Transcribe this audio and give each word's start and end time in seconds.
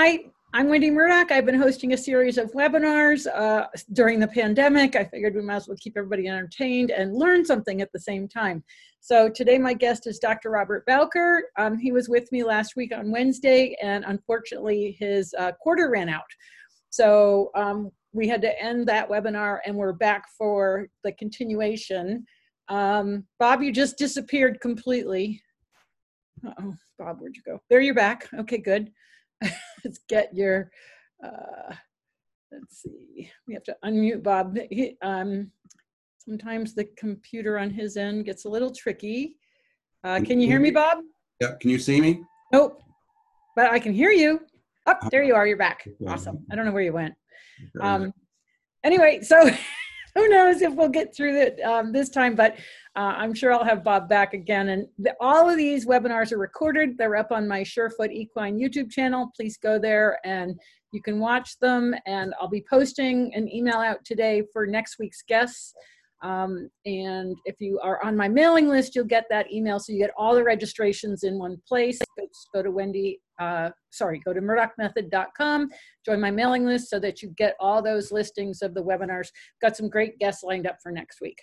Hi, 0.00 0.26
I'm 0.54 0.68
Wendy 0.68 0.92
Murdoch. 0.92 1.32
I've 1.32 1.44
been 1.44 1.60
hosting 1.60 1.92
a 1.92 1.98
series 1.98 2.38
of 2.38 2.52
webinars 2.52 3.26
uh, 3.34 3.66
during 3.94 4.20
the 4.20 4.28
pandemic. 4.28 4.94
I 4.94 5.02
figured 5.02 5.34
we 5.34 5.42
might 5.42 5.56
as 5.56 5.66
well 5.66 5.76
keep 5.80 5.94
everybody 5.96 6.28
entertained 6.28 6.92
and 6.92 7.16
learn 7.16 7.44
something 7.44 7.82
at 7.82 7.90
the 7.92 7.98
same 7.98 8.28
time. 8.28 8.62
So 9.00 9.28
today 9.28 9.58
my 9.58 9.74
guest 9.74 10.06
is 10.06 10.20
Dr. 10.20 10.50
Robert 10.50 10.86
Bowker. 10.86 11.46
Um, 11.58 11.76
he 11.76 11.90
was 11.90 12.08
with 12.08 12.30
me 12.30 12.44
last 12.44 12.76
week 12.76 12.94
on 12.94 13.10
Wednesday 13.10 13.74
and 13.82 14.04
unfortunately 14.06 14.96
his 15.00 15.34
uh, 15.36 15.50
quarter 15.60 15.90
ran 15.90 16.08
out. 16.08 16.30
So 16.90 17.50
um, 17.56 17.90
we 18.12 18.28
had 18.28 18.40
to 18.42 18.62
end 18.62 18.86
that 18.86 19.10
webinar 19.10 19.58
and 19.66 19.74
we're 19.74 19.92
back 19.92 20.26
for 20.38 20.86
the 21.02 21.10
continuation. 21.10 22.24
Um, 22.68 23.24
Bob, 23.40 23.62
you 23.62 23.72
just 23.72 23.98
disappeared 23.98 24.60
completely. 24.60 25.42
Uh 26.46 26.52
oh 26.62 26.74
Bob, 27.00 27.18
where'd 27.18 27.34
you 27.34 27.42
go? 27.44 27.60
There 27.68 27.80
you're 27.80 27.94
back. 27.94 28.28
Okay, 28.38 28.58
good. 28.58 28.92
Let's 29.84 29.98
get 30.08 30.34
your, 30.34 30.70
uh, 31.24 31.74
let's 32.52 32.82
see, 32.82 33.30
we 33.46 33.54
have 33.54 33.64
to 33.64 33.76
unmute 33.84 34.22
Bob. 34.22 34.56
He, 34.70 34.96
um, 35.02 35.50
sometimes 36.18 36.74
the 36.74 36.84
computer 36.96 37.58
on 37.58 37.70
his 37.70 37.96
end 37.96 38.24
gets 38.24 38.44
a 38.44 38.48
little 38.48 38.70
tricky. 38.70 39.36
Uh, 40.04 40.20
can 40.20 40.40
you 40.40 40.46
hear 40.46 40.60
me, 40.60 40.70
Bob? 40.70 40.98
Yeah, 41.40 41.52
can 41.60 41.70
you 41.70 41.78
see 41.78 42.00
me? 42.00 42.22
Nope, 42.52 42.80
but 43.56 43.70
I 43.70 43.78
can 43.78 43.92
hear 43.92 44.10
you. 44.10 44.40
Oh, 44.86 44.94
there 45.10 45.22
you 45.22 45.34
are, 45.34 45.46
you're 45.46 45.56
back. 45.56 45.86
Awesome. 46.06 46.44
I 46.50 46.56
don't 46.56 46.64
know 46.64 46.72
where 46.72 46.82
you 46.82 46.92
went. 46.92 47.14
Um, 47.80 48.12
anyway, 48.84 49.20
so 49.20 49.50
who 50.14 50.28
knows 50.28 50.62
if 50.62 50.72
we'll 50.74 50.88
get 50.88 51.14
through 51.14 51.40
it 51.40 51.60
um, 51.60 51.92
this 51.92 52.08
time, 52.08 52.34
but 52.34 52.56
uh, 52.98 53.14
I'm 53.16 53.32
sure 53.32 53.52
I'll 53.52 53.64
have 53.64 53.84
Bob 53.84 54.08
back 54.08 54.34
again. 54.34 54.70
And 54.70 54.88
the, 54.98 55.14
all 55.20 55.48
of 55.48 55.56
these 55.56 55.86
webinars 55.86 56.32
are 56.32 56.38
recorded. 56.38 56.98
They're 56.98 57.14
up 57.14 57.30
on 57.30 57.46
my 57.46 57.62
Surefoot 57.62 58.10
Equine 58.10 58.58
YouTube 58.58 58.90
channel. 58.90 59.30
Please 59.36 59.56
go 59.56 59.78
there 59.78 60.18
and 60.24 60.58
you 60.90 61.00
can 61.00 61.20
watch 61.20 61.60
them. 61.60 61.94
And 62.06 62.34
I'll 62.40 62.48
be 62.48 62.64
posting 62.68 63.32
an 63.34 63.48
email 63.54 63.76
out 63.76 64.04
today 64.04 64.42
for 64.52 64.66
next 64.66 64.98
week's 64.98 65.22
guests. 65.22 65.74
Um, 66.24 66.68
and 66.86 67.36
if 67.44 67.54
you 67.60 67.78
are 67.84 68.04
on 68.04 68.16
my 68.16 68.26
mailing 68.26 68.66
list, 68.66 68.96
you'll 68.96 69.04
get 69.04 69.26
that 69.30 69.52
email. 69.52 69.78
So 69.78 69.92
you 69.92 70.00
get 70.00 70.10
all 70.16 70.34
the 70.34 70.42
registrations 70.42 71.22
in 71.22 71.38
one 71.38 71.62
place. 71.68 72.00
Go, 72.52 72.64
to 72.64 72.72
Wendy, 72.72 73.20
uh, 73.38 73.70
sorry, 73.90 74.20
go 74.24 74.32
to 74.32 74.40
murdochmethod.com, 74.40 75.70
join 76.04 76.20
my 76.20 76.32
mailing 76.32 76.66
list 76.66 76.90
so 76.90 76.98
that 76.98 77.22
you 77.22 77.28
get 77.36 77.54
all 77.60 77.80
those 77.80 78.10
listings 78.10 78.60
of 78.60 78.74
the 78.74 78.82
webinars. 78.82 79.28
Got 79.62 79.76
some 79.76 79.88
great 79.88 80.18
guests 80.18 80.42
lined 80.42 80.66
up 80.66 80.78
for 80.82 80.90
next 80.90 81.20
week. 81.20 81.38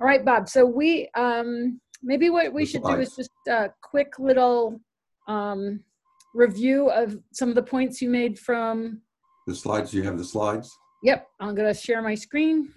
All 0.00 0.06
right, 0.06 0.24
Bob. 0.24 0.48
So 0.48 0.66
we, 0.66 1.08
um, 1.14 1.80
maybe 2.02 2.28
what 2.28 2.52
we 2.52 2.66
should 2.66 2.82
do 2.82 2.96
is 2.96 3.16
just 3.16 3.30
a 3.48 3.70
quick 3.82 4.18
little 4.18 4.80
um, 5.26 5.80
review 6.34 6.90
of 6.90 7.18
some 7.32 7.48
of 7.48 7.54
the 7.54 7.62
points 7.62 8.02
you 8.02 8.10
made 8.10 8.38
from. 8.38 9.00
The 9.46 9.54
slides, 9.54 9.94
you 9.94 10.02
have 10.02 10.18
the 10.18 10.24
slides? 10.24 10.76
Yep, 11.02 11.26
I'm 11.40 11.54
gonna 11.54 11.74
share 11.74 12.02
my 12.02 12.14
screen. 12.14 12.72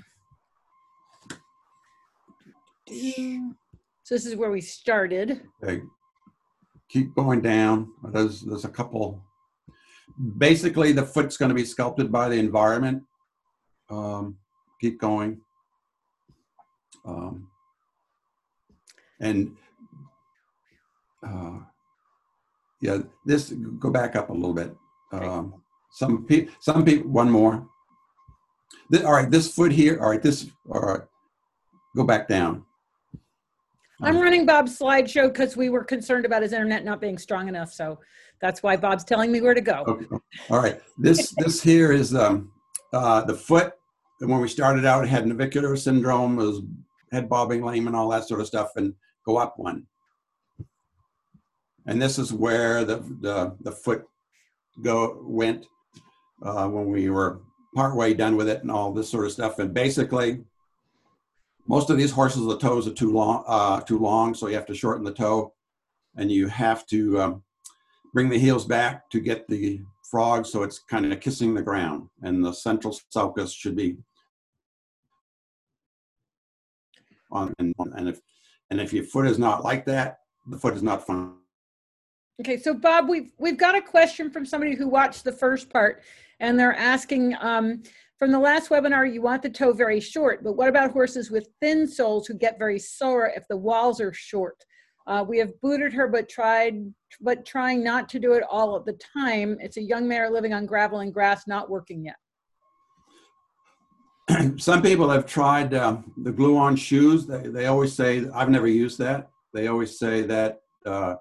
So 2.89 4.15
this 4.15 4.25
is 4.25 4.35
where 4.35 4.49
we 4.49 4.61
started. 4.61 5.41
Okay. 5.63 5.81
Keep 6.89 7.15
going 7.15 7.41
down. 7.41 7.89
There's, 8.03 8.41
there's 8.41 8.65
a 8.65 8.69
couple. 8.69 9.23
Basically, 10.37 10.91
the 10.91 11.05
foot's 11.05 11.37
going 11.37 11.49
to 11.49 11.55
be 11.55 11.65
sculpted 11.65 12.11
by 12.11 12.29
the 12.29 12.39
environment. 12.39 13.03
Um, 13.89 14.37
keep 14.81 14.99
going. 14.99 15.41
Um, 17.05 17.49
and 19.19 19.55
uh, 21.25 21.59
yeah, 22.81 22.99
this 23.25 23.51
go 23.79 23.89
back 23.89 24.15
up 24.15 24.29
a 24.29 24.33
little 24.33 24.53
bit. 24.53 24.75
Um, 25.11 25.61
some 25.91 26.25
people, 26.25 26.53
some 26.59 26.85
people, 26.85 27.09
one 27.09 27.29
more. 27.29 27.67
This, 28.89 29.03
all 29.03 29.13
right, 29.13 29.29
this 29.29 29.53
foot 29.53 29.71
here. 29.71 29.99
All 30.01 30.09
right, 30.09 30.21
this. 30.21 30.47
All 30.69 30.81
right, 30.81 31.01
go 31.95 32.03
back 32.03 32.27
down. 32.27 32.65
I'm 34.01 34.17
running 34.17 34.45
Bob's 34.45 34.79
slideshow 34.79 35.27
because 35.27 35.57
we 35.57 35.69
were 35.69 35.83
concerned 35.83 36.25
about 36.25 36.41
his 36.41 36.53
internet 36.53 36.85
not 36.85 37.01
being 37.01 37.17
strong 37.17 37.49
enough. 37.49 37.73
So 37.73 37.99
that's 38.39 38.63
why 38.63 38.77
Bob's 38.77 39.03
telling 39.03 39.29
me 39.31 39.41
where 39.41 39.53
to 39.53 39.61
go. 39.61 39.83
Okay. 39.85 40.05
All 40.49 40.61
right. 40.61 40.79
This 40.97 41.33
this 41.37 41.61
here 41.61 41.91
is 41.91 42.15
um, 42.15 42.51
uh, 42.93 43.25
the 43.25 43.33
foot. 43.33 43.73
And 44.21 44.29
when 44.29 44.41
we 44.41 44.47
started 44.47 44.85
out, 44.85 45.03
it 45.03 45.09
had 45.09 45.27
navicular 45.27 45.75
syndrome, 45.75 46.39
it 46.39 46.45
was 46.45 46.61
head 47.11 47.29
bobbing 47.29 47.63
lame 47.63 47.87
and 47.87 47.95
all 47.95 48.09
that 48.09 48.27
sort 48.27 48.41
of 48.41 48.47
stuff, 48.47 48.71
and 48.75 48.93
go 49.25 49.37
up 49.37 49.57
one. 49.57 49.85
And 51.85 52.01
this 52.01 52.19
is 52.19 52.31
where 52.31 52.83
the 52.83 52.97
the, 53.21 53.55
the 53.61 53.71
foot 53.71 54.05
go 54.81 55.21
went 55.23 55.65
uh, 56.41 56.67
when 56.67 56.89
we 56.89 57.09
were 57.09 57.41
partway 57.75 58.13
done 58.13 58.35
with 58.35 58.49
it 58.49 58.61
and 58.61 58.71
all 58.71 58.91
this 58.91 59.09
sort 59.09 59.25
of 59.25 59.31
stuff. 59.31 59.59
And 59.59 59.73
basically, 59.73 60.43
most 61.67 61.89
of 61.89 61.97
these 61.97 62.11
horses, 62.11 62.45
the 62.45 62.57
toes 62.57 62.87
are 62.87 62.93
too 62.93 63.11
long, 63.11 63.43
uh, 63.47 63.81
too 63.81 63.99
long, 63.99 64.33
so 64.33 64.47
you 64.47 64.55
have 64.55 64.65
to 64.67 64.75
shorten 64.75 65.03
the 65.03 65.13
toe, 65.13 65.53
and 66.15 66.31
you 66.31 66.47
have 66.47 66.85
to 66.87 67.21
um, 67.21 67.43
bring 68.13 68.29
the 68.29 68.39
heels 68.39 68.65
back 68.65 69.09
to 69.11 69.19
get 69.19 69.47
the 69.47 69.81
frog, 70.09 70.45
so 70.45 70.63
it's 70.63 70.79
kind 70.79 71.11
of 71.11 71.19
kissing 71.19 71.53
the 71.53 71.61
ground, 71.61 72.09
and 72.23 72.43
the 72.43 72.51
central 72.51 72.97
sulcus 73.09 73.53
should 73.53 73.75
be 73.75 73.97
on, 77.31 77.53
and, 77.59 77.73
and 77.77 78.09
if 78.09 78.21
and 78.69 78.79
if 78.79 78.93
your 78.93 79.03
foot 79.03 79.27
is 79.27 79.39
not 79.39 79.63
like 79.63 79.85
that, 79.85 80.19
the 80.47 80.57
foot 80.57 80.75
is 80.75 80.83
not 80.83 81.05
fun. 81.05 81.35
Okay, 82.39 82.57
so 82.57 82.73
Bob, 82.73 83.09
we've 83.09 83.31
we've 83.37 83.57
got 83.57 83.75
a 83.75 83.81
question 83.81 84.29
from 84.29 84.45
somebody 84.45 84.75
who 84.75 84.87
watched 84.87 85.23
the 85.23 85.31
first 85.31 85.69
part, 85.69 86.03
and 86.39 86.59
they're 86.59 86.75
asking. 86.75 87.35
Um, 87.39 87.83
from 88.17 88.33
the 88.33 88.39
last 88.39 88.67
webinar, 88.69 89.11
you 89.11 89.21
want 89.21 89.41
the 89.41 89.49
toe 89.49 89.71
very 89.71 90.01
short, 90.01 90.43
but 90.43 90.57
what 90.57 90.67
about 90.67 90.91
horses 90.91 91.31
with 91.31 91.47
thin 91.61 91.87
soles 91.87 92.27
who 92.27 92.33
get 92.33 92.59
very 92.59 92.77
sore 92.77 93.31
if 93.33 93.47
the 93.47 93.55
walls 93.55 94.01
are 94.01 94.11
short? 94.11 94.61
Uh, 95.07 95.23
we 95.25 95.37
have 95.37 95.59
booted 95.61 95.93
her, 95.93 96.05
but 96.05 96.27
tried, 96.27 96.93
but 97.21 97.45
trying 97.45 97.81
not 97.81 98.09
to 98.09 98.19
do 98.19 98.33
it 98.33 98.43
all 98.49 98.75
at 98.75 98.85
the 98.85 98.99
time. 99.17 99.57
It's 99.61 99.77
a 99.77 99.81
young 99.81 100.05
mare 100.05 100.29
living 100.29 100.53
on 100.53 100.65
gravel 100.65 100.99
and 100.99 101.13
grass, 101.13 101.47
not 101.47 101.69
working 101.69 102.03
yet. 102.03 102.17
Some 104.57 104.81
people 104.81 105.09
have 105.09 105.25
tried 105.25 105.73
uh, 105.73 105.97
the 106.17 106.31
glue-on 106.31 106.75
shoes. 106.75 107.25
They, 107.25 107.41
they 107.47 107.65
always 107.65 107.93
say, 107.93 108.25
I've 108.33 108.49
never 108.49 108.67
used 108.67 108.99
that. 108.99 109.29
They 109.53 109.67
always 109.67 109.97
say 109.97 110.21
that 110.23 110.59
uh, 110.85 111.15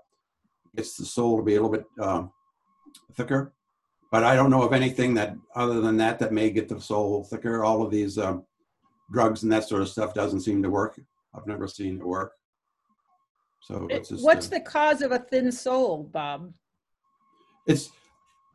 gets 0.77 0.97
the 0.97 1.05
sole 1.05 1.39
to 1.39 1.43
be 1.43 1.57
a 1.57 1.63
little 1.63 1.77
bit 1.77 1.87
uh, 2.01 2.25
thicker 3.15 3.53
but 4.11 4.25
I 4.25 4.35
don't 4.35 4.51
know 4.51 4.63
of 4.63 4.73
anything 4.73 5.15
that 5.15 5.37
other 5.55 5.81
than 5.81 5.97
that 5.99 6.19
that 6.19 6.33
may 6.33 6.51
get 6.51 6.69
the 6.69 6.81
sole 6.81 7.25
thicker. 7.25 7.65
All 7.65 7.83
of 7.83 7.91
these 7.91 8.19
um, 8.19 8.45
drugs 9.13 9.43
and 9.43 9.53
that 9.53 9.69
sort 9.69 9.83
of 9.83 9.89
stuff 9.89 10.15
doesn't 10.15 10.41
seem 10.41 10.63
to 10.63 10.71
work. 10.71 10.99
I've 11.35 11.47
never 11.47 11.69
seen 11.69 11.97
it 11.97 12.07
work. 12.07 12.33
So 13.61 13.87
it's 13.91 14.09
just, 14.09 14.25
what's 14.25 14.47
uh, 14.47 14.51
the 14.51 14.61
cause 14.61 15.03
of 15.03 15.13
a 15.13 15.19
thin 15.19 15.53
sole, 15.53 16.05
Bob? 16.05 16.55
It's 17.67 17.91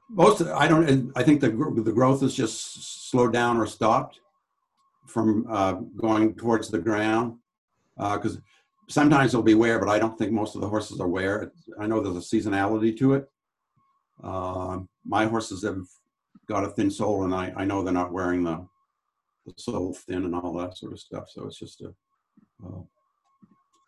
most. 0.10 0.42
Of, 0.42 0.48
I 0.50 0.68
don't. 0.68 1.12
I 1.16 1.22
think 1.22 1.40
the 1.40 1.50
the 1.50 1.92
growth 1.92 2.24
is 2.24 2.34
just 2.34 3.12
slowed 3.12 3.34
down 3.34 3.58
or 3.58 3.68
stopped 3.68 4.22
from 5.08 5.46
uh, 5.50 5.74
going 5.98 6.36
towards 6.36 6.70
the 6.70 6.80
ground 6.80 7.38
because 7.98 8.38
uh, 8.38 8.42
sometimes 8.90 9.32
they'll 9.32 9.42
be 9.42 9.54
wear, 9.54 9.80
but 9.80 9.90
I 9.90 10.00
don't 10.00 10.18
think 10.18 10.32
most 10.32 10.56
of 10.56 10.62
the 10.62 10.70
horses 10.70 11.00
are 11.00 11.08
wear. 11.08 11.52
I 11.80 11.88
know 11.88 12.00
there's 12.00 12.16
a 12.16 12.36
seasonality 12.36 12.98
to 12.98 13.14
it. 13.14 13.30
Um, 14.24 14.90
my 15.06 15.26
horses 15.26 15.64
have 15.64 15.82
got 16.48 16.64
a 16.64 16.70
thin 16.70 16.90
sole, 16.90 17.24
and 17.24 17.34
I, 17.34 17.54
I 17.56 17.66
know 17.66 17.84
they're 17.84 17.94
not 17.94 18.14
wearing 18.14 18.44
the, 18.44 18.66
the 19.46 19.54
sole 19.58 19.94
thin 19.94 20.26
and 20.26 20.36
all 20.36 20.54
that 20.54 20.78
sort 20.78 20.94
of 20.94 21.00
stuff. 21.00 21.30
So 21.30 21.46
it's 21.48 21.60
just 21.60 21.82
a 21.82 21.94
uh, 22.66 22.82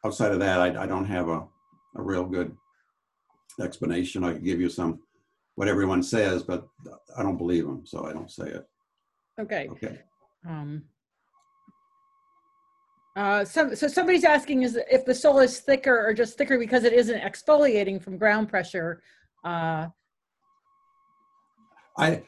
outside 0.06 0.32
of 0.32 0.40
that, 0.40 0.60
I, 0.62 0.84
I 0.84 0.86
don't 0.86 1.06
have 1.06 1.30
a, 1.30 1.44
a 1.96 2.02
real 2.02 2.26
good 2.26 2.56
explanation. 3.62 4.24
I 4.24 4.34
could 4.34 4.46
give 4.46 4.60
you 4.60 4.70
some 4.70 5.00
what 5.56 5.68
everyone 5.68 6.04
says, 6.04 6.44
but 6.44 6.68
I 7.18 7.24
don't 7.24 7.38
believe 7.38 7.66
them, 7.66 7.86
so 7.86 8.06
I 8.06 8.14
don't 8.14 8.30
say 8.30 8.48
it. 8.48 8.66
Okay. 9.40 9.68
Okay. 9.72 10.00
Um, 10.48 10.84
uh, 13.16 13.46
so, 13.46 13.74
so 13.74 13.88
somebody's 13.88 14.24
asking 14.24 14.64
is 14.64 14.78
if 14.92 15.06
the 15.06 15.16
sole 15.16 15.40
is 15.40 15.60
thicker 15.60 16.06
or 16.06 16.14
just 16.14 16.38
thicker 16.38 16.58
because 16.58 16.84
it 16.84 16.94
isn't 16.94 17.22
exfoliating 17.22 18.02
from 18.02 18.18
ground 18.18 18.50
pressure. 18.50 19.02
Uh, 19.44 19.88
I 21.98 22.24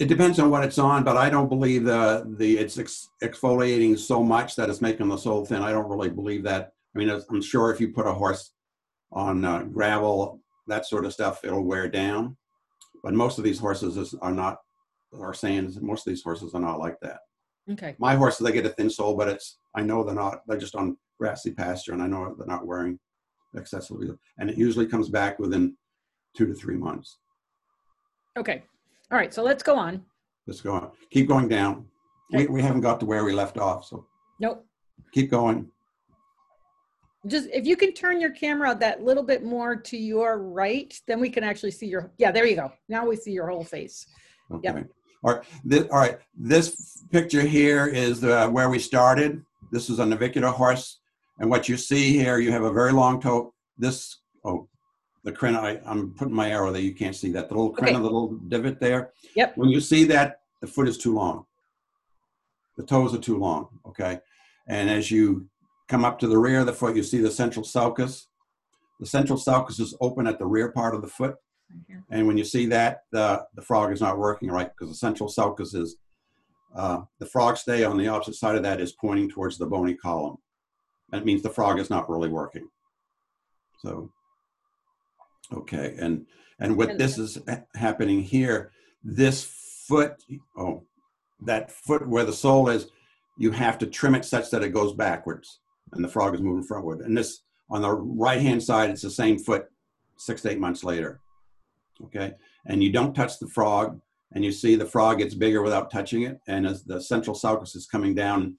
it 0.00 0.08
depends 0.08 0.38
on 0.38 0.50
what 0.50 0.64
it's 0.64 0.78
on, 0.78 1.04
but 1.04 1.16
I 1.16 1.30
don't 1.30 1.48
believe 1.48 1.84
the 1.84 2.24
the 2.36 2.58
it's 2.58 2.78
ex, 2.78 3.08
exfoliating 3.22 3.98
so 3.98 4.22
much 4.22 4.56
that 4.56 4.68
it's 4.68 4.80
making 4.80 5.08
the 5.08 5.16
sole 5.16 5.44
thin. 5.44 5.62
I 5.62 5.70
don't 5.70 5.88
really 5.88 6.10
believe 6.10 6.42
that. 6.44 6.72
I 6.94 6.98
mean, 6.98 7.10
I'm 7.10 7.42
sure 7.42 7.70
if 7.70 7.80
you 7.80 7.88
put 7.88 8.06
a 8.06 8.12
horse 8.12 8.52
on 9.12 9.44
uh, 9.44 9.62
gravel, 9.62 10.40
that 10.66 10.86
sort 10.86 11.04
of 11.04 11.12
stuff, 11.12 11.44
it'll 11.44 11.64
wear 11.64 11.88
down. 11.88 12.36
But 13.02 13.14
most 13.14 13.38
of 13.38 13.44
these 13.44 13.58
horses 13.58 13.96
is, 13.96 14.14
are 14.14 14.32
not 14.32 14.58
are 15.20 15.34
saying 15.34 15.66
is 15.66 15.80
most 15.80 16.06
of 16.06 16.10
these 16.10 16.22
horses 16.22 16.54
are 16.54 16.60
not 16.60 16.78
like 16.78 16.98
that. 17.00 17.20
Okay. 17.70 17.94
My 17.98 18.14
horses 18.14 18.44
they 18.44 18.52
get 18.52 18.66
a 18.66 18.70
thin 18.70 18.90
sole, 18.90 19.16
but 19.16 19.28
it's 19.28 19.58
I 19.74 19.82
know 19.82 20.04
they're 20.04 20.14
not. 20.14 20.42
They're 20.46 20.58
just 20.58 20.76
on 20.76 20.96
grassy 21.18 21.52
pasture, 21.52 21.92
and 21.92 22.02
I 22.02 22.06
know 22.06 22.34
they're 22.36 22.46
not 22.46 22.66
wearing 22.66 22.98
excessively, 23.56 24.08
and 24.38 24.50
it 24.50 24.58
usually 24.58 24.86
comes 24.86 25.08
back 25.08 25.38
within 25.38 25.76
two 26.36 26.46
to 26.46 26.54
three 26.54 26.76
months. 26.76 27.18
Okay. 28.36 28.62
All 29.10 29.18
right. 29.18 29.32
So 29.32 29.42
let's 29.42 29.62
go 29.62 29.76
on. 29.76 30.04
Let's 30.46 30.60
go 30.60 30.72
on. 30.72 30.90
Keep 31.10 31.28
going 31.28 31.48
down. 31.48 31.86
We, 32.32 32.46
we 32.46 32.62
haven't 32.62 32.80
got 32.80 33.00
to 33.00 33.06
where 33.06 33.24
we 33.24 33.32
left 33.32 33.58
off, 33.58 33.84
so 33.84 34.06
Nope. 34.40 34.66
keep 35.12 35.30
going. 35.30 35.70
Just 37.26 37.48
if 37.52 37.66
you 37.66 37.76
can 37.76 37.92
turn 37.92 38.20
your 38.20 38.30
camera 38.30 38.76
that 38.80 39.02
little 39.02 39.22
bit 39.22 39.44
more 39.44 39.76
to 39.76 39.96
your 39.96 40.38
right, 40.38 40.98
then 41.06 41.20
we 41.20 41.30
can 41.30 41.44
actually 41.44 41.70
see 41.70 41.86
your, 41.86 42.10
yeah, 42.18 42.30
there 42.30 42.44
you 42.44 42.56
go. 42.56 42.72
Now 42.88 43.06
we 43.06 43.16
see 43.16 43.30
your 43.30 43.48
whole 43.48 43.64
face. 43.64 44.06
Okay. 44.52 44.68
Yep. 44.74 44.88
All 45.24 45.34
right. 45.34 45.42
This, 45.64 45.84
all 45.90 45.98
right. 45.98 46.18
This 46.36 47.02
picture 47.10 47.40
here 47.40 47.86
is 47.86 48.22
uh, 48.22 48.48
where 48.48 48.68
we 48.68 48.78
started. 48.78 49.42
This 49.72 49.88
is 49.88 49.98
a 49.98 50.06
navicular 50.06 50.48
horse, 50.48 51.00
and 51.38 51.48
what 51.48 51.68
you 51.68 51.76
see 51.76 52.12
here, 52.12 52.38
you 52.38 52.52
have 52.52 52.64
a 52.64 52.72
very 52.72 52.92
long 52.92 53.20
toe. 53.20 53.54
This 53.78 54.18
oh, 54.44 54.68
the 55.24 55.32
crena. 55.32 55.58
I, 55.58 55.80
I'm 55.86 56.12
putting 56.12 56.34
my 56.34 56.50
arrow 56.50 56.70
there. 56.70 56.82
You 56.82 56.94
can't 56.94 57.16
see 57.16 57.32
that. 57.32 57.48
The 57.48 57.54
little 57.54 57.72
crena 57.72 57.88
Okay. 57.88 57.94
of 57.94 58.02
the 58.02 58.10
little 58.10 58.34
divot 58.48 58.78
there. 58.78 59.12
Yep. 59.34 59.56
When 59.56 59.70
you 59.70 59.80
see 59.80 60.04
that, 60.04 60.40
the 60.60 60.66
foot 60.66 60.88
is 60.88 60.98
too 60.98 61.14
long. 61.14 61.46
The 62.76 62.84
toes 62.84 63.14
are 63.14 63.18
too 63.18 63.38
long. 63.38 63.68
Okay. 63.86 64.20
And 64.68 64.90
as 64.90 65.10
you 65.10 65.48
come 65.88 66.04
up 66.04 66.18
to 66.18 66.26
the 66.26 66.38
rear 66.38 66.60
of 66.60 66.66
the 66.66 66.72
foot, 66.72 66.96
you 66.96 67.02
see 67.02 67.18
the 67.18 67.30
central 67.30 67.64
sulcus. 67.64 68.28
The 69.00 69.06
central 69.06 69.38
sulcus 69.38 69.80
is 69.80 69.94
open 70.00 70.26
at 70.26 70.38
the 70.38 70.46
rear 70.46 70.70
part 70.70 70.94
of 70.94 71.00
the 71.00 71.08
foot. 71.08 71.36
And 72.10 72.26
when 72.26 72.36
you 72.36 72.44
see 72.44 72.66
that, 72.66 73.04
the, 73.10 73.44
the 73.54 73.62
frog 73.62 73.92
is 73.92 74.00
not 74.00 74.18
working 74.18 74.50
right 74.50 74.70
because 74.70 74.92
the 74.92 74.96
central 74.96 75.28
sulcus 75.28 75.74
is, 75.74 75.96
uh, 76.74 77.02
the 77.18 77.26
frog 77.26 77.56
stay 77.56 77.84
on 77.84 77.98
the 77.98 78.08
opposite 78.08 78.34
side 78.34 78.56
of 78.56 78.62
that 78.62 78.80
is 78.80 78.92
pointing 78.92 79.28
towards 79.28 79.58
the 79.58 79.66
bony 79.66 79.94
column. 79.94 80.36
That 81.10 81.24
means 81.24 81.42
the 81.42 81.50
frog 81.50 81.78
is 81.78 81.90
not 81.90 82.10
really 82.10 82.28
working. 82.28 82.68
So, 83.78 84.10
okay, 85.52 85.94
and, 85.98 86.26
and 86.58 86.76
what 86.76 86.98
this 86.98 87.18
is 87.18 87.38
happening 87.74 88.22
here, 88.22 88.72
this 89.02 89.44
foot, 89.44 90.22
oh, 90.56 90.84
that 91.40 91.70
foot 91.70 92.08
where 92.08 92.24
the 92.24 92.32
sole 92.32 92.68
is, 92.68 92.88
you 93.36 93.50
have 93.50 93.78
to 93.78 93.86
trim 93.86 94.14
it 94.14 94.24
such 94.24 94.50
that 94.50 94.62
it 94.62 94.70
goes 94.70 94.94
backwards 94.94 95.60
and 95.92 96.04
the 96.04 96.08
frog 96.08 96.34
is 96.34 96.40
moving 96.40 96.66
frontward. 96.66 97.04
And 97.04 97.16
this, 97.16 97.40
on 97.70 97.82
the 97.82 97.90
right-hand 97.90 98.62
side, 98.62 98.90
it's 98.90 99.02
the 99.02 99.10
same 99.10 99.38
foot 99.38 99.66
six 100.16 100.42
to 100.42 100.50
eight 100.50 100.60
months 100.60 100.84
later 100.84 101.20
okay? 102.02 102.32
And 102.66 102.82
you 102.82 102.92
don't 102.92 103.14
touch 103.14 103.38
the 103.38 103.48
frog 103.48 104.00
and 104.32 104.44
you 104.44 104.52
see 104.52 104.74
the 104.74 104.86
frog 104.86 105.18
gets 105.18 105.34
bigger 105.34 105.62
without 105.62 105.90
touching 105.90 106.22
it 106.22 106.40
and 106.48 106.66
as 106.66 106.84
the 106.84 107.00
central 107.00 107.34
sulcus 107.34 107.74
is 107.74 107.86
coming 107.86 108.14
down 108.14 108.56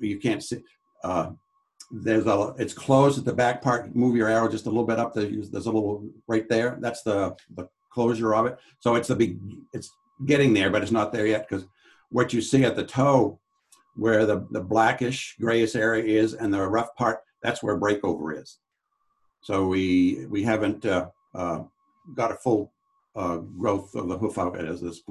you 0.00 0.18
can't 0.18 0.42
see 0.42 0.58
uh, 1.02 1.30
there's 1.90 2.26
a 2.26 2.54
it's 2.58 2.74
closed 2.74 3.18
at 3.18 3.24
the 3.24 3.32
back 3.32 3.62
part 3.62 3.94
move 3.96 4.16
your 4.16 4.28
arrow 4.28 4.48
just 4.48 4.66
a 4.66 4.68
little 4.68 4.86
bit 4.86 4.98
up 4.98 5.12
there 5.12 5.24
there's 5.24 5.66
a 5.66 5.72
little 5.72 6.08
right 6.28 6.48
there 6.48 6.78
that's 6.80 7.02
the 7.02 7.34
the 7.56 7.68
closure 7.94 8.34
of 8.34 8.46
it. 8.46 8.58
So 8.80 8.96
it's 8.96 9.10
a 9.10 9.16
big 9.16 9.38
it's 9.72 9.90
getting 10.26 10.52
there 10.52 10.70
but 10.70 10.82
it's 10.82 10.90
not 10.90 11.12
there 11.12 11.26
yet 11.26 11.48
because 11.48 11.66
what 12.10 12.32
you 12.32 12.42
see 12.42 12.64
at 12.64 12.76
the 12.76 12.84
toe 12.84 13.38
where 13.96 14.26
the 14.26 14.46
the 14.50 14.60
blackish 14.60 15.36
grayish 15.40 15.76
area 15.76 16.20
is 16.20 16.34
and 16.34 16.52
the 16.52 16.60
rough 16.60 16.94
part 16.96 17.20
that's 17.42 17.62
where 17.62 17.78
breakover 17.78 18.40
is. 18.40 18.58
So 19.40 19.66
we 19.66 20.26
we 20.26 20.42
haven't 20.42 20.84
uh, 20.84 21.08
uh, 21.34 21.62
got 22.14 22.32
a 22.32 22.36
full 22.36 22.72
uh, 23.16 23.38
growth 23.38 23.94
of 23.94 24.08
the 24.08 24.18
hoof 24.18 24.38
out 24.38 24.58
at 24.58 24.80
this. 24.80 25.02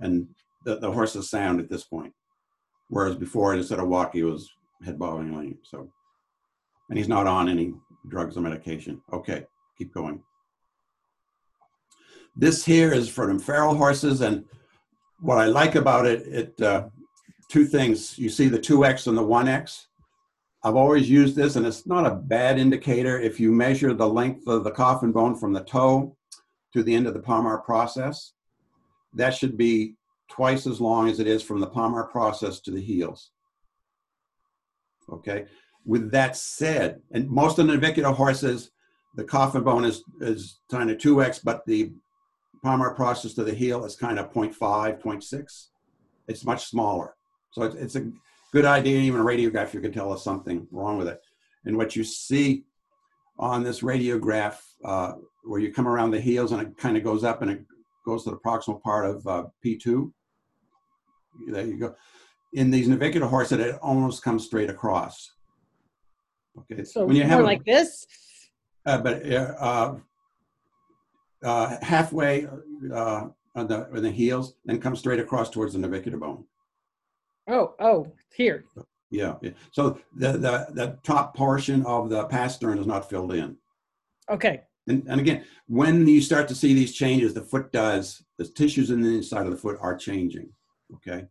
And 0.00 0.28
the, 0.64 0.78
the 0.78 0.90
horse 0.90 1.14
is 1.16 1.30
sound 1.30 1.60
at 1.60 1.68
this 1.68 1.84
point. 1.84 2.12
Whereas 2.88 3.16
before, 3.16 3.54
instead 3.54 3.78
of 3.78 3.88
walk, 3.88 4.14
he 4.14 4.22
was 4.22 4.50
head 4.84 4.98
bobbing 4.98 5.36
lame. 5.36 5.58
So, 5.62 5.90
and 6.88 6.98
he's 6.98 7.08
not 7.08 7.26
on 7.26 7.48
any 7.48 7.74
drugs 8.08 8.36
or 8.36 8.40
medication. 8.40 9.00
Okay, 9.12 9.44
keep 9.76 9.92
going. 9.92 10.22
This 12.34 12.64
here 12.64 12.92
is 12.92 13.08
for 13.08 13.26
them 13.26 13.38
feral 13.38 13.74
horses. 13.74 14.20
And 14.20 14.44
what 15.20 15.38
I 15.38 15.46
like 15.46 15.74
about 15.74 16.06
it, 16.06 16.26
it 16.26 16.60
uh, 16.62 16.88
two 17.48 17.66
things. 17.66 18.18
You 18.18 18.30
see 18.30 18.48
the 18.48 18.58
2X 18.58 19.06
and 19.06 19.18
the 19.18 19.22
1X. 19.22 19.86
I've 20.62 20.76
always 20.76 21.08
used 21.08 21.36
this, 21.36 21.56
and 21.56 21.64
it's 21.66 21.86
not 21.86 22.06
a 22.06 22.14
bad 22.14 22.58
indicator 22.58 23.18
if 23.18 23.38
you 23.38 23.52
measure 23.52 23.94
the 23.94 24.08
length 24.08 24.48
of 24.48 24.64
the 24.64 24.70
coffin 24.70 25.12
bone 25.12 25.36
from 25.36 25.52
the 25.52 25.62
toe 25.62 26.16
to 26.72 26.82
the 26.82 26.94
end 26.94 27.06
of 27.06 27.14
the 27.14 27.20
palmar 27.20 27.58
process. 27.58 28.32
That 29.14 29.34
should 29.34 29.56
be 29.56 29.94
twice 30.28 30.66
as 30.66 30.80
long 30.80 31.08
as 31.08 31.20
it 31.20 31.26
is 31.26 31.42
from 31.42 31.60
the 31.60 31.66
palmar 31.66 32.04
process 32.04 32.60
to 32.60 32.70
the 32.70 32.80
heels. 32.80 33.30
Okay. 35.10 35.46
With 35.86 36.10
that 36.10 36.36
said, 36.36 37.00
and 37.12 37.28
most 37.30 37.58
of 37.58 37.66
the 37.66 37.72
navicular 37.74 38.12
horses, 38.12 38.70
the 39.14 39.24
coffin 39.24 39.62
bone 39.62 39.84
is 39.84 40.04
is 40.20 40.60
kind 40.70 40.90
of 40.90 40.98
2x, 40.98 41.40
but 41.42 41.64
the 41.66 41.92
palmar 42.62 42.94
process 42.94 43.32
to 43.34 43.44
the 43.44 43.54
heel 43.54 43.84
is 43.84 43.96
kind 43.96 44.18
of 44.18 44.32
0.5, 44.32 45.00
0.6. 45.02 45.66
It's 46.26 46.44
much 46.44 46.66
smaller. 46.66 47.14
So 47.52 47.62
it's, 47.62 47.74
it's 47.76 47.96
a 47.96 48.10
good 48.58 48.64
idea, 48.64 48.98
even 48.98 49.20
a 49.20 49.24
radiograph, 49.24 49.72
you 49.72 49.80
can 49.80 49.92
tell 49.92 50.12
us 50.12 50.24
something 50.24 50.66
wrong 50.72 50.98
with 50.98 51.06
it. 51.06 51.20
And 51.64 51.76
what 51.76 51.94
you 51.94 52.02
see 52.02 52.64
on 53.38 53.62
this 53.62 53.82
radiograph, 53.82 54.56
uh, 54.84 55.12
where 55.44 55.60
you 55.60 55.72
come 55.72 55.86
around 55.86 56.10
the 56.10 56.20
heels 56.20 56.50
and 56.50 56.60
it 56.60 56.76
kind 56.76 56.96
of 56.96 57.04
goes 57.04 57.22
up 57.22 57.40
and 57.40 57.52
it 57.52 57.60
goes 58.04 58.24
to 58.24 58.30
the 58.30 58.36
proximal 58.38 58.82
part 58.82 59.06
of 59.06 59.24
uh, 59.28 59.44
P2. 59.64 60.10
There 61.52 61.64
you 61.66 61.78
go. 61.78 61.94
In 62.52 62.72
these 62.72 62.88
navicular 62.88 63.28
horses, 63.28 63.60
it 63.60 63.76
almost 63.80 64.24
comes 64.24 64.44
straight 64.46 64.70
across. 64.70 65.30
Okay, 66.58 66.82
So 66.82 67.06
when 67.06 67.14
you 67.14 67.22
more 67.22 67.30
have 67.30 67.40
a- 67.40 67.44
like 67.44 67.64
this. 67.64 68.06
uh, 68.86 68.98
but 68.98 69.24
uh, 69.32 69.94
uh, 71.44 71.76
halfway 71.80 72.48
uh, 72.92 73.28
on 73.54 73.68
the 73.68 73.88
on 73.94 74.02
the 74.02 74.10
heels, 74.10 74.54
then 74.64 74.80
come 74.80 74.96
straight 74.96 75.20
across 75.20 75.48
towards 75.50 75.74
the 75.74 75.78
navicular 75.78 76.18
bone. 76.18 76.44
Oh, 77.48 77.74
oh, 77.80 78.12
here. 78.34 78.64
Yeah. 79.10 79.36
yeah. 79.40 79.52
So 79.70 79.98
the, 80.14 80.32
the 80.32 80.66
the 80.72 80.98
top 81.02 81.34
portion 81.34 81.84
of 81.86 82.10
the 82.10 82.24
pastern 82.26 82.78
is 82.78 82.86
not 82.86 83.08
filled 83.08 83.32
in. 83.32 83.56
Okay. 84.30 84.62
And, 84.86 85.06
and 85.08 85.20
again, 85.20 85.44
when 85.66 86.06
you 86.06 86.20
start 86.20 86.48
to 86.48 86.54
see 86.54 86.74
these 86.74 86.94
changes, 86.94 87.34
the 87.34 87.42
foot 87.42 87.72
does, 87.72 88.22
the 88.38 88.46
tissues 88.46 88.90
in 88.90 89.02
the 89.02 89.16
inside 89.16 89.46
of 89.46 89.50
the 89.50 89.56
foot 89.56 89.78
are 89.80 89.96
changing. 89.96 90.50
Okay. 90.94 91.26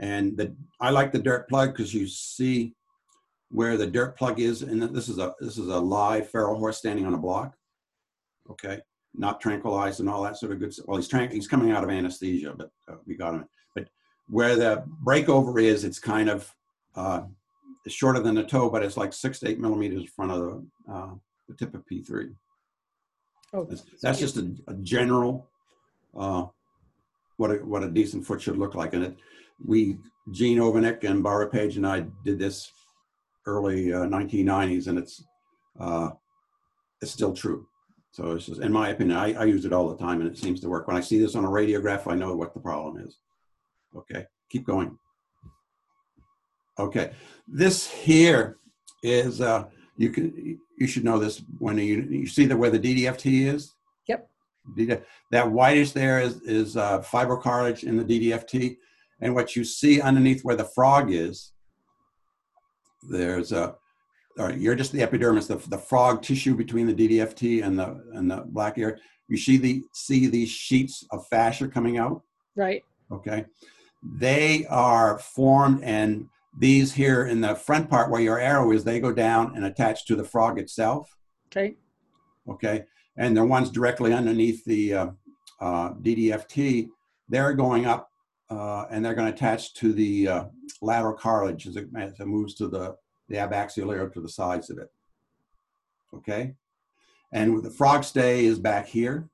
And 0.00 0.36
the, 0.36 0.54
I 0.80 0.90
like 0.90 1.12
the 1.12 1.18
dirt 1.18 1.48
plug 1.48 1.72
because 1.72 1.94
you 1.94 2.06
see 2.06 2.74
where 3.50 3.76
the 3.76 3.86
dirt 3.86 4.16
plug 4.16 4.40
is. 4.40 4.62
And 4.62 4.82
this 4.82 5.08
is 5.08 5.18
a, 5.18 5.34
this 5.40 5.58
is 5.58 5.68
a 5.68 5.78
live 5.78 6.30
feral 6.30 6.58
horse 6.58 6.78
standing 6.78 7.06
on 7.06 7.14
a 7.14 7.18
block. 7.18 7.54
Okay. 8.50 8.80
Not 9.14 9.40
tranquilized 9.40 10.00
and 10.00 10.08
all 10.08 10.22
that 10.22 10.36
sort 10.36 10.52
of 10.52 10.58
good. 10.58 10.74
Stuff. 10.74 10.86
Well, 10.88 10.96
he's 10.96 11.08
tran- 11.08 11.32
he's 11.32 11.46
coming 11.46 11.70
out 11.70 11.84
of 11.84 11.90
anesthesia, 11.90 12.54
but 12.56 12.70
uh, 12.90 12.96
we 13.06 13.16
got 13.16 13.34
him. 13.34 13.44
Where 14.28 14.56
the 14.56 14.84
breakover 15.04 15.62
is, 15.62 15.84
it's 15.84 15.98
kind 15.98 16.30
of 16.30 16.54
uh, 16.96 17.22
shorter 17.86 18.20
than 18.20 18.34
the 18.34 18.44
toe, 18.44 18.70
but 18.70 18.82
it's 18.82 18.96
like 18.96 19.12
six 19.12 19.38
to 19.40 19.48
eight 19.48 19.60
millimeters 19.60 20.02
in 20.02 20.06
front 20.08 20.32
of 20.32 20.38
the, 20.38 20.92
uh, 20.92 21.10
the 21.48 21.54
tip 21.54 21.74
of 21.74 21.84
P3. 21.86 22.34
Oh, 23.52 23.64
That's, 23.64 23.84
that's 24.02 24.18
just 24.18 24.36
a, 24.36 24.52
a 24.66 24.74
general, 24.74 25.48
uh, 26.16 26.46
what 27.36 27.50
a, 27.50 27.54
what 27.56 27.84
a 27.84 27.90
decent 27.90 28.26
foot 28.26 28.42
should 28.42 28.56
look 28.58 28.74
like. 28.74 28.94
And 28.94 29.04
it, 29.04 29.16
we, 29.64 29.98
Gene 30.32 30.58
Ovnicek 30.58 31.04
and 31.04 31.22
Barbara 31.22 31.48
Page 31.48 31.76
and 31.76 31.86
I 31.86 32.06
did 32.24 32.38
this 32.38 32.72
early 33.46 33.92
uh, 33.92 34.06
1990s 34.06 34.88
and 34.88 34.98
it's, 34.98 35.22
uh, 35.78 36.10
it's 37.00 37.12
still 37.12 37.34
true. 37.34 37.66
So 38.10 38.32
it's 38.32 38.46
just, 38.46 38.60
in 38.60 38.72
my 38.72 38.88
opinion, 38.88 39.18
I, 39.18 39.34
I 39.34 39.44
use 39.44 39.64
it 39.64 39.72
all 39.72 39.88
the 39.88 39.96
time 39.96 40.20
and 40.20 40.30
it 40.30 40.38
seems 40.38 40.60
to 40.60 40.68
work. 40.68 40.88
When 40.88 40.96
I 40.96 41.00
see 41.00 41.18
this 41.18 41.34
on 41.34 41.44
a 41.44 41.48
radiograph, 41.48 42.10
I 42.10 42.14
know 42.14 42.34
what 42.34 42.54
the 42.54 42.60
problem 42.60 43.04
is. 43.04 43.18
Okay, 43.96 44.26
keep 44.50 44.64
going. 44.64 44.98
Okay, 46.78 47.12
this 47.46 47.88
here 47.88 48.58
is, 49.02 49.40
uh, 49.40 49.64
you 49.96 50.10
can, 50.10 50.58
you 50.76 50.86
should 50.86 51.04
know 51.04 51.18
this 51.18 51.42
when 51.58 51.78
you, 51.78 52.06
you 52.10 52.26
see 52.26 52.46
the, 52.46 52.56
where 52.56 52.70
the 52.70 52.78
DDFT 52.78 53.46
is? 53.46 53.74
Yep. 54.08 54.28
That 55.30 55.50
whitish 55.50 55.92
there 55.92 56.20
is, 56.20 56.40
is 56.42 56.76
uh, 56.76 57.00
fibrocartilage 57.02 57.84
in 57.84 57.96
the 57.96 58.04
DDFT. 58.04 58.76
And 59.20 59.34
what 59.34 59.54
you 59.54 59.62
see 59.62 60.00
underneath 60.00 60.42
where 60.42 60.56
the 60.56 60.64
frog 60.64 61.12
is, 61.12 61.52
there's 63.08 63.52
a, 63.52 63.76
all 64.38 64.46
right, 64.46 64.58
you're 64.58 64.74
just 64.74 64.90
the 64.90 65.02
epidermis, 65.02 65.46
the, 65.46 65.56
the 65.68 65.78
frog 65.78 66.22
tissue 66.22 66.56
between 66.56 66.86
the 66.86 66.94
DDFT 66.94 67.64
and 67.64 67.78
the, 67.78 68.02
and 68.14 68.28
the 68.28 68.44
black 68.46 68.78
area. 68.78 68.96
You 69.28 69.36
see 69.36 69.58
the, 69.58 69.84
see 69.92 70.26
these 70.26 70.50
sheets 70.50 71.04
of 71.12 71.26
fascia 71.28 71.68
coming 71.68 71.98
out? 71.98 72.22
right. 72.56 72.82
okay? 73.12 73.44
They 74.04 74.66
are 74.66 75.18
formed 75.18 75.82
and 75.82 76.28
these 76.58 76.92
here 76.92 77.26
in 77.26 77.40
the 77.40 77.54
front 77.54 77.90
part 77.90 78.10
where 78.10 78.20
your 78.20 78.38
arrow 78.38 78.70
is, 78.70 78.84
they 78.84 79.00
go 79.00 79.12
down 79.12 79.56
and 79.56 79.64
attach 79.64 80.06
to 80.06 80.14
the 80.14 80.22
frog 80.24 80.58
itself, 80.58 81.16
Okay. 81.48 81.74
okay? 82.48 82.84
And 83.16 83.36
the 83.36 83.44
ones 83.44 83.70
directly 83.70 84.12
underneath 84.12 84.64
the 84.64 84.94
uh, 84.94 85.06
uh, 85.60 85.90
DDFT, 85.94 86.88
they're 87.28 87.54
going 87.54 87.86
up 87.86 88.10
uh, 88.50 88.84
and 88.90 89.04
they're 89.04 89.14
going 89.14 89.26
to 89.26 89.34
attach 89.34 89.74
to 89.74 89.92
the 89.92 90.28
uh, 90.28 90.44
lateral 90.82 91.14
cartilage 91.14 91.66
as 91.66 91.76
it, 91.76 91.88
as 91.98 92.20
it 92.20 92.26
moves 92.26 92.54
to 92.54 92.68
the, 92.68 92.94
the 93.28 93.36
abaxial 93.36 93.86
layer 93.86 94.08
to 94.08 94.20
the 94.20 94.28
sides 94.28 94.70
of 94.70 94.78
it. 94.78 94.92
okay? 96.14 96.54
And 97.32 97.64
the 97.64 97.70
frog 97.70 98.04
stay 98.04 98.44
is 98.44 98.60
back 98.60 98.86
here. 98.86 99.28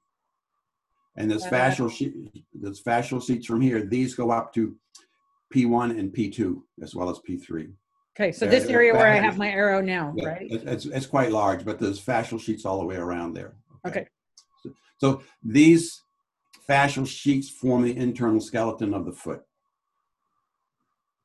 And 1.20 1.30
this 1.30 1.44
Uh, 1.44 1.50
fascial 1.50 1.90
sheet, 1.90 2.14
this 2.54 2.82
fascial 2.82 3.22
sheets 3.24 3.44
from 3.46 3.60
here, 3.60 3.82
these 3.82 4.14
go 4.14 4.30
up 4.30 4.54
to 4.54 4.74
P1 5.52 5.98
and 5.98 6.10
P2 6.12 6.62
as 6.82 6.94
well 6.94 7.10
as 7.10 7.18
P3. 7.18 7.70
Okay, 8.16 8.32
so 8.32 8.46
this 8.46 8.64
area 8.66 8.92
where 8.94 9.06
I 9.06 9.16
have 9.16 9.36
my 9.36 9.50
arrow 9.50 9.80
now, 9.82 10.14
Yeah, 10.16 10.28
right? 10.28 10.50
it- 10.50 10.66
It's, 10.66 10.86
it's 10.86 11.06
quite 11.06 11.30
large, 11.30 11.64
but 11.64 11.78
there's 11.78 12.00
fascial 12.02 12.40
sheets 12.40 12.64
all 12.64 12.80
the 12.80 12.86
way 12.86 12.96
around 12.96 13.34
there. 13.34 13.54
Okay. 13.86 14.06
So, 14.62 14.70
so 14.96 15.22
these 15.42 16.02
fascial 16.68 17.06
sheets 17.06 17.50
form 17.50 17.82
the 17.82 17.94
internal 17.96 18.40
skeleton 18.40 18.94
of 18.94 19.04
the 19.04 19.12
foot. 19.12 19.42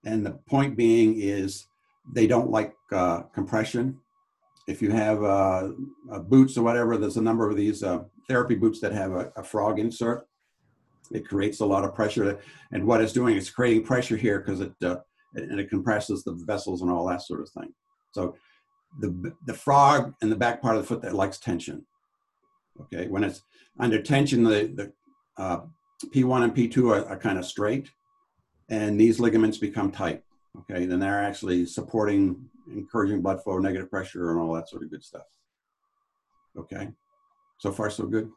And 0.03 0.25
the 0.25 0.31
point 0.31 0.75
being 0.75 1.19
is 1.19 1.67
they 2.13 2.27
don't 2.27 2.49
like 2.51 2.73
uh, 2.91 3.23
compression. 3.33 3.99
If 4.67 4.81
you 4.81 4.91
have 4.91 5.23
uh, 5.23 5.69
uh, 6.11 6.19
boots 6.19 6.57
or 6.57 6.63
whatever, 6.63 6.97
there's 6.97 7.17
a 7.17 7.21
number 7.21 7.49
of 7.49 7.55
these 7.55 7.81
uh, 7.81 8.03
therapy 8.27 8.55
boots 8.55 8.79
that 8.81 8.91
have 8.91 9.11
a, 9.11 9.31
a 9.35 9.43
frog 9.43 9.79
insert. 9.79 10.27
It 11.11 11.27
creates 11.27 11.59
a 11.59 11.65
lot 11.65 11.83
of 11.83 11.93
pressure. 11.93 12.39
And 12.71 12.85
what 12.85 13.01
it's 13.01 13.13
doing 13.13 13.35
is 13.35 13.49
creating 13.49 13.83
pressure 13.83 14.17
here 14.17 14.39
because 14.39 14.61
it, 14.61 14.73
uh, 14.83 14.97
and 15.35 15.59
it 15.59 15.69
compresses 15.69 16.23
the 16.23 16.33
vessels 16.33 16.81
and 16.81 16.89
all 16.89 17.07
that 17.07 17.21
sort 17.21 17.41
of 17.41 17.49
thing. 17.49 17.73
So 18.11 18.35
the, 18.99 19.33
the 19.45 19.53
frog 19.53 20.13
and 20.21 20.31
the 20.31 20.35
back 20.35 20.61
part 20.61 20.75
of 20.75 20.81
the 20.81 20.87
foot 20.87 21.01
that 21.01 21.13
likes 21.13 21.39
tension. 21.39 21.85
Okay, 22.81 23.07
when 23.07 23.23
it's 23.23 23.41
under 23.79 24.01
tension, 24.01 24.43
the, 24.43 24.71
the 24.75 24.93
uh, 25.41 25.61
P1 26.13 26.43
and 26.43 26.55
P2 26.55 26.91
are, 26.91 27.07
are 27.07 27.17
kind 27.17 27.37
of 27.37 27.45
straight, 27.45 27.89
and 28.69 28.99
these 28.99 29.19
ligaments 29.19 29.57
become 29.57 29.91
tight. 29.91 30.23
Okay, 30.59 30.85
then 30.85 30.99
they're 30.99 31.23
actually 31.23 31.65
supporting, 31.65 32.49
encouraging 32.69 33.21
blood 33.21 33.43
flow, 33.43 33.59
negative 33.59 33.89
pressure, 33.89 34.31
and 34.31 34.39
all 34.39 34.53
that 34.53 34.69
sort 34.69 34.83
of 34.83 34.89
good 34.89 35.03
stuff. 35.03 35.23
Okay, 36.57 36.89
so 37.57 37.71
far 37.71 37.89
so 37.89 38.05
good. 38.05 38.29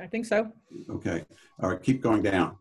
I 0.00 0.06
think 0.06 0.24
so. 0.26 0.50
Okay, 0.88 1.24
all 1.62 1.70
right, 1.70 1.82
keep 1.82 2.00
going 2.00 2.22
down. 2.22 2.56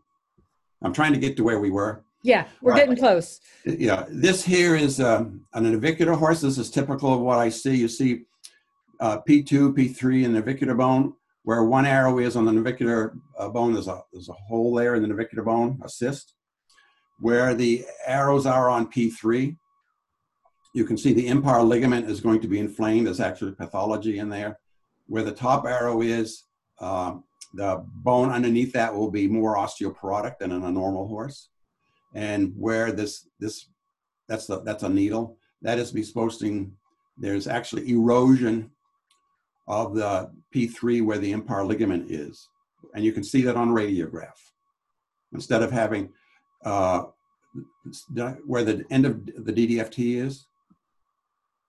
I'm 0.82 0.94
trying 0.94 1.14
to 1.14 1.20
get 1.20 1.38
to 1.38 1.44
where 1.44 1.60
we 1.60 1.70
were. 1.70 2.04
Yeah, 2.24 2.48
we're 2.62 2.74
Right. 2.74 2.80
getting 2.82 2.98
close. 2.98 3.40
Yeah, 3.66 4.06
this 4.10 4.44
here 4.44 4.76
is 4.76 5.00
um, 5.00 5.46
an 5.54 5.64
navicular 5.72 6.14
horse. 6.14 6.42
This 6.42 6.58
is 6.58 6.70
typical 6.70 7.14
of 7.14 7.22
what 7.22 7.38
I 7.40 7.48
see. 7.50 7.76
You 7.78 7.88
see 7.88 8.24
uh, 9.00 9.20
P2, 9.28 9.74
P3 9.74 10.24
in 10.26 10.34
the 10.34 10.40
navicular 10.40 10.76
bone. 10.76 11.14
Where 11.44 11.64
one 11.64 11.86
arrow 11.86 12.20
is 12.20 12.36
on 12.36 12.44
the 12.46 12.52
navicular 12.52 13.16
uh, 13.38 13.48
bone, 13.48 13.74
there's 13.74 13.88
a, 13.88 14.02
there's 14.12 14.28
a 14.28 14.34
hole 14.34 14.76
there 14.76 14.96
in 14.96 15.02
the 15.02 15.08
navicular 15.08 15.44
bone, 15.44 15.80
a 15.84 15.88
cyst. 15.90 16.36
Where 17.22 17.56
the 17.56 17.86
arrows 18.06 18.46
are 18.46 18.70
on 18.70 18.92
P3, 18.92 19.56
you 20.76 20.84
can 20.86 20.98
see 20.98 21.14
the 21.14 21.28
impar 21.28 21.66
ligament 21.66 22.10
is 22.10 22.20
going 22.20 22.42
to 22.42 22.48
be 22.48 22.60
inflamed. 22.60 23.08
There's 23.08 23.22
actually 23.22 23.54
pathology 23.54 24.20
in 24.20 24.28
there. 24.30 24.60
Where 25.10 25.24
the 25.24 25.34
top 25.34 25.66
arrow 25.66 26.02
is, 26.02 26.46
um, 26.80 27.26
the 27.54 27.84
bone 27.96 28.30
underneath 28.30 28.72
that 28.74 28.96
will 28.96 29.12
be 29.12 29.28
more 29.28 29.58
osteoporotic 29.58 30.38
than 30.38 30.52
in 30.52 30.64
a 30.64 30.72
normal 30.72 31.08
horse. 31.08 31.50
And 32.14 32.54
where 32.56 32.92
this 32.92 33.28
this 33.40 33.68
that's 34.28 34.48
the 34.48 34.62
that's 34.62 34.84
a 34.84 34.90
needle. 34.90 35.38
That 35.62 35.80
is 35.80 35.94
exposing 35.94 36.74
there's 37.18 37.48
actually 37.48 37.90
erosion 37.92 38.72
of 39.68 39.94
the 39.94 40.32
p3 40.56 41.04
where 41.04 41.18
the 41.18 41.34
impar 41.34 41.68
ligament 41.68 42.10
is. 42.10 42.48
And 42.96 43.04
you 43.04 43.12
can 43.12 43.24
see 43.24 43.42
that 43.44 43.58
on 43.58 43.70
radiograph. 43.70 44.40
Instead 45.34 45.62
of 45.62 45.72
having 45.72 46.10
uh, 46.66 47.04
where 48.46 48.64
the 48.64 48.86
end 48.90 49.06
of 49.06 49.26
the 49.26 49.54
ddft 49.54 49.98
is 49.98 50.46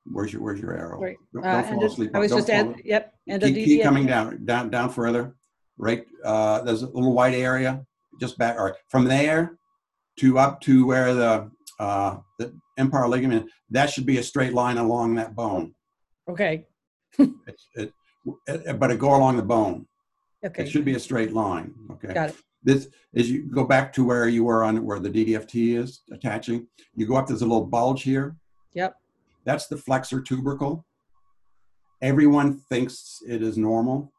where's 0.04 0.33
your 0.33 0.42
where's 0.42 0.61
your 0.61 0.76
arrow 0.76 1.00
Right. 1.00 1.16
don't, 1.33 1.45
Uh, 1.45 1.52
don't 1.52 1.64
fall 1.64 1.73
and 1.75 1.83
asleep 1.83 2.11
I 2.14 2.19
was 2.19 2.30
Don't 2.30 2.38
just 2.47 2.50
fall- 2.50 2.71
at, 2.75 2.85
yep, 2.87 3.14
and 3.28 3.42
keep, 3.42 3.54
keep 3.54 3.83
coming 3.83 4.07
down, 4.07 4.45
down, 4.45 4.71
down 4.71 4.90
further. 4.90 5.35
Right, 5.78 6.04
uh, 6.25 6.61
there's 6.62 6.83
a 6.83 6.87
little 6.87 7.14
white 7.14 7.33
area 7.35 7.85
just 8.21 8.37
back, 8.37 8.57
or 8.59 8.76
from 8.88 9.04
there 9.07 9.57
to 10.19 10.38
up 10.38 10.61
to 10.62 10.87
where 10.87 11.14
the 11.14 11.50
uh, 11.78 12.19
the 12.38 12.52
impar 12.78 13.09
ligament. 13.09 13.50
That 13.71 13.88
should 13.88 14.04
be 14.04 14.19
a 14.19 14.23
straight 14.23 14.52
line 14.52 14.76
along 14.76 15.14
that 15.14 15.35
bone. 15.35 15.75
Okay, 16.28 16.66
It's, 17.19 17.66
it, 17.76 17.92
it, 18.47 18.78
but 18.78 18.90
it 18.90 18.99
go 18.99 19.14
along 19.16 19.37
the 19.38 19.42
bone. 19.42 19.87
Okay. 20.45 20.64
It 20.64 20.69
should 20.71 20.85
be 20.85 20.95
a 20.95 21.00
straight 21.00 21.33
line. 21.33 21.73
Okay. 21.92 22.12
got 22.12 22.30
it. 22.30 22.37
This 22.62 22.88
is 23.14 23.30
you 23.30 23.45
go 23.50 23.64
back 23.64 23.90
to 23.95 24.04
where 24.04 24.28
you 24.28 24.45
were 24.45 24.62
on 24.62 24.85
where 24.85 24.99
the 25.00 25.09
DDFT 25.09 25.76
is 25.78 26.02
attaching. 26.12 26.66
You 26.95 27.07
go 27.07 27.16
up. 27.16 27.26
There's 27.26 27.40
a 27.40 27.47
little 27.47 27.64
bulge 27.64 28.02
here. 28.02 28.37
Yep, 28.75 28.95
That's 29.44 29.66
the 29.66 29.76
flexor 29.76 30.20
tubercle. 30.20 30.85
Everyone 32.02 32.59
thinks 32.59 33.23
it 33.26 33.42
is 33.42 33.56
normal. 33.56 34.12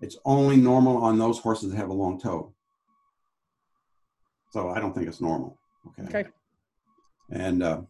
It's 0.00 0.16
only 0.24 0.56
normal 0.56 0.96
on 0.98 1.18
those 1.18 1.38
horses 1.38 1.70
that 1.70 1.76
have 1.76 1.90
a 1.90 1.94
long 1.94 2.20
toe. 2.20 2.54
So 4.50 4.70
I 4.70 4.80
don't 4.80 4.94
think 4.94 5.06
it's 5.06 5.20
normal. 5.20 5.58
Okay. 5.98 6.18
okay, 6.18 6.30
And 7.30 7.62
uh, 7.62 7.82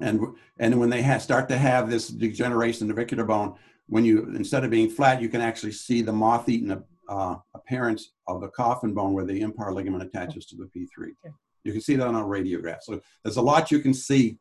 and 0.00 0.20
and 0.58 0.78
when 0.78 0.90
they 0.90 1.18
start 1.18 1.48
to 1.48 1.58
have 1.58 1.88
this 1.88 2.08
degeneration 2.08 2.82
in 2.82 2.88
the 2.88 2.94
navicular 2.94 3.24
bone, 3.24 3.54
when 3.86 4.04
you 4.04 4.34
instead 4.36 4.64
of 4.64 4.70
being 4.70 4.90
flat, 4.90 5.22
you 5.22 5.28
can 5.28 5.40
actually 5.40 5.72
see 5.72 6.02
the 6.02 6.12
moth-eaten 6.12 6.82
uh, 7.08 7.36
appearance 7.54 8.12
of 8.26 8.40
the 8.40 8.48
coffin 8.48 8.92
bone 8.92 9.12
where 9.12 9.24
the 9.24 9.40
impar 9.40 9.72
ligament 9.72 10.02
attaches 10.02 10.46
to 10.46 10.56
the 10.56 10.64
P3. 10.64 11.08
Okay. 11.24 11.34
You 11.64 11.72
can 11.72 11.80
see 11.80 11.96
that 11.96 12.06
on 12.06 12.14
a 12.14 12.22
radiograph. 12.22 12.82
So 12.82 13.00
there's 13.24 13.36
a 13.36 13.42
lot 13.42 13.70
you 13.70 13.80
can 13.80 13.94
see 13.94 14.38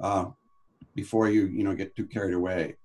uh, 0.00 0.26
before 0.94 1.28
you 1.28 1.46
you 1.46 1.64
know 1.64 1.74
get 1.74 1.94
too 1.96 2.06
carried 2.06 2.34
away. 2.34 2.76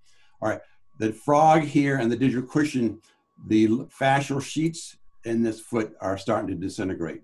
All 0.42 0.50
right, 0.50 0.62
the 1.00 1.14
frog 1.14 1.62
here 1.62 1.98
and 1.98 2.12
the 2.12 2.16
digital 2.16 2.48
cushion, 2.48 3.02
the 3.48 3.68
fascial 4.00 4.42
sheets 4.42 4.98
in 5.26 5.44
this 5.44 5.60
foot 5.60 5.96
are 6.02 6.18
starting 6.18 6.48
to 6.48 6.56
disintegrate. 6.56 7.22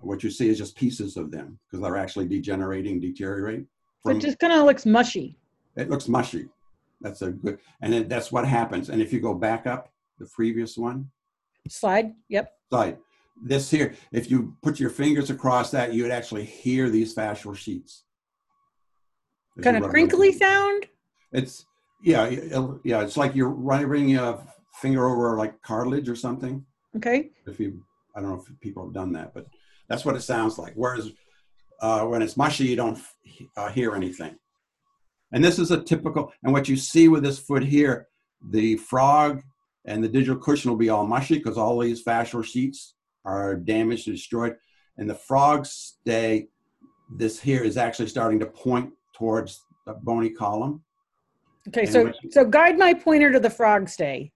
What 0.00 0.22
you 0.22 0.30
see 0.30 0.48
is 0.48 0.58
just 0.58 0.76
pieces 0.76 1.16
of 1.16 1.30
them 1.30 1.58
because 1.66 1.82
they're 1.82 1.96
actually 1.96 2.26
degenerating, 2.26 3.00
deteriorate. 3.00 3.64
it 4.06 4.18
just 4.20 4.38
kind 4.38 4.52
of 4.52 4.64
looks 4.64 4.84
mushy. 4.84 5.38
It 5.76 5.88
looks 5.88 6.08
mushy. 6.08 6.48
That's 7.00 7.22
a 7.22 7.30
good, 7.30 7.58
and 7.80 7.94
it, 7.94 8.08
that's 8.08 8.30
what 8.30 8.46
happens. 8.46 8.88
And 8.90 9.00
if 9.00 9.12
you 9.12 9.20
go 9.20 9.34
back 9.34 9.66
up 9.66 9.90
the 10.18 10.26
previous 10.26 10.76
one, 10.76 11.10
Slide, 11.68 12.12
yep, 12.28 12.52
Slide. 12.68 12.98
this 13.42 13.70
here, 13.70 13.94
if 14.12 14.30
you 14.30 14.54
put 14.62 14.78
your 14.78 14.90
fingers 14.90 15.30
across 15.30 15.70
that, 15.70 15.94
you 15.94 16.02
would 16.02 16.12
actually 16.12 16.44
hear 16.44 16.90
these 16.90 17.14
fascial 17.14 17.56
sheets. 17.56 18.03
Kind 19.62 19.76
of 19.76 19.90
crinkly 19.90 20.32
sound. 20.32 20.86
It's 21.32 21.66
yeah, 22.02 22.28
yeah. 22.84 23.02
It's 23.02 23.16
like 23.16 23.34
you're 23.34 23.48
running 23.48 24.08
your 24.08 24.42
finger 24.74 25.08
over 25.08 25.36
like 25.36 25.60
cartilage 25.62 26.08
or 26.08 26.16
something. 26.16 26.64
Okay, 26.96 27.30
If 27.46 27.58
you, 27.58 27.82
I 28.14 28.20
don't 28.20 28.30
know 28.30 28.44
if 28.46 28.60
people 28.60 28.84
have 28.84 28.94
done 28.94 29.12
that, 29.12 29.34
but 29.34 29.46
that's 29.88 30.04
what 30.04 30.14
it 30.14 30.22
sounds 30.22 30.58
like. 30.58 30.74
Whereas 30.76 31.10
uh, 31.80 32.02
when 32.02 32.22
it's 32.22 32.36
mushy, 32.36 32.66
you 32.66 32.76
don't 32.76 32.98
uh, 33.56 33.68
hear 33.70 33.94
anything. 33.94 34.36
And 35.32 35.44
this 35.44 35.58
is 35.58 35.72
a 35.72 35.82
typical, 35.82 36.32
and 36.44 36.52
what 36.52 36.68
you 36.68 36.76
see 36.76 37.08
with 37.08 37.24
this 37.24 37.38
foot 37.38 37.64
here, 37.64 38.06
the 38.50 38.76
frog 38.76 39.42
and 39.84 40.02
the 40.02 40.08
digital 40.08 40.36
cushion 40.36 40.70
will 40.70 40.78
be 40.78 40.90
all 40.90 41.06
mushy 41.06 41.38
because 41.38 41.58
all 41.58 41.78
these 41.80 42.04
fascial 42.04 42.44
sheets 42.44 42.94
are 43.24 43.56
damaged 43.56 44.06
and 44.06 44.16
destroyed. 44.16 44.56
And 44.96 45.10
the 45.10 45.14
frog 45.14 45.66
stay, 45.66 46.48
this 47.10 47.40
here 47.40 47.64
is 47.64 47.76
actually 47.76 48.08
starting 48.08 48.38
to 48.38 48.46
point 48.46 48.92
towards 49.16 49.64
the 49.86 49.94
bony 49.94 50.30
column. 50.30 50.82
okay. 51.68 51.86
So 51.86 52.12
so 52.30 52.44
guide 52.44 52.78
my 52.78 52.94
pointer 52.94 53.32
to 53.32 53.40
the 53.40 53.50
frog 53.50 53.88
stay. 53.88 54.32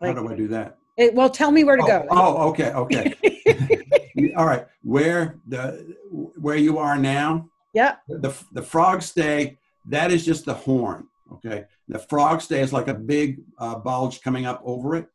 How 0.00 0.12
do 0.12 0.28
I 0.28 0.34
do 0.34 0.48
that? 0.48 0.76
it, 0.96 1.14
well, 1.14 1.28
tell 1.30 1.50
me 1.50 1.64
where 1.64 1.76
to 1.76 1.82
Oh, 1.82 1.86
go. 1.86 2.06
oh, 2.10 2.48
okay, 2.50 2.72
okay. 2.72 3.14
all 4.36 4.46
right 4.46 4.66
where 4.82 5.38
the 5.48 5.96
where 6.10 6.56
you 6.56 6.78
are 6.78 6.96
now 6.96 7.48
yeah, 7.72 7.96
the 8.08 8.32
the 8.52 8.62
frog 8.62 9.02
stay 9.02 9.58
that 9.88 10.12
is 10.12 10.24
just 10.24 10.44
the 10.44 10.54
horn 10.54 11.08
okay 11.32 11.64
the 11.88 11.98
frog 11.98 12.40
stay 12.40 12.60
is 12.60 12.72
like 12.72 12.86
a 12.86 12.94
big 12.94 13.40
uh, 13.58 13.74
bulge 13.74 14.22
coming 14.22 14.46
up 14.46 14.60
over 14.64 14.94
it 14.94 15.06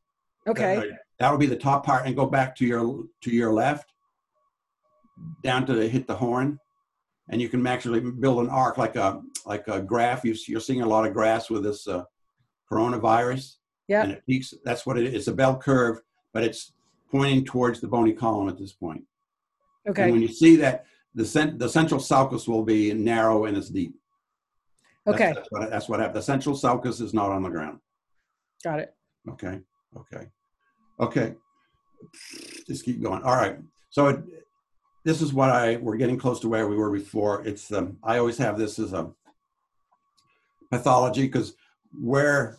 okay, 0.48 0.92
that 1.18 1.32
will 1.32 1.38
be 1.38 1.46
the 1.46 1.56
top 1.56 1.86
part 1.86 2.06
and 2.06 2.16
go 2.16 2.26
back 2.26 2.54
to 2.58 2.66
your 2.66 3.06
to 3.22 3.32
your 3.32 3.54
left 3.54 3.94
down 5.44 5.66
to 5.66 5.74
the, 5.74 5.88
hit 5.88 6.06
the 6.08 6.16
horn 6.16 6.60
and 7.30 7.42
you 7.42 7.48
can 7.50 7.66
actually 7.68 8.00
build 8.00 8.40
an 8.44 8.50
arc 8.50 8.78
like 8.78 8.96
a 8.96 9.22
like 9.46 9.68
a 9.68 9.80
graph 9.82 10.24
you, 10.26 10.36
you're 10.48 10.60
seeing 10.60 10.82
a 10.82 10.86
lot 10.88 11.06
of 11.06 11.14
graphs 11.14 11.50
with 11.50 11.64
this 11.64 11.88
uh, 11.88 12.04
coronavirus 12.72 13.56
Yeah. 13.88 14.04
and 14.04 14.12
it 14.12 14.24
peaks 14.26 14.54
that's 14.66 14.86
what 14.86 14.98
it 14.98 15.06
is 15.08 15.14
it's 15.14 15.28
a 15.28 15.34
bell 15.34 15.58
curve 15.58 16.02
but 16.34 16.44
it's 16.44 16.74
pointing 17.12 17.46
towards 17.46 17.80
the 17.82 17.88
bony 17.88 18.14
column 18.14 18.50
at 18.50 18.58
this 18.58 18.74
point 18.74 19.04
okay, 19.88 20.04
And 20.04 20.12
when 20.14 20.22
you 20.22 20.28
see 20.28 20.56
that, 20.58 20.86
the, 21.16 21.26
cent- 21.26 21.58
the 21.58 21.68
central 21.70 22.00
sulcus 22.00 22.48
will 22.48 22.64
be 22.64 22.94
narrow 22.94 23.46
and 23.46 23.58
it's 23.58 23.70
deep. 23.70 23.94
That's- 25.06 25.22
okay. 25.22 25.34
That's 25.34 25.48
what, 25.52 25.70
that's 25.72 25.90
what 25.90 26.00
happened. 26.00 26.18
The 26.18 26.22
central 26.22 26.56
sulcus 26.56 27.00
is 27.02 27.14
not 27.16 27.32
on 27.32 27.42
the 27.42 27.50
ground. 27.50 27.80
Got 28.64 28.80
it. 28.80 28.94
Okay, 29.28 29.60
okay, 29.98 30.28
okay. 31.00 31.34
Just 32.68 32.86
keep 32.86 33.02
going. 33.02 33.24
All 33.24 33.36
right. 33.36 33.58
So 33.90 34.08
it, 34.10 34.20
this 35.04 35.22
is 35.22 35.34
what 35.34 35.50
I, 35.50 35.78
we're 35.78 35.98
getting 35.98 36.18
close 36.18 36.40
to 36.42 36.50
where 36.50 36.68
we 36.68 36.76
were 36.76 36.92
before. 36.92 37.46
It's, 37.46 37.72
um, 37.72 37.98
I 38.04 38.18
always 38.18 38.38
have 38.38 38.58
this 38.58 38.80
as 38.80 38.94
a 38.94 39.12
pathology 40.70 41.24
because 41.24 41.56
where 42.00 42.58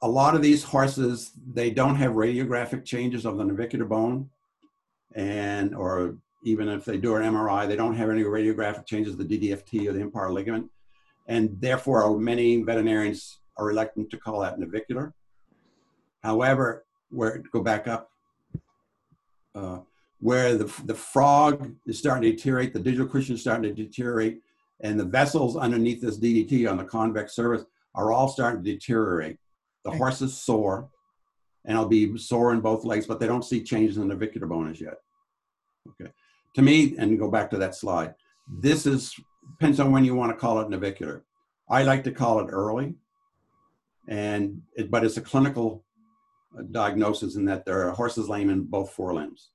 a 0.00 0.08
lot 0.08 0.34
of 0.34 0.42
these 0.42 0.64
horses, 0.64 1.32
they 1.52 1.70
don't 1.70 1.96
have 1.96 2.12
radiographic 2.12 2.84
changes 2.84 3.24
of 3.24 3.36
the 3.36 3.44
navicular 3.44 3.84
bone 3.84 4.30
and, 5.14 5.74
or 5.74 6.16
even 6.44 6.68
if 6.68 6.84
they 6.84 6.98
do 6.98 7.14
an 7.16 7.22
MRI, 7.22 7.68
they 7.68 7.76
don't 7.76 7.96
have 7.96 8.10
any 8.10 8.24
radiographic 8.24 8.86
changes 8.86 9.14
of 9.14 9.18
the 9.18 9.38
DDFT 9.38 9.88
or 9.88 9.92
the 9.92 10.00
impar 10.00 10.30
ligament. 10.30 10.68
And 11.28 11.60
therefore, 11.60 12.18
many 12.18 12.62
veterinarians 12.62 13.38
are 13.56 13.66
reluctant 13.66 14.10
to 14.10 14.16
call 14.16 14.40
that 14.40 14.58
navicular. 14.58 15.14
However, 16.22 16.84
where 17.10 17.42
go 17.52 17.62
back 17.62 17.86
up, 17.86 18.10
uh, 19.54 19.80
where 20.22 20.56
the, 20.56 20.72
the 20.84 20.94
frog 20.94 21.74
is 21.88 21.98
starting 21.98 22.22
to 22.22 22.30
deteriorate, 22.36 22.72
the 22.72 22.78
digital 22.78 23.08
cushion 23.08 23.34
is 23.34 23.40
starting 23.40 23.74
to 23.74 23.82
deteriorate, 23.84 24.40
and 24.80 24.98
the 24.98 25.04
vessels 25.04 25.56
underneath 25.56 26.00
this 26.00 26.16
DDT 26.16 26.70
on 26.70 26.76
the 26.76 26.84
convex 26.84 27.34
surface 27.34 27.66
are 27.96 28.12
all 28.12 28.28
starting 28.28 28.62
to 28.62 28.72
deteriorate. 28.72 29.36
The 29.84 29.90
Okay. 29.90 29.98
horse 29.98 30.22
is 30.22 30.36
sore, 30.36 30.88
and 31.64 31.76
I'll 31.76 31.88
be 31.88 32.16
sore 32.16 32.52
in 32.52 32.60
both 32.60 32.84
legs, 32.84 33.04
but 33.04 33.18
they 33.18 33.26
don't 33.26 33.44
see 33.44 33.64
changes 33.64 33.96
in 33.96 34.06
the 34.06 34.14
navicular 34.14 34.46
bone 34.46 34.70
as 34.70 34.80
yet. 34.80 34.98
Okay. 35.88 36.12
To 36.54 36.62
me, 36.62 36.96
and 36.98 37.18
go 37.18 37.28
back 37.28 37.50
to 37.50 37.58
that 37.58 37.74
slide, 37.74 38.14
this 38.60 38.86
is, 38.86 39.12
depends 39.58 39.80
on 39.80 39.90
when 39.90 40.04
you 40.04 40.14
want 40.14 40.30
to 40.30 40.38
call 40.38 40.60
it 40.60 40.70
navicular. 40.70 41.24
I 41.68 41.82
like 41.82 42.04
to 42.04 42.12
call 42.12 42.38
it 42.38 42.48
early, 42.52 42.94
and 44.08 44.62
it, 44.76 44.88
but 44.88 45.04
it's 45.04 45.16
a 45.16 45.20
clinical 45.20 45.84
uh, 46.56 46.62
diagnosis 46.70 47.34
in 47.34 47.44
that 47.46 47.64
there 47.64 47.88
are 47.88 47.90
horses 47.92 48.28
lame 48.28 48.50
in 48.50 48.62
both 48.62 48.90
forelimbs, 48.92 49.50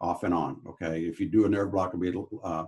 off 0.00 0.22
and 0.22 0.34
on. 0.34 0.60
Okay, 0.66 1.02
if 1.02 1.20
you 1.20 1.28
do 1.28 1.44
a 1.44 1.48
nerve 1.48 1.72
block, 1.72 1.94
it'll 1.94 2.26
be 2.26 2.38
uh, 2.42 2.64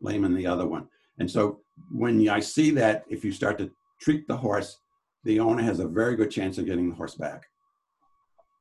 lame 0.00 0.24
in 0.24 0.34
the 0.34 0.46
other 0.46 0.66
one. 0.66 0.88
And 1.18 1.30
so 1.30 1.60
when 1.90 2.28
I 2.28 2.40
see 2.40 2.70
that, 2.72 3.04
if 3.08 3.24
you 3.24 3.32
start 3.32 3.58
to 3.58 3.70
treat 4.00 4.26
the 4.28 4.36
horse, 4.36 4.78
the 5.24 5.40
owner 5.40 5.62
has 5.62 5.80
a 5.80 5.88
very 5.88 6.16
good 6.16 6.30
chance 6.30 6.58
of 6.58 6.66
getting 6.66 6.90
the 6.90 6.94
horse 6.94 7.14
back. 7.14 7.46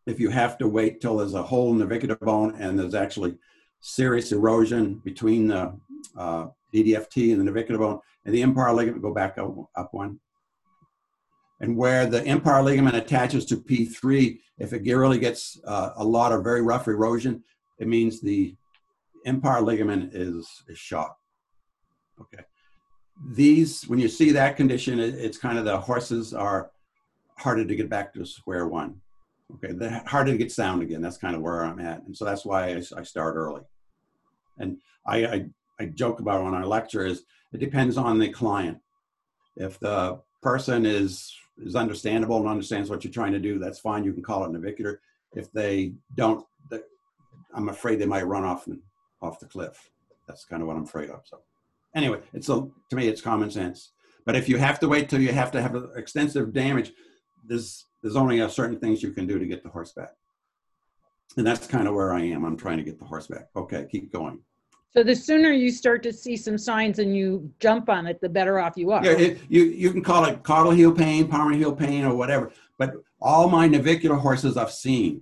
If 0.05 0.19
you 0.19 0.29
have 0.29 0.57
to 0.59 0.67
wait 0.67 1.01
till 1.01 1.17
there's 1.17 1.33
a 1.33 1.43
hole 1.43 1.71
in 1.71 1.77
the 1.77 1.85
navicular 1.85 2.15
bone 2.15 2.55
and 2.59 2.79
there's 2.79 2.95
actually 2.95 3.37
serious 3.81 4.31
erosion 4.31 5.01
between 5.03 5.47
the 5.47 5.77
uh, 6.17 6.47
DDFT 6.73 7.31
and 7.31 7.39
the 7.39 7.45
navicular 7.45 7.79
bone 7.79 7.99
and 8.25 8.33
the 8.33 8.41
impar 8.41 8.73
ligament, 8.73 9.01
go 9.01 9.13
back 9.13 9.37
up, 9.37 9.53
up 9.75 9.93
one. 9.93 10.19
And 11.59 11.75
where 11.75 12.05
the 12.05 12.21
impar 12.21 12.63
ligament 12.63 12.95
attaches 12.95 13.45
to 13.45 13.57
P3, 13.57 14.39
if 14.59 14.73
it 14.73 14.83
really 14.85 15.19
gets 15.19 15.59
uh, 15.65 15.91
a 15.95 16.03
lot 16.03 16.31
of 16.31 16.43
very 16.43 16.61
rough 16.61 16.87
erosion, 16.87 17.43
it 17.79 17.87
means 17.87 18.21
the 18.21 18.55
impar 19.25 19.61
ligament 19.61 20.13
is, 20.13 20.63
is 20.67 20.77
shot. 20.77 21.15
Okay. 22.19 22.43
These, 23.31 23.83
when 23.87 23.99
you 23.99 24.07
see 24.07 24.31
that 24.31 24.57
condition, 24.57 24.99
it, 24.99 25.15
it's 25.15 25.37
kind 25.37 25.57
of 25.57 25.65
the 25.65 25.79
horses 25.79 26.33
are 26.33 26.71
harder 27.37 27.65
to 27.65 27.75
get 27.75 27.89
back 27.89 28.13
to 28.13 28.25
square 28.25 28.67
one. 28.67 29.01
Okay, 29.55 29.73
they're 29.73 30.03
harder 30.05 30.33
to 30.33 30.37
get 30.37 30.51
sound 30.51 30.81
again. 30.81 31.01
That's 31.01 31.17
kind 31.17 31.35
of 31.35 31.41
where 31.41 31.63
I'm 31.63 31.79
at, 31.79 32.03
and 32.03 32.15
so 32.15 32.25
that's 32.25 32.43
why 32.43 32.73
I, 32.73 32.81
I 32.97 33.03
start 33.03 33.35
early. 33.35 33.61
And 34.57 34.77
I, 35.05 35.25
I 35.25 35.45
I 35.79 35.85
joke 35.85 36.19
about 36.19 36.43
when 36.43 36.53
I 36.53 36.63
lecture 36.63 37.05
is 37.05 37.23
it 37.53 37.59
depends 37.59 37.97
on 37.97 38.19
the 38.19 38.29
client. 38.29 38.79
If 39.55 39.79
the 39.79 40.19
person 40.41 40.85
is 40.85 41.33
is 41.57 41.75
understandable 41.75 42.37
and 42.39 42.47
understands 42.47 42.89
what 42.89 43.03
you're 43.03 43.13
trying 43.13 43.31
to 43.31 43.39
do, 43.39 43.57
that's 43.57 43.79
fine. 43.79 44.03
You 44.03 44.13
can 44.13 44.23
call 44.23 44.43
it 44.45 44.51
navicular. 44.51 45.01
If 45.33 45.51
they 45.51 45.93
don't, 46.15 46.45
the, 46.69 46.83
I'm 47.57 47.69
afraid 47.69 47.99
they 47.99 48.05
might 48.05 48.27
run 48.27 48.45
off 48.45 48.65
the, 48.65 48.79
off 49.21 49.39
the 49.39 49.47
cliff. 49.47 49.89
That's 50.27 50.45
kind 50.45 50.61
of 50.61 50.67
what 50.67 50.77
I'm 50.77 50.83
afraid 50.83 51.09
of. 51.09 51.21
So 51.25 51.39
anyway, 51.95 52.19
it's 52.33 52.49
a 52.49 52.67
to 52.89 52.95
me 52.95 53.07
it's 53.07 53.21
common 53.21 53.49
sense. 53.49 53.91
But 54.25 54.35
if 54.35 54.47
you 54.47 54.57
have 54.57 54.79
to 54.81 54.87
wait 54.87 55.09
till 55.09 55.21
you 55.21 55.31
have 55.31 55.51
to 55.51 55.61
have 55.61 55.75
extensive 55.95 56.53
damage, 56.53 56.91
there's 57.45 57.85
there's 58.01 58.15
only 58.15 58.41
a 58.41 58.49
certain 58.49 58.79
things 58.79 59.01
you 59.01 59.11
can 59.11 59.25
do 59.25 59.39
to 59.39 59.45
get 59.45 59.63
the 59.63 59.69
horse 59.69 59.91
back. 59.93 60.11
And 61.35 61.45
that's 61.45 61.67
kind 61.67 61.87
of 61.87 61.95
where 61.95 62.13
I 62.13 62.21
am. 62.21 62.45
I'm 62.45 62.57
trying 62.57 62.77
to 62.77 62.83
get 62.83 62.99
the 62.99 63.05
horse 63.05 63.27
back. 63.27 63.47
Okay, 63.55 63.87
keep 63.91 64.11
going. 64.11 64.39
So 64.91 65.03
the 65.03 65.15
sooner 65.15 65.51
you 65.51 65.71
start 65.71 66.01
to 66.03 66.13
see 66.13 66.37
some 66.37 66.57
signs 66.57 66.99
and 66.99 67.15
you 67.15 67.51
jump 67.59 67.89
on 67.89 68.07
it, 68.07 68.19
the 68.21 68.29
better 68.29 68.59
off 68.59 68.77
you 68.77 68.91
are. 68.91 69.03
Yeah, 69.03 69.11
it, 69.11 69.39
you 69.49 69.63
you 69.63 69.91
can 69.91 70.03
call 70.03 70.25
it 70.25 70.43
caudal 70.43 70.71
heel 70.71 70.91
pain, 70.91 71.27
palmar 71.27 71.53
heel 71.53 71.75
pain, 71.75 72.05
or 72.05 72.15
whatever. 72.15 72.51
But 72.77 72.93
all 73.21 73.49
my 73.49 73.67
navicular 73.67 74.15
horses 74.15 74.57
I've 74.57 74.71
seen, 74.71 75.21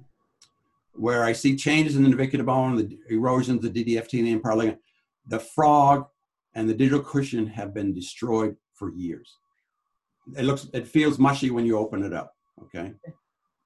where 0.95 1.23
I 1.23 1.34
see 1.34 1.55
changes 1.55 1.95
in 1.95 2.03
the 2.03 2.10
navicular 2.10 2.45
bone, 2.45 2.75
the 2.75 2.97
erosions, 3.10 3.62
the 3.62 3.69
DDFT, 3.69 4.19
and 4.19 4.27
the 4.27 4.36
impar 4.36 4.55
ligament, 4.55 4.79
the 5.27 5.39
frog 5.39 6.08
and 6.53 6.69
the 6.69 6.73
digital 6.73 7.01
cushion 7.01 7.45
have 7.47 7.73
been 7.73 7.93
destroyed 7.93 8.55
for 8.73 8.91
years. 8.91 9.36
It 10.38 10.43
looks, 10.43 10.67
it 10.73 10.88
feels 10.88 11.19
mushy 11.19 11.51
when 11.51 11.65
you 11.65 11.77
open 11.77 12.03
it 12.03 12.13
up. 12.13 12.34
Okay, 12.63 12.93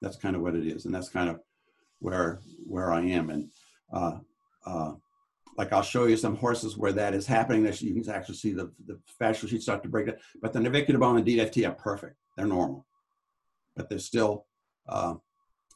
that's 0.02 0.16
kind 0.16 0.34
of 0.34 0.42
what 0.42 0.54
it 0.54 0.66
is, 0.66 0.84
and 0.84 0.94
that's 0.94 1.08
kind 1.08 1.30
of 1.30 1.40
where 2.00 2.40
where 2.66 2.92
I 2.92 3.02
am. 3.02 3.30
And 3.30 3.50
uh, 3.92 4.18
uh, 4.66 4.92
like 5.56 5.72
I'll 5.72 5.82
show 5.82 6.06
you 6.06 6.16
some 6.16 6.36
horses 6.36 6.76
where 6.76 6.92
that 6.92 7.14
is 7.14 7.26
happening. 7.26 7.62
That 7.62 7.80
you 7.80 7.94
can 7.94 8.10
actually 8.10 8.34
see 8.34 8.52
the 8.52 8.72
the 8.86 8.98
fascial 9.20 9.48
sheet 9.48 9.62
start 9.62 9.82
to 9.84 9.88
break 9.88 10.08
it. 10.08 10.20
But 10.42 10.52
the 10.52 10.60
navicular 10.60 10.98
bone 10.98 11.16
and 11.16 11.26
DFT 11.26 11.68
are 11.68 11.74
perfect. 11.74 12.16
They're 12.36 12.46
normal, 12.46 12.84
but 13.76 13.88
they're 13.88 13.98
still 14.00 14.46
uh, 14.88 15.14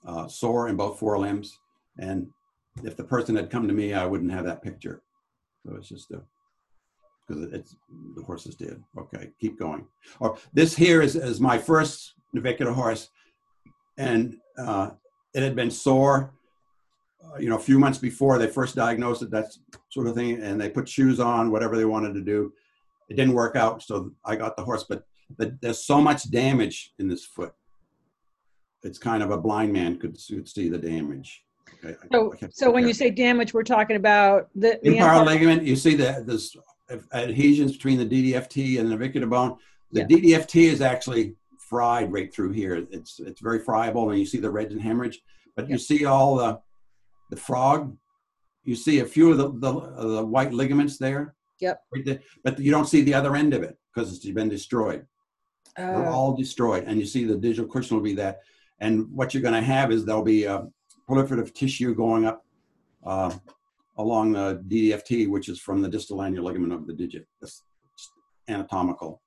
uh, 0.06 0.28
sore 0.28 0.68
in 0.68 0.76
both 0.76 0.98
forelimbs. 0.98 1.58
And 1.98 2.28
if 2.82 2.96
the 2.96 3.04
person 3.04 3.36
had 3.36 3.50
come 3.50 3.68
to 3.68 3.74
me, 3.74 3.94
I 3.94 4.06
wouldn't 4.06 4.32
have 4.32 4.44
that 4.44 4.62
picture. 4.62 5.02
So 5.64 5.76
it's 5.76 5.88
just 5.88 6.10
a 6.10 6.22
because 7.26 7.52
it's 7.52 7.76
the 8.16 8.22
horses 8.22 8.54
did. 8.54 8.82
Okay, 8.98 9.30
keep 9.40 9.58
going. 9.58 9.86
Or 10.20 10.36
this 10.52 10.76
here 10.76 11.02
is, 11.02 11.16
is 11.16 11.40
my 11.40 11.58
first 11.58 12.14
navicular 12.32 12.72
horse, 12.72 13.08
and 13.96 14.36
uh, 14.58 14.90
it 15.34 15.42
had 15.42 15.56
been 15.56 15.70
sore, 15.70 16.34
uh, 17.24 17.38
you 17.38 17.48
know, 17.48 17.56
a 17.56 17.60
few 17.60 17.78
months 17.78 17.98
before 17.98 18.38
they 18.38 18.46
first 18.46 18.76
diagnosed 18.76 19.22
it, 19.22 19.30
that 19.30 19.46
sort 19.88 20.06
of 20.06 20.14
thing, 20.14 20.42
and 20.42 20.60
they 20.60 20.68
put 20.68 20.88
shoes 20.88 21.20
on, 21.20 21.50
whatever 21.50 21.76
they 21.76 21.84
wanted 21.84 22.14
to 22.14 22.20
do. 22.20 22.52
It 23.08 23.16
didn't 23.16 23.34
work 23.34 23.56
out, 23.56 23.82
so 23.82 24.12
I 24.24 24.36
got 24.36 24.56
the 24.56 24.64
horse, 24.64 24.84
but, 24.88 25.04
but 25.36 25.60
there's 25.60 25.84
so 25.84 26.00
much 26.00 26.30
damage 26.30 26.92
in 26.98 27.08
this 27.08 27.24
foot. 27.24 27.54
It's 28.84 28.98
kind 28.98 29.22
of 29.22 29.30
a 29.30 29.38
blind 29.38 29.72
man 29.72 29.98
could, 29.98 30.16
could 30.28 30.46
see 30.48 30.68
the 30.68 30.78
damage. 30.78 31.42
Okay, 31.82 31.96
So, 32.12 32.34
so 32.50 32.70
when 32.70 32.86
you 32.86 32.92
say 32.92 33.10
damage, 33.10 33.54
we're 33.54 33.62
talking 33.62 33.96
about 33.96 34.48
the. 34.54 34.78
the 34.82 34.90
impar- 34.98 35.24
ligament, 35.24 35.62
you 35.64 35.74
see 35.74 35.94
that 35.96 36.26
there's 36.26 36.54
adhesions 37.12 37.72
between 37.72 37.98
the 37.98 38.04
DDFT 38.06 38.78
and 38.78 38.86
the 38.90 38.94
navicular 38.96 39.26
bone. 39.26 39.56
The 39.92 40.00
Yeah. 40.00 40.06
DDFT 40.38 40.64
is 40.70 40.80
actually 40.82 41.34
fried 41.58 42.12
right 42.12 42.32
through 42.32 42.50
here. 42.52 42.86
It's 42.90 43.18
it's 43.20 43.40
very 43.40 43.58
friable, 43.58 44.10
and 44.10 44.18
you 44.18 44.26
see 44.26 44.38
the 44.38 44.50
red 44.50 44.70
and 44.70 44.80
hemorrhage. 44.80 45.20
But 45.56 45.68
you 45.70 45.78
see 45.78 46.04
all 46.04 46.36
the 46.36 46.60
the 47.30 47.36
frog. 47.36 47.96
You 48.64 48.76
see 48.76 49.00
a 49.00 49.04
few 49.06 49.30
of 49.30 49.38
the 49.38 49.48
the, 49.52 49.72
the 50.16 50.24
white 50.26 50.52
ligaments 50.52 50.98
there. 50.98 51.34
Yep. 51.60 51.80
Right 51.94 52.04
there, 52.04 52.20
but 52.42 52.58
you 52.58 52.70
don't 52.70 52.86
see 52.88 53.00
the 53.02 53.14
other 53.14 53.34
end 53.36 53.54
of 53.54 53.62
it 53.62 53.78
because 53.94 54.14
it's 54.14 54.26
been 54.26 54.48
destroyed. 54.50 55.06
They're 55.76 56.06
Oh, 56.06 56.12
all 56.12 56.36
destroyed, 56.36 56.84
and 56.86 56.98
you 57.00 57.06
see 57.06 57.24
the 57.24 57.36
digital 57.36 57.66
cushion 57.70 57.96
will 57.96 58.04
be 58.04 58.14
that. 58.16 58.40
And 58.84 59.10
what 59.10 59.32
you're 59.32 59.42
going 59.42 59.54
to 59.54 59.62
have 59.62 59.90
is 59.90 60.04
there'll 60.04 60.22
be 60.22 60.44
a 60.44 60.66
proliferative 61.08 61.54
tissue 61.54 61.94
going 61.94 62.26
up 62.26 62.44
uh, 63.02 63.34
along 63.96 64.32
the 64.32 64.62
DDFT, 64.68 65.26
which 65.26 65.48
is 65.48 65.58
from 65.58 65.80
the 65.80 65.88
distal 65.88 66.22
annular 66.22 66.44
ligament 66.44 66.74
of 66.74 66.86
the 66.86 66.92
digit. 66.92 67.26
Just 67.40 67.62
anatomical 68.46 69.22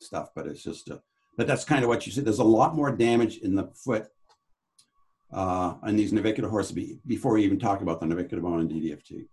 stuff, 0.00 0.30
but 0.34 0.48
it's 0.48 0.64
just 0.64 0.90
a, 0.90 1.00
but 1.36 1.46
that's 1.46 1.64
kind 1.64 1.84
of 1.84 1.88
what 1.88 2.04
you 2.04 2.10
see. 2.10 2.20
There's 2.20 2.40
a 2.40 2.44
lot 2.44 2.74
more 2.74 2.90
damage 2.90 3.38
in 3.38 3.54
the 3.54 3.70
foot 3.76 4.08
uh, 5.32 5.74
on 5.80 5.94
these 5.94 6.12
navicular 6.12 6.48
horses 6.48 6.72
be, 6.72 6.98
before 7.06 7.34
we 7.34 7.44
even 7.44 7.60
talk 7.60 7.80
about 7.80 8.00
the 8.00 8.06
navicular 8.06 8.42
bone 8.42 8.58
and 8.58 8.70
DDFT. 8.70 9.26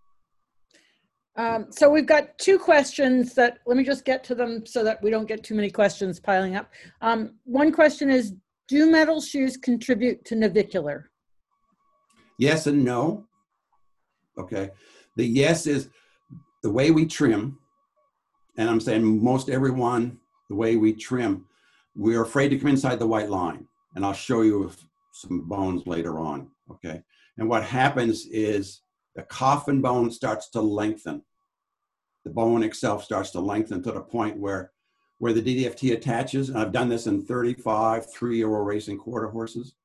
Um, 1.36 1.68
so 1.72 1.90
we've 1.90 2.06
got 2.06 2.38
two 2.38 2.60
questions 2.60 3.34
that, 3.34 3.58
let 3.66 3.76
me 3.76 3.84
just 3.84 4.06
get 4.06 4.24
to 4.26 4.36
them 4.36 4.68
so 4.68 4.84
that 4.84 5.02
we 5.02 5.10
don't 5.10 5.28
get 5.28 5.44
too 5.44 5.56
many 5.56 5.72
questions 5.72 6.20
piling 6.20 6.56
up. 6.56 6.70
Um, 7.02 7.38
one 7.46 7.72
question 7.72 8.12
is, 8.12 8.36
do 8.72 8.90
metal 8.90 9.20
shoes 9.20 9.58
contribute 9.58 10.24
to 10.24 10.34
navicular? 10.34 11.12
Yes 12.40 12.68
and 12.68 12.86
no. 12.86 13.26
Okay. 14.38 14.70
The 15.18 15.26
yes 15.26 15.68
is 15.68 15.90
the 16.64 16.72
way 16.72 16.90
we 16.90 17.06
trim, 17.06 17.60
and 18.58 18.70
I'm 18.70 18.80
saying 18.80 19.22
most 19.22 19.50
everyone, 19.50 20.20
the 20.50 20.56
way 20.56 20.78
we 20.78 20.94
trim, 20.94 21.46
we're 21.96 22.24
afraid 22.24 22.50
to 22.50 22.58
come 22.58 22.70
inside 22.70 23.00
the 23.00 23.08
white 23.08 23.30
line. 23.30 23.68
And 23.96 24.06
I'll 24.06 24.14
show 24.14 24.42
you 24.42 24.72
some 25.12 25.50
bones 25.50 25.86
later 25.86 26.18
on. 26.20 26.50
Okay. 26.72 27.04
And 27.38 27.50
what 27.50 27.64
happens 27.66 28.26
is 28.28 28.84
the 29.16 29.24
coffin 29.24 29.82
bone 29.82 30.12
starts 30.12 30.50
to 30.52 30.62
lengthen. 30.62 31.24
The 32.24 32.32
bone 32.32 32.64
itself 32.64 33.04
starts 33.04 33.32
to 33.32 33.42
lengthen 33.42 33.84
to 33.84 33.92
the 33.92 34.00
point 34.00 34.38
where 34.38 34.72
where 35.22 35.34
the 35.34 35.42
DDFT 35.42 35.94
attaches. 35.94 36.50
And 36.50 36.58
I've 36.58 36.72
done 36.72 36.90
this 36.90 37.06
in 37.06 37.22
35 37.22 38.12
three-year-old 38.12 38.66
racing 38.66 38.98
quarter 38.98 39.28
horses 39.28 39.76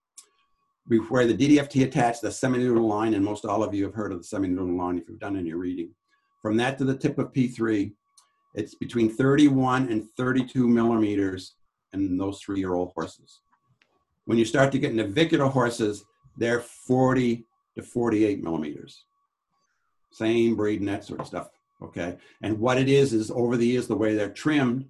where 1.11 1.27
the 1.27 1.37
DDFT 1.37 1.85
attached 1.85 2.23
the 2.23 2.29
semilunar 2.29 2.81
line, 2.81 3.13
and 3.13 3.23
most 3.23 3.45
all 3.45 3.63
of 3.63 3.75
you 3.75 3.85
have 3.85 3.93
heard 3.93 4.13
of 4.13 4.19
the 4.19 4.25
semilunar 4.25 4.75
line 4.79 4.97
if 4.97 5.07
you've 5.11 5.19
done 5.19 5.37
any 5.37 5.53
reading. 5.53 5.91
From 6.41 6.57
that 6.57 6.79
to 6.79 6.85
the 6.85 6.97
tip 6.97 7.19
of 7.19 7.35
P3, 7.35 7.93
it's 8.55 8.77
between 8.77 9.11
31 9.11 9.91
and 9.91 10.09
32 10.17 10.67
millimeters 10.67 11.57
in 11.93 12.17
those 12.17 12.41
three-year-old 12.41 12.93
horses. 12.95 13.43
When 14.25 14.39
you 14.39 14.47
start 14.47 14.73
to 14.73 14.79
get 14.79 14.95
navicular 14.95 15.49
horses, 15.49 16.07
they're 16.39 16.61
40 16.61 17.45
to 17.75 17.83
48 17.83 18.43
millimeters. 18.43 19.05
Same 20.13 20.57
breed 20.57 20.81
and 20.81 20.89
that 20.89 21.05
sort 21.05 21.21
of 21.21 21.27
stuff. 21.27 21.51
Okay. 21.83 22.17
And 22.41 22.59
what 22.59 22.79
it 22.79 22.89
is, 22.89 23.13
is 23.13 23.31
over 23.31 23.59
the 23.59 23.67
years, 23.67 23.87
the 23.87 23.97
way 23.97 24.15
they're 24.15 24.31
trimmed, 24.31 24.89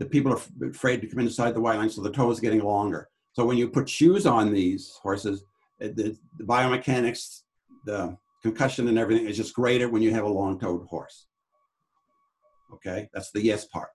the 0.00 0.06
people 0.06 0.32
are 0.32 0.40
afraid 0.66 1.02
to 1.02 1.06
come 1.06 1.20
inside 1.20 1.54
the 1.54 1.60
white 1.60 1.76
line, 1.76 1.90
so 1.90 2.00
the 2.00 2.10
toe 2.10 2.30
is 2.30 2.40
getting 2.40 2.64
longer. 2.64 3.08
So 3.32 3.44
when 3.44 3.58
you 3.58 3.68
put 3.68 3.88
shoes 3.88 4.24
on 4.26 4.50
these 4.50 4.98
horses, 5.02 5.44
the, 5.78 6.16
the 6.38 6.44
biomechanics, 6.44 7.42
the 7.84 8.16
concussion 8.42 8.88
and 8.88 8.98
everything 8.98 9.28
is 9.28 9.36
just 9.36 9.54
greater 9.54 9.90
when 9.90 10.00
you 10.00 10.10
have 10.12 10.24
a 10.24 10.28
long-toed 10.28 10.86
horse. 10.86 11.26
Okay, 12.72 13.10
that's 13.12 13.30
the 13.30 13.42
yes 13.42 13.66
part. 13.66 13.90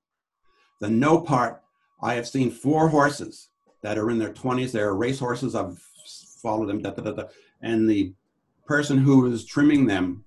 The 0.79 0.89
no 0.89 1.19
part, 1.19 1.63
I 2.03 2.13
have 2.13 2.27
seen 2.27 2.51
four 2.51 2.87
horses 2.87 3.49
that 3.81 3.97
are 3.97 4.11
in 4.11 4.19
their 4.19 4.33
20s. 4.33 4.71
They're 4.71 4.93
race 4.93 5.17
horses. 5.17 5.55
I've 5.55 5.79
followed 6.39 6.67
them, 6.67 6.83
da, 6.83 6.91
da, 6.91 7.11
da, 7.11 7.23
and 7.63 7.89
the 7.89 8.13
person 8.67 8.99
who 8.99 9.31
is 9.31 9.43
trimming 9.43 9.87
them, 9.87 10.23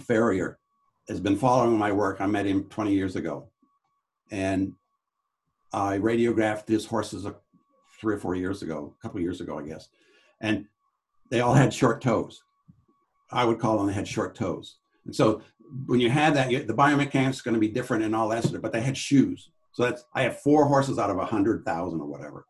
farrier, 0.00 0.58
has 1.10 1.20
been 1.20 1.36
following 1.36 1.76
my 1.76 1.92
work. 1.92 2.22
I 2.22 2.26
met 2.26 2.46
him 2.46 2.64
20 2.64 2.94
years 2.94 3.16
ago. 3.16 3.50
And 4.30 4.74
I 5.72 5.98
radiographed 5.98 6.68
his 6.68 6.86
horses 6.86 7.26
three 8.00 8.14
or 8.14 8.18
four 8.18 8.34
years 8.34 8.62
ago, 8.62 8.94
a 8.98 9.02
couple 9.02 9.20
years 9.20 9.40
ago, 9.40 9.58
I 9.58 9.62
guess. 9.62 9.88
And 10.40 10.66
they 11.30 11.40
all 11.40 11.54
had 11.54 11.72
short 11.74 12.00
toes. 12.00 12.42
I 13.30 13.44
would 13.44 13.58
call 13.58 13.78
them 13.78 13.86
they 13.86 13.92
had 13.92 14.08
short 14.08 14.34
toes. 14.34 14.76
And 15.04 15.14
so 15.14 15.42
when 15.86 16.00
you 16.00 16.10
have 16.10 16.34
that, 16.34 16.48
the 16.48 16.74
biomechanics 16.74 17.30
is 17.30 17.42
going 17.42 17.54
to 17.54 17.60
be 17.60 17.68
different 17.68 18.04
and 18.04 18.16
all 18.16 18.28
that 18.28 18.44
sort 18.44 18.54
of, 18.54 18.62
but 18.62 18.72
they 18.72 18.80
had 18.80 18.96
shoes. 18.96 19.50
So 19.72 19.84
that's, 19.84 20.04
I 20.14 20.22
have 20.22 20.40
four 20.40 20.64
horses 20.64 20.98
out 20.98 21.10
of 21.10 21.18
a 21.18 21.26
hundred 21.26 21.64
thousand 21.64 22.00
or 22.00 22.06
whatever. 22.06 22.46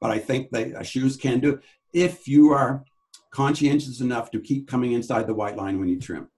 But 0.00 0.10
I 0.10 0.18
think 0.18 0.50
they 0.50 0.74
uh, 0.74 0.82
shoes 0.82 1.16
can 1.16 1.40
do 1.40 1.58
if 1.92 2.28
you 2.28 2.52
are 2.52 2.84
conscientious 3.30 4.00
enough 4.00 4.30
to 4.30 4.40
keep 4.40 4.68
coming 4.68 4.92
inside 4.92 5.26
the 5.26 5.34
white 5.34 5.56
line 5.56 5.78
when 5.80 5.88
you 5.88 5.98
trim. 5.98 6.28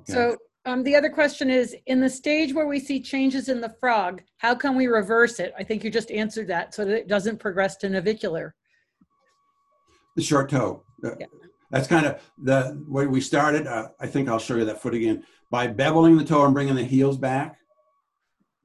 Okay. 0.00 0.12
So 0.12 0.36
um, 0.66 0.82
the 0.82 0.96
other 0.96 1.10
question 1.10 1.50
is, 1.50 1.76
in 1.86 2.00
the 2.00 2.08
stage 2.08 2.54
where 2.54 2.66
we 2.66 2.80
see 2.80 3.00
changes 3.00 3.48
in 3.48 3.60
the 3.60 3.74
frog, 3.80 4.22
how 4.38 4.54
can 4.54 4.76
we 4.76 4.86
reverse 4.86 5.38
it? 5.38 5.52
I 5.58 5.62
think 5.62 5.84
you 5.84 5.90
just 5.90 6.10
answered 6.10 6.48
that 6.48 6.74
so 6.74 6.84
that 6.84 6.94
it 6.96 7.08
doesn't 7.08 7.38
progress 7.38 7.76
to 7.78 7.88
navicular. 7.90 8.54
The 10.16 10.22
short 10.22 10.48
toe. 10.48 10.84
Yeah. 11.02 11.26
That's 11.70 11.88
kind 11.88 12.06
of 12.06 12.22
the 12.38 12.82
way 12.88 13.06
we 13.06 13.20
started. 13.20 13.66
Uh, 13.66 13.88
I 14.00 14.06
think 14.06 14.28
I'll 14.28 14.38
show 14.38 14.56
you 14.56 14.64
that 14.64 14.80
foot 14.80 14.94
again. 14.94 15.24
By 15.50 15.68
beveling 15.68 16.18
the 16.18 16.24
toe 16.24 16.44
and 16.44 16.54
bringing 16.54 16.76
the 16.76 16.84
heels 16.84 17.18
back, 17.18 17.58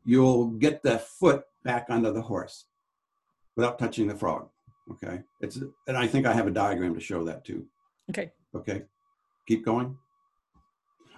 you'll 0.06 0.48
get 0.52 0.84
the 0.84 1.00
foot 1.00 1.44
back 1.64 1.88
under 1.90 2.12
the 2.12 2.22
horse 2.22 2.66
without 3.56 3.78
touching 3.78 4.08
the 4.08 4.16
frog. 4.16 4.50
Okay. 4.92 5.22
It's 5.42 5.58
and 5.88 5.98
I 5.98 6.08
think 6.08 6.26
I 6.26 6.34
have 6.34 6.48
a 6.48 6.52
diagram 6.52 6.94
to 6.94 7.00
show 7.00 7.24
that 7.26 7.44
too. 7.44 7.66
Okay. 8.10 8.32
Okay. 8.56 8.84
Keep 9.48 9.66
going. 9.66 9.98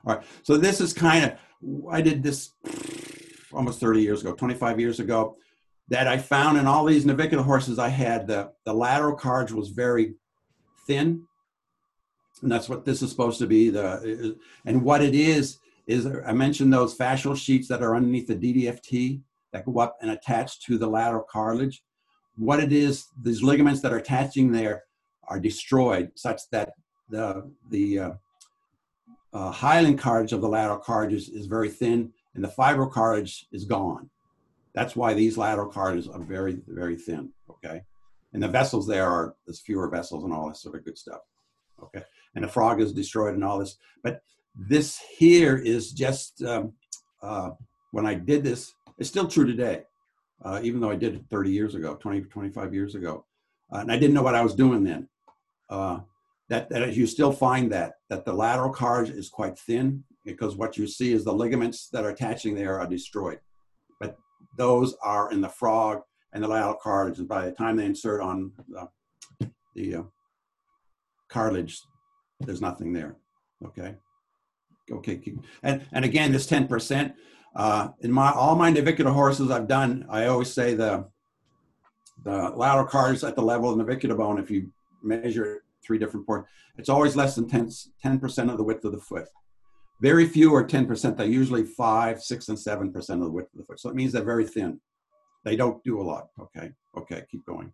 All 0.06 0.16
right. 0.16 0.26
So 0.44 0.58
this 0.58 0.82
is 0.82 0.94
kind 0.94 1.26
of, 1.26 1.92
I 1.92 2.02
did 2.02 2.24
this 2.24 2.52
almost 3.54 3.80
30 3.80 4.02
years 4.02 4.22
ago, 4.22 4.34
25 4.34 4.80
years 4.80 5.00
ago, 5.00 5.38
that 5.90 6.08
I 6.08 6.18
found 6.18 6.58
in 6.58 6.68
all 6.68 6.86
these 6.86 7.06
navicular 7.06 7.44
horses 7.44 7.78
I 7.78 7.90
had, 7.90 8.28
the, 8.28 8.52
the 8.66 8.74
lateral 8.74 9.16
carge 9.16 9.52
was 9.52 9.70
very 9.70 10.16
thin. 10.88 11.24
And 12.42 12.52
that's 12.52 12.70
what 12.70 12.86
this 12.86 13.02
is 13.02 13.12
supposed 13.12 13.40
to 13.40 13.48
be. 13.48 13.70
The 13.70 14.38
And 14.66 14.84
what 14.84 15.02
it 15.02 15.14
is, 15.14 15.60
is 15.88 16.08
I 16.26 16.32
mentioned 16.32 16.74
those 16.74 16.98
fascial 16.98 17.36
sheets 17.36 17.68
that 17.68 17.84
are 17.84 17.96
underneath 17.96 18.28
the 18.28 18.36
DDFT 18.36 19.22
that 19.52 19.66
go 19.66 19.80
up 19.80 19.98
and 20.02 20.12
attach 20.12 20.62
to 20.62 20.78
the 20.78 20.88
lateral 20.88 21.26
cartilage. 21.30 21.84
What 22.38 22.62
it 22.62 22.72
is, 22.72 23.06
these 23.22 23.44
ligaments 23.44 23.82
that 23.82 23.92
are 23.92 23.98
attaching 23.98 24.52
there 24.52 24.84
are 25.28 25.40
destroyed 25.40 26.12
such 26.16 26.42
that 26.52 26.72
the, 27.10 27.52
the 27.70 28.00
uh, 28.00 28.12
uh, 29.34 29.52
hyaline 29.52 29.98
cartilage 29.98 30.34
of 30.34 30.42
the 30.42 30.50
lateral 30.50 30.78
cartilage 30.78 31.22
is, 31.22 31.30
is 31.30 31.46
very 31.46 31.70
thin 31.70 32.12
and 32.36 32.44
the 32.44 32.50
fibrocartilage 32.50 33.46
is 33.52 33.66
gone. 33.66 34.10
That's 34.74 34.96
why 34.96 35.14
these 35.14 35.38
lateral 35.38 35.70
cartilages 35.70 36.08
are 36.08 36.22
very, 36.22 36.60
very 36.68 36.96
thin, 36.96 37.32
okay? 37.50 37.82
And 38.34 38.42
the 38.42 38.48
vessels 38.48 38.88
there 38.88 39.10
are, 39.10 39.36
there's 39.46 39.60
fewer 39.60 39.90
vessels 39.90 40.24
and 40.24 40.34
all 40.34 40.48
this 40.48 40.62
sort 40.62 40.76
of 40.76 40.86
good 40.86 40.98
stuff, 40.98 41.22
okay? 41.84 42.04
And 42.36 42.44
the 42.44 42.48
frog 42.48 42.80
is 42.80 42.94
destroyed 42.94 43.34
and 43.34 43.44
all 43.44 43.60
this. 43.60 43.78
But 44.04 44.22
this 44.56 45.00
here 45.18 45.58
is 45.58 45.92
just, 45.92 46.42
um, 46.44 46.74
uh, 47.22 47.52
when 47.92 48.06
I 48.06 48.14
did 48.14 48.44
this, 48.44 48.74
it's 48.98 49.10
still 49.10 49.28
true 49.28 49.46
today, 49.46 49.84
uh, 50.44 50.62
even 50.64 50.80
though 50.80 50.92
I 50.92 50.96
did 50.96 51.16
it 51.16 51.24
30 51.30 51.52
years 51.52 51.76
ago, 51.76 51.96
20, 51.96 52.22
25 52.22 52.74
years 52.74 52.96
ago. 52.96 53.26
Uh, 53.74 53.80
and 53.80 53.92
I 53.92 53.98
didn't 53.98 54.14
know 54.14 54.24
what 54.24 54.36
I 54.36 54.42
was 54.42 54.56
doing 54.56 54.84
then. 54.84 55.08
That, 56.52 56.68
that 56.68 56.98
you 56.98 57.08
still 57.08 57.32
find 57.32 57.72
that, 57.72 57.94
that 58.10 58.26
the 58.26 58.34
lateral 58.34 58.74
cartilage 58.74 59.16
is 59.16 59.30
quite 59.30 59.58
thin 59.58 60.04
because 60.26 60.58
what 60.58 60.78
you 60.78 60.86
see 60.86 61.14
is 61.14 61.24
the 61.24 61.32
ligaments 61.32 61.88
that 61.94 62.04
are 62.04 62.10
attaching 62.10 62.56
there 62.56 62.78
are 62.78 62.86
destroyed. 62.86 63.40
But 64.02 64.18
those 64.58 64.94
are 65.02 65.32
in 65.32 65.40
the 65.40 65.48
frog 65.48 66.02
and 66.34 66.44
the 66.44 66.50
lateral 66.50 66.76
cartilage. 66.76 67.20
And 67.20 67.28
by 67.30 67.46
the 67.46 67.54
time 67.54 67.78
they 67.78 67.86
insert 67.86 68.20
on 68.20 68.52
the, 68.68 69.50
the 69.76 69.96
uh, 69.96 70.04
cartilage, 71.30 71.80
there's 72.42 72.60
nothing 72.60 72.92
there. 72.92 73.16
Okay. 73.68 73.96
Okay. 74.92 75.16
Keep, 75.20 75.46
and, 75.64 75.86
and 75.94 76.04
again, 76.04 76.34
this 76.34 76.48
10%, 76.48 77.14
uh, 77.56 77.88
in 78.02 78.12
my, 78.12 78.30
all 78.30 78.58
my 78.58 78.70
navicular 78.70 79.12
horses 79.12 79.52
I've 79.52 79.70
done, 79.70 80.06
I 80.10 80.26
always 80.26 80.52
say 80.52 80.74
the, 80.74 81.08
the 82.26 82.50
lateral 82.50 82.88
cartilage 82.88 83.24
at 83.24 83.38
the 83.38 83.42
level 83.42 83.72
of 83.72 83.78
the 83.78 83.86
navicular 83.86 84.16
bone, 84.16 84.38
if 84.38 84.52
you 84.52 84.70
measure 85.02 85.64
three 85.86 85.98
different 85.98 86.26
points. 86.26 86.50
It's 86.78 86.90
always 86.90 87.16
less 87.16 87.36
than 87.36 87.48
10, 87.48 88.20
percent 88.20 88.50
of 88.50 88.58
the 88.58 88.64
width 88.64 88.86
of 88.86 88.92
the 88.92 89.00
foot. 89.00 89.26
Very 90.02 90.28
few 90.28 90.54
are 90.56 90.66
10%. 90.66 91.16
They're 91.16 91.28
usually 91.28 91.64
5, 91.64 92.22
6, 92.22 92.50
and 92.50 92.58
7% 92.58 92.96
of 93.10 93.20
the 93.20 93.32
width 93.32 93.54
of 93.54 93.60
the 93.60 93.66
foot. 93.66 93.80
So 93.80 93.90
it 93.90 93.96
means 93.96 94.12
they're 94.12 94.24
very 94.24 94.48
thin. 94.48 94.80
They 95.44 95.56
don't 95.56 95.84
do 95.84 96.02
a 96.02 96.04
lot. 96.04 96.28
Okay, 96.40 96.72
okay, 96.98 97.24
keep 97.32 97.46
going. 97.46 97.72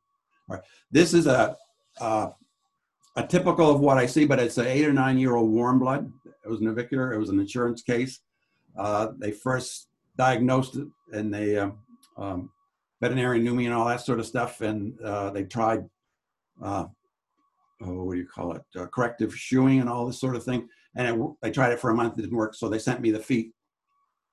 All 0.50 0.56
right, 0.56 0.66
this 0.92 1.14
is 1.14 1.28
a, 1.28 1.58
a 3.18 3.26
typical 3.28 3.70
of 3.70 3.80
what 3.80 3.98
I 3.98 4.06
see, 4.06 4.26
but 4.26 4.40
it's 4.40 4.58
an 4.58 4.68
eight 4.68 4.86
or 4.86 4.94
nine 4.94 5.18
year 5.18 5.36
old 5.36 5.52
warm 5.52 5.80
blood. 5.80 6.12
It 6.46 6.50
was 6.50 6.62
navicular. 6.62 7.14
It 7.14 7.20
was 7.20 7.30
an 7.30 7.40
insurance 7.40 7.82
case. 7.82 8.20
Uh, 8.78 9.10
they 9.18 9.32
first 9.32 9.88
diagnosed 10.18 10.76
it 10.76 10.88
and 11.12 11.34
they, 11.34 11.58
uh, 11.58 11.72
um, 12.18 12.52
veterinarian 13.02 13.44
knew 13.44 13.56
me 13.56 13.66
and 13.66 13.74
all 13.74 13.86
that 13.86 14.02
sort 14.02 14.20
of 14.20 14.26
stuff. 14.26 14.62
And 14.62 15.00
uh, 15.02 15.32
they 15.32 15.44
tried 15.44 15.84
uh, 16.62 16.86
oh, 17.82 18.04
what 18.04 18.14
do 18.14 18.20
you 18.20 18.28
call 18.28 18.54
it, 18.54 18.62
uh, 18.76 18.86
corrective 18.88 19.36
shoeing 19.36 19.80
and 19.80 19.90
all 19.90 20.06
this 20.06 20.20
sort 20.20 20.36
of 20.36 20.44
thing. 20.44 20.68
And 20.96 21.36
they 21.42 21.52
tried 21.52 21.74
it 21.74 21.80
for 21.80 21.92
a 21.92 21.96
month, 21.96 22.18
it 22.18 22.22
didn't 22.22 22.38
work, 22.38 22.56
so 22.56 22.70
they 22.70 22.80
sent 22.80 23.02
me 23.02 23.12
the 23.12 23.20
feet 23.20 23.54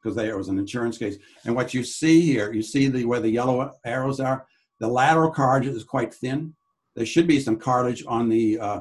because 0.02 0.16
there 0.16 0.36
was 0.36 0.48
an 0.48 0.58
insurance 0.58 0.98
case. 0.98 1.16
And 1.44 1.54
what 1.54 1.74
you 1.74 1.82
see 1.82 2.20
here, 2.20 2.52
you 2.52 2.62
see 2.62 2.88
the 2.88 3.04
where 3.04 3.20
the 3.20 3.30
yellow 3.30 3.72
arrows 3.84 4.20
are. 4.20 4.46
The 4.80 4.88
lateral 4.88 5.30
cartilage 5.30 5.74
is 5.74 5.84
quite 5.84 6.12
thin. 6.12 6.54
There 6.94 7.06
should 7.06 7.26
be 7.26 7.40
some 7.40 7.56
cartilage 7.56 8.04
on 8.06 8.28
the 8.28 8.58
uh, 8.58 8.80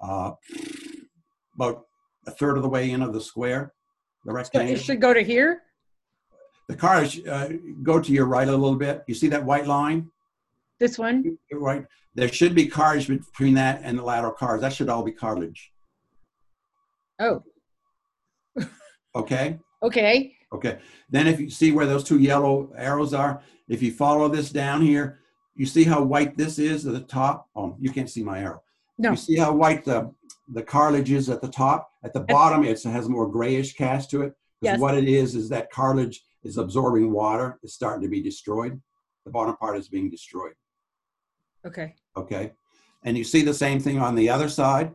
uh, 0.00 0.32
about 1.54 1.86
a 2.26 2.30
third 2.30 2.56
of 2.56 2.62
the 2.62 2.68
way 2.68 2.90
in 2.90 3.02
of 3.02 3.12
the 3.12 3.20
square, 3.20 3.72
the 4.24 4.32
rectangle. 4.32 4.74
it 4.74 4.80
should 4.80 5.00
go 5.00 5.12
to 5.12 5.22
here. 5.22 5.62
The 6.68 6.76
cartilage 6.76 7.26
uh, 7.26 7.48
go 7.82 8.00
to 8.00 8.12
your 8.12 8.26
right 8.26 8.48
a 8.48 8.52
little 8.52 8.76
bit. 8.76 9.04
You 9.06 9.14
see 9.14 9.28
that 9.28 9.44
white 9.44 9.66
line? 9.66 10.10
This 10.78 10.98
one? 10.98 11.38
Right. 11.52 11.84
There 12.14 12.28
should 12.28 12.54
be 12.54 12.66
cartilage 12.66 13.08
between 13.08 13.54
that 13.54 13.80
and 13.82 13.98
the 13.98 14.02
lateral 14.02 14.32
cartilage. 14.32 14.62
That 14.62 14.72
should 14.72 14.88
all 14.88 15.02
be 15.02 15.12
cartilage. 15.12 15.72
Oh. 17.18 17.42
okay. 19.14 19.58
Okay. 19.82 20.34
Okay. 20.52 20.78
Then 21.10 21.26
if 21.26 21.40
you 21.40 21.50
see 21.50 21.72
where 21.72 21.86
those 21.86 22.04
two 22.04 22.18
yellow 22.18 22.72
arrows 22.76 23.14
are, 23.14 23.42
if 23.68 23.82
you 23.82 23.92
follow 23.92 24.28
this 24.28 24.50
down 24.50 24.82
here, 24.82 25.20
you 25.54 25.66
see 25.66 25.84
how 25.84 26.02
white 26.02 26.36
this 26.36 26.58
is 26.58 26.86
at 26.86 26.92
the 26.92 27.00
top? 27.00 27.48
Oh, 27.56 27.76
you 27.80 27.90
can't 27.90 28.10
see 28.10 28.22
my 28.22 28.40
arrow. 28.40 28.62
No. 28.98 29.10
You 29.10 29.16
see 29.16 29.36
how 29.36 29.52
white 29.52 29.84
the, 29.84 30.12
the 30.52 30.62
cartilage 30.62 31.10
is 31.10 31.28
at 31.28 31.40
the 31.40 31.48
top? 31.48 31.90
At 32.04 32.12
the 32.12 32.20
bottom, 32.20 32.64
it 32.64 32.82
has 32.82 33.08
more 33.08 33.28
grayish 33.28 33.74
cast 33.74 34.10
to 34.10 34.22
it. 34.22 34.34
Because 34.60 34.74
yes. 34.74 34.80
what 34.80 34.96
it 34.96 35.08
is, 35.08 35.34
is 35.34 35.48
that 35.50 35.70
cartilage 35.70 36.22
is 36.44 36.56
absorbing 36.56 37.12
water. 37.12 37.58
It's 37.62 37.74
starting 37.74 38.02
to 38.02 38.08
be 38.08 38.22
destroyed. 38.22 38.80
The 39.24 39.30
bottom 39.30 39.56
part 39.56 39.76
is 39.76 39.88
being 39.88 40.08
destroyed. 40.10 40.54
Okay. 41.66 41.94
Okay. 42.16 42.52
And 43.04 43.18
you 43.18 43.24
see 43.24 43.42
the 43.42 43.54
same 43.54 43.80
thing 43.80 43.98
on 43.98 44.14
the 44.14 44.28
other 44.28 44.48
side, 44.48 44.94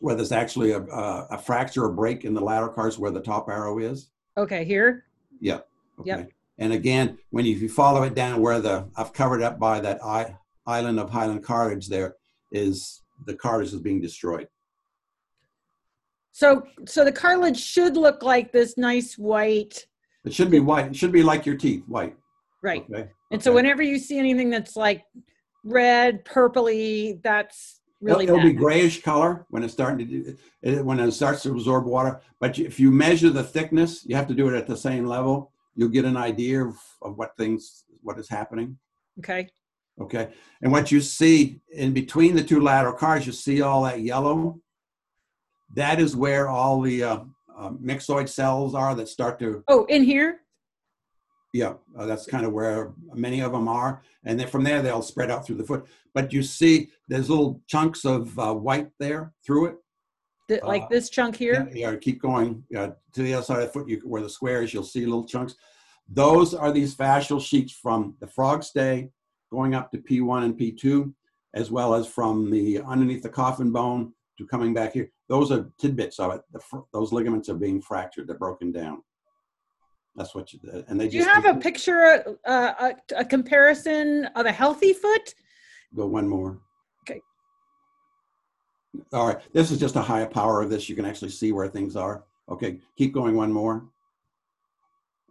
where 0.00 0.14
there's 0.14 0.32
actually 0.32 0.72
a, 0.72 0.80
a, 0.80 1.26
a 1.32 1.38
fracture 1.38 1.84
or 1.84 1.92
break 1.92 2.24
in 2.24 2.34
the 2.34 2.40
lateral 2.40 2.72
cards 2.72 2.98
where 2.98 3.10
the 3.10 3.20
top 3.20 3.48
arrow 3.48 3.78
is. 3.78 4.10
Okay, 4.36 4.64
here? 4.64 5.04
Yeah. 5.40 5.60
Okay. 6.00 6.10
Yep. 6.10 6.30
And 6.58 6.72
again, 6.72 7.18
when 7.30 7.44
you, 7.44 7.54
if 7.54 7.62
you 7.62 7.68
follow 7.68 8.02
it 8.02 8.14
down 8.14 8.40
where 8.40 8.60
the, 8.60 8.88
I've 8.96 9.12
covered 9.12 9.42
up 9.42 9.58
by 9.58 9.80
that 9.80 10.02
I, 10.04 10.36
island 10.66 10.98
of 10.98 11.10
hyaline 11.10 11.40
cartilage 11.40 11.88
there, 11.88 12.16
is 12.52 13.02
the 13.26 13.34
cartilage 13.34 13.72
is 13.72 13.80
being 13.80 14.00
destroyed. 14.00 14.48
So, 16.32 16.66
so 16.86 17.04
the 17.04 17.12
cartilage 17.12 17.58
should 17.58 17.96
look 17.96 18.22
like 18.22 18.52
this 18.52 18.76
nice 18.76 19.16
white 19.16 19.86
It 20.24 20.34
should 20.34 20.50
be 20.50 20.60
white. 20.60 20.86
It 20.86 20.96
should 20.96 21.12
be 21.12 21.22
like 21.22 21.46
your 21.46 21.56
teeth, 21.56 21.84
white. 21.86 22.14
Right. 22.62 22.84
Okay. 22.90 23.08
And 23.30 23.42
so 23.42 23.52
whenever 23.52 23.82
you 23.82 23.98
see 23.98 24.18
anything 24.18 24.50
that's 24.50 24.76
like 24.76 25.04
red, 25.66 26.24
purpley, 26.24 27.20
that's 27.22 27.80
It'll, 28.02 28.18
really 28.18 28.24
it'll 28.26 28.42
be 28.42 28.52
grayish 28.52 29.02
color 29.02 29.46
when 29.48 29.62
it's 29.62 29.72
starting 29.72 29.98
to 29.98 30.04
do, 30.04 30.36
it, 30.62 30.84
when 30.84 31.00
it 31.00 31.10
starts 31.12 31.42
to 31.42 31.52
absorb 31.52 31.86
water. 31.86 32.20
But 32.40 32.58
if 32.58 32.78
you 32.78 32.90
measure 32.90 33.30
the 33.30 33.42
thickness, 33.42 34.04
you 34.06 34.14
have 34.16 34.28
to 34.28 34.34
do 34.34 34.48
it 34.48 34.54
at 34.54 34.66
the 34.66 34.76
same 34.76 35.06
level. 35.06 35.50
You'll 35.74 35.88
get 35.88 36.04
an 36.04 36.16
idea 36.16 36.64
of, 36.64 36.76
of 37.00 37.16
what 37.16 37.36
things, 37.36 37.84
what 38.02 38.18
is 38.18 38.28
happening. 38.28 38.78
Okay. 39.18 39.48
Okay. 39.98 40.28
And 40.60 40.70
what 40.70 40.92
you 40.92 41.00
see 41.00 41.60
in 41.72 41.94
between 41.94 42.36
the 42.36 42.44
two 42.44 42.60
lateral 42.60 42.92
cars, 42.92 43.26
you 43.26 43.32
see 43.32 43.62
all 43.62 43.84
that 43.84 44.02
yellow. 44.02 44.60
That 45.74 45.98
is 45.98 46.14
where 46.14 46.48
all 46.48 46.82
the 46.82 47.02
uh, 47.02 47.20
uh, 47.56 47.70
myxoid 47.70 48.28
cells 48.28 48.74
are 48.74 48.94
that 48.94 49.08
start 49.08 49.38
to 49.38 49.64
Oh, 49.68 49.84
in 49.86 50.04
here? 50.04 50.40
Yeah, 51.56 51.74
uh, 51.96 52.04
that's 52.04 52.26
kind 52.26 52.44
of 52.44 52.52
where 52.52 52.92
many 53.14 53.40
of 53.40 53.52
them 53.52 53.66
are, 53.66 54.02
and 54.24 54.38
then 54.38 54.46
from 54.46 54.62
there 54.62 54.82
they'll 54.82 55.00
spread 55.00 55.30
out 55.30 55.46
through 55.46 55.56
the 55.56 55.64
foot. 55.64 55.86
But 56.12 56.30
you 56.30 56.42
see, 56.42 56.90
there's 57.08 57.30
little 57.30 57.62
chunks 57.66 58.04
of 58.04 58.38
uh, 58.38 58.52
white 58.52 58.90
there 58.98 59.32
through 59.44 59.66
it. 59.66 59.76
Th- 60.48 60.60
Uh, 60.62 60.66
like 60.66 60.90
this 60.90 61.08
chunk 61.08 61.36
here? 61.36 61.66
Yeah, 61.72 61.92
yeah, 61.92 61.96
keep 61.96 62.20
going 62.20 62.62
uh, 62.76 62.90
to 63.14 63.22
the 63.22 63.32
other 63.32 63.42
side 63.44 63.60
of 63.62 63.66
the 63.68 63.72
foot, 63.72 63.88
you, 63.88 64.00
where 64.04 64.20
the 64.22 64.28
square 64.28 64.62
is. 64.62 64.74
You'll 64.74 64.82
see 64.94 65.06
little 65.06 65.24
chunks. 65.26 65.54
Those 66.08 66.52
are 66.52 66.72
these 66.72 66.94
fascial 66.94 67.40
sheets 67.40 67.72
from 67.72 68.16
the 68.20 68.26
frog 68.26 68.62
stay 68.62 69.08
going 69.50 69.74
up 69.74 69.90
to 69.92 69.98
P1 69.98 70.44
and 70.44 70.58
P2, 70.58 71.10
as 71.54 71.70
well 71.70 71.94
as 71.94 72.06
from 72.06 72.50
the 72.50 72.80
underneath 72.82 73.22
the 73.22 73.30
coffin 73.30 73.72
bone 73.72 74.12
to 74.36 74.46
coming 74.46 74.74
back 74.74 74.92
here. 74.92 75.08
Those 75.30 75.50
are 75.50 75.70
tidbits 75.80 76.18
of 76.20 76.34
it. 76.34 76.42
The, 76.52 76.60
fr- 76.60 76.86
those 76.92 77.12
ligaments 77.12 77.48
are 77.48 77.54
being 77.66 77.80
fractured. 77.80 78.26
They're 78.28 78.36
broken 78.46 78.70
down. 78.72 79.02
That's 80.16 80.34
what 80.34 80.52
you. 80.52 80.58
did. 80.58 80.84
And 80.88 80.98
they 80.98 81.08
Do 81.08 81.18
you 81.18 81.24
have 81.24 81.44
a 81.44 81.54
picture, 81.54 82.36
uh, 82.46 82.72
a, 82.80 82.94
a 83.18 83.24
comparison 83.24 84.24
of 84.34 84.46
a 84.46 84.52
healthy 84.52 84.92
foot? 84.92 85.34
Go 85.94 86.06
one 86.06 86.26
more. 86.26 86.58
Okay. 87.02 87.20
All 89.12 89.26
right, 89.28 89.38
this 89.52 89.70
is 89.70 89.78
just 89.78 89.96
a 89.96 90.00
higher 90.00 90.26
power 90.26 90.62
of 90.62 90.70
this. 90.70 90.88
You 90.88 90.96
can 90.96 91.04
actually 91.04 91.30
see 91.30 91.52
where 91.52 91.68
things 91.68 91.96
are. 91.96 92.24
Okay, 92.48 92.78
keep 92.96 93.12
going 93.12 93.36
one 93.36 93.52
more. 93.52 93.84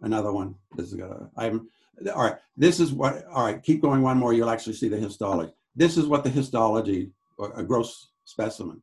Another 0.02 0.32
one. 0.32 0.54
This 0.76 0.86
is 0.88 0.94
gonna, 0.94 1.30
I'm, 1.36 1.68
all 2.14 2.24
right, 2.24 2.36
this 2.56 2.78
is 2.78 2.92
what, 2.92 3.26
all 3.26 3.44
right, 3.44 3.62
keep 3.62 3.82
going 3.82 4.02
one 4.02 4.18
more. 4.18 4.32
You'll 4.32 4.50
actually 4.50 4.74
see 4.74 4.88
the 4.88 4.98
histology. 4.98 5.52
This 5.74 5.96
is 5.96 6.06
what 6.06 6.22
the 6.22 6.30
histology, 6.30 7.10
or 7.38 7.52
a 7.58 7.64
gross 7.64 8.08
specimen. 8.24 8.82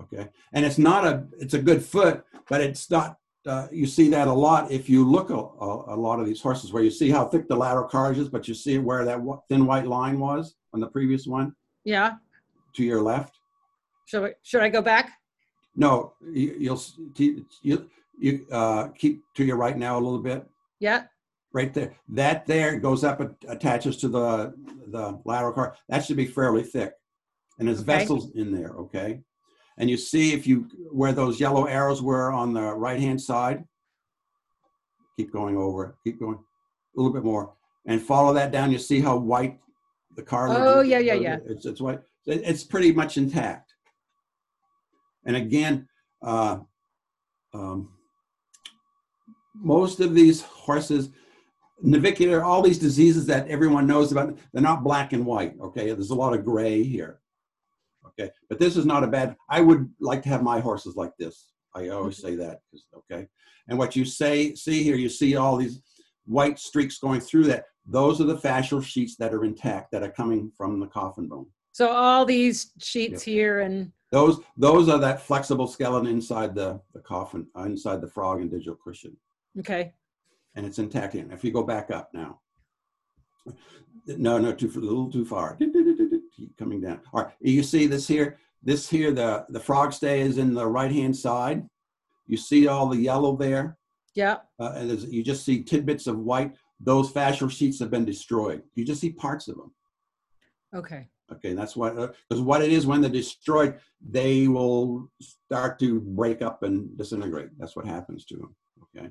Okay, 0.00 0.28
and 0.52 0.64
it's 0.64 0.78
not 0.78 1.06
a, 1.06 1.26
it's 1.38 1.54
a 1.54 1.58
good 1.60 1.84
foot, 1.84 2.24
but 2.48 2.60
it's 2.60 2.90
not, 2.90 3.18
uh, 3.46 3.68
you 3.72 3.86
see 3.86 4.08
that 4.10 4.28
a 4.28 4.32
lot 4.32 4.70
if 4.70 4.88
you 4.88 5.08
look 5.08 5.30
a, 5.30 5.34
a, 5.34 5.94
a 5.94 5.96
lot 5.96 6.18
of 6.20 6.26
these 6.26 6.40
horses 6.40 6.72
where 6.72 6.82
you 6.82 6.90
see 6.90 7.10
how 7.10 7.24
thick 7.26 7.48
the 7.48 7.56
lateral 7.56 7.88
cartilage 7.88 8.18
is, 8.18 8.28
but 8.28 8.48
you 8.48 8.54
see 8.54 8.78
where 8.78 9.04
that 9.04 9.20
thin 9.48 9.66
white 9.66 9.86
line 9.86 10.18
was 10.18 10.56
on 10.72 10.80
the 10.80 10.86
previous 10.88 11.26
one 11.26 11.54
Yeah. 11.84 12.14
to 12.74 12.84
your 12.84 13.00
left. 13.02 13.36
Should 14.06 14.24
I, 14.24 14.34
should 14.42 14.62
I 14.62 14.68
go 14.68 14.82
back? 14.82 15.12
No, 15.76 16.14
you, 16.32 16.56
you'll 16.58 16.80
keep 17.14 17.46
you 17.62 17.88
you 18.18 18.46
uh, 18.50 18.88
keep 18.96 19.22
to 19.34 19.44
your 19.44 19.56
right 19.58 19.76
now 19.76 19.98
a 19.98 20.00
little 20.00 20.20
bit, 20.22 20.46
Yeah. 20.80 21.04
right 21.52 21.72
there. 21.74 21.94
That 22.08 22.46
there 22.46 22.80
goes 22.80 23.04
up, 23.04 23.20
attaches 23.46 23.98
to 23.98 24.08
the 24.08 24.54
the 24.88 25.20
lateral 25.26 25.52
car. 25.52 25.76
That 25.90 26.04
should 26.04 26.16
be 26.16 26.24
fairly 26.26 26.62
thick, 26.62 26.94
and 27.58 27.68
there's 27.68 27.82
Okay. 27.82 27.98
vessels 27.98 28.30
in 28.34 28.52
there. 28.52 28.70
Okay, 28.70 29.20
and 29.78 29.90
you 29.90 29.96
see 29.96 30.32
if 30.32 30.46
you 30.46 30.68
where 30.90 31.12
those 31.12 31.38
yellow 31.40 31.64
arrows 31.64 32.02
were 32.02 32.32
on 32.32 32.52
the 32.52 32.74
right 32.74 33.00
hand 33.00 33.20
side. 33.20 33.64
Keep 35.16 35.32
going 35.32 35.56
over. 35.56 35.96
Keep 36.04 36.20
going 36.20 36.36
a 36.36 37.00
little 37.00 37.12
bit 37.12 37.24
more, 37.24 37.54
and 37.86 38.00
follow 38.00 38.32
that 38.34 38.52
down. 38.52 38.72
You 38.72 38.78
see 38.78 39.00
how 39.00 39.16
white 39.16 39.58
the 40.16 40.22
cartilage. 40.22 40.62
Oh, 40.62 40.80
is? 40.80 40.88
yeah, 40.88 40.98
yeah, 40.98 41.14
yeah. 41.14 41.36
It's 41.46 41.66
it's 41.66 41.80
white. 41.80 42.00
It's 42.26 42.64
pretty 42.64 42.92
much 42.92 43.16
intact. 43.16 43.74
And 45.24 45.36
again, 45.36 45.88
uh, 46.22 46.58
um, 47.52 47.90
most 49.54 50.00
of 50.00 50.14
these 50.14 50.42
horses, 50.42 51.10
navicular, 51.82 52.44
all 52.44 52.62
these 52.62 52.78
diseases 52.78 53.26
that 53.26 53.48
everyone 53.48 53.86
knows 53.86 54.12
about, 54.12 54.36
they're 54.52 54.62
not 54.62 54.84
black 54.84 55.12
and 55.12 55.24
white. 55.24 55.54
Okay, 55.60 55.86
there's 55.86 56.10
a 56.10 56.14
lot 56.14 56.34
of 56.34 56.44
gray 56.44 56.82
here. 56.82 57.20
Okay, 58.18 58.30
but 58.48 58.58
this 58.58 58.76
is 58.76 58.86
not 58.86 59.04
a 59.04 59.06
bad. 59.06 59.36
I 59.50 59.60
would 59.60 59.90
like 60.00 60.22
to 60.22 60.28
have 60.28 60.42
my 60.42 60.60
horses 60.60 60.96
like 60.96 61.12
this. 61.18 61.52
I 61.74 61.88
always 61.88 62.18
say 62.18 62.34
that. 62.36 62.60
Okay, 62.96 63.26
and 63.68 63.78
what 63.78 63.96
you 63.96 64.04
say, 64.04 64.54
see 64.54 64.82
here, 64.82 64.96
you 64.96 65.08
see 65.08 65.36
all 65.36 65.56
these 65.56 65.82
white 66.24 66.58
streaks 66.58 66.98
going 66.98 67.20
through 67.20 67.44
that. 67.44 67.64
Those 67.86 68.20
are 68.20 68.24
the 68.24 68.38
fascial 68.38 68.82
sheets 68.84 69.16
that 69.16 69.32
are 69.32 69.44
intact 69.44 69.92
that 69.92 70.02
are 70.02 70.10
coming 70.10 70.50
from 70.56 70.80
the 70.80 70.86
coffin 70.86 71.28
bone. 71.28 71.46
So 71.72 71.88
all 71.88 72.24
these 72.24 72.72
sheets 72.78 73.22
here 73.22 73.60
and, 73.60 73.92
Those 74.10 74.40
those 74.56 74.88
are 74.88 74.98
that 74.98 75.20
flexible 75.20 75.66
skeleton 75.66 76.10
inside 76.10 76.54
the, 76.54 76.80
the 76.94 77.00
coffin, 77.00 77.46
uh, 77.56 77.64
inside 77.64 78.00
the 78.00 78.08
frog 78.08 78.40
and 78.40 78.50
digital 78.50 78.76
cushion, 78.76 79.16
okay. 79.58 79.92
and 80.54 80.64
it's 80.64 80.78
intact. 80.78 81.14
And 81.14 81.32
if 81.32 81.44
you 81.44 81.52
go 81.52 81.62
back 81.62 81.90
up 81.90 82.10
now, 82.14 82.40
no, 84.06 84.38
no, 84.38 84.52
too 84.52 84.72
a 84.74 84.78
little 84.78 85.10
too 85.10 85.24
far. 85.24 85.58
Coming 86.58 86.80
down. 86.80 87.00
All 87.12 87.22
right, 87.24 87.32
you 87.40 87.62
see 87.62 87.86
this 87.86 88.08
here. 88.08 88.38
This 88.62 88.88
here, 88.88 89.12
the 89.12 89.44
the 89.50 89.60
frog 89.60 89.92
stay 89.92 90.20
is 90.20 90.38
in 90.38 90.54
the 90.54 90.66
right 90.66 90.90
hand 90.90 91.14
side. 91.16 91.64
You 92.26 92.36
see 92.36 92.66
all 92.66 92.86
the 92.88 92.96
yellow 92.96 93.36
there, 93.36 93.76
Yeah. 94.14 94.38
uh, 94.58 94.72
and 94.74 94.90
you 95.02 95.22
just 95.22 95.44
see 95.44 95.62
tidbits 95.62 96.06
of 96.06 96.18
white. 96.18 96.54
Those 96.80 97.12
fascial 97.12 97.50
sheets 97.50 97.78
have 97.80 97.90
been 97.90 98.04
destroyed. 98.06 98.62
You 98.74 98.84
just 98.84 99.00
see 99.00 99.12
parts 99.12 99.48
of 99.48 99.56
them. 99.56 99.74
Okay. 100.74 101.08
Okay, 101.32 101.52
that's 101.54 101.76
what 101.76 101.94
because 102.28 102.40
what 102.42 102.62
it 102.62 102.72
is 102.72 102.86
when 102.86 103.00
they're 103.00 103.10
destroyed, 103.10 103.78
they 104.00 104.48
will 104.48 105.10
start 105.20 105.78
to 105.80 106.00
break 106.00 106.40
up 106.40 106.62
and 106.62 106.96
disintegrate. 106.96 107.50
That's 107.58 107.76
what 107.76 107.84
happens 107.84 108.24
to 108.26 108.36
them. 108.36 108.56
Okay. 108.96 109.10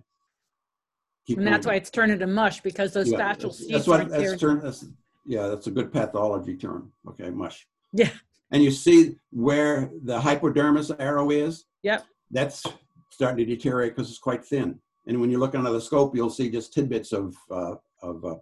Keep 1.27 1.39
And 1.39 1.47
that's 1.47 1.65
why 1.67 1.75
it's 1.75 1.89
turned 1.89 2.12
into 2.12 2.27
mush 2.27 2.62
because 2.62 2.93
those 2.93 3.12
Yeah, 3.12 3.19
fascial 3.19 3.55
sheets 3.58 3.71
That's 3.71 3.88
what 3.88 3.99
right 3.99 4.10
that's 4.10 4.39
term. 4.39 4.62
That's, 4.62 4.86
yeah, 5.25 5.47
that's 5.47 5.67
a 5.67 5.71
good 5.71 5.91
pathology 5.91 6.55
term. 6.55 6.91
Okay, 7.07 7.29
mush. 7.29 7.67
Yeah. 7.93 8.09
And 8.51 8.63
you 8.63 8.71
see 8.71 9.15
where 9.31 9.91
the 10.03 10.19
hypodermis 10.19 10.91
arrow 10.99 11.31
is. 11.31 11.65
Yep. 11.83 12.05
That's 12.31 12.63
starting 13.09 13.45
to 13.45 13.55
deteriorate 13.55 13.95
because 13.95 14.09
it's 14.09 14.19
quite 14.19 14.45
thin. 14.45 14.79
And 15.07 15.19
when 15.21 15.31
you 15.31 15.38
look 15.38 15.55
under 15.55 15.71
the 15.71 15.81
scope, 15.81 16.15
you'll 16.15 16.29
see 16.29 16.49
just 16.49 16.73
tidbits 16.73 17.11
of 17.11 17.35
uh, 17.51 17.75
of 18.01 18.25
uh, 18.25 18.35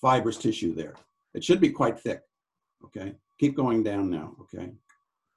fibrous 0.00 0.36
tissue 0.36 0.74
there. 0.74 0.94
It 1.34 1.44
should 1.44 1.60
be 1.60 1.70
quite 1.70 1.98
thick. 1.98 2.20
Okay, 2.84 3.14
keep 3.38 3.56
going 3.56 3.82
down 3.82 4.10
now. 4.10 4.34
Okay, 4.42 4.72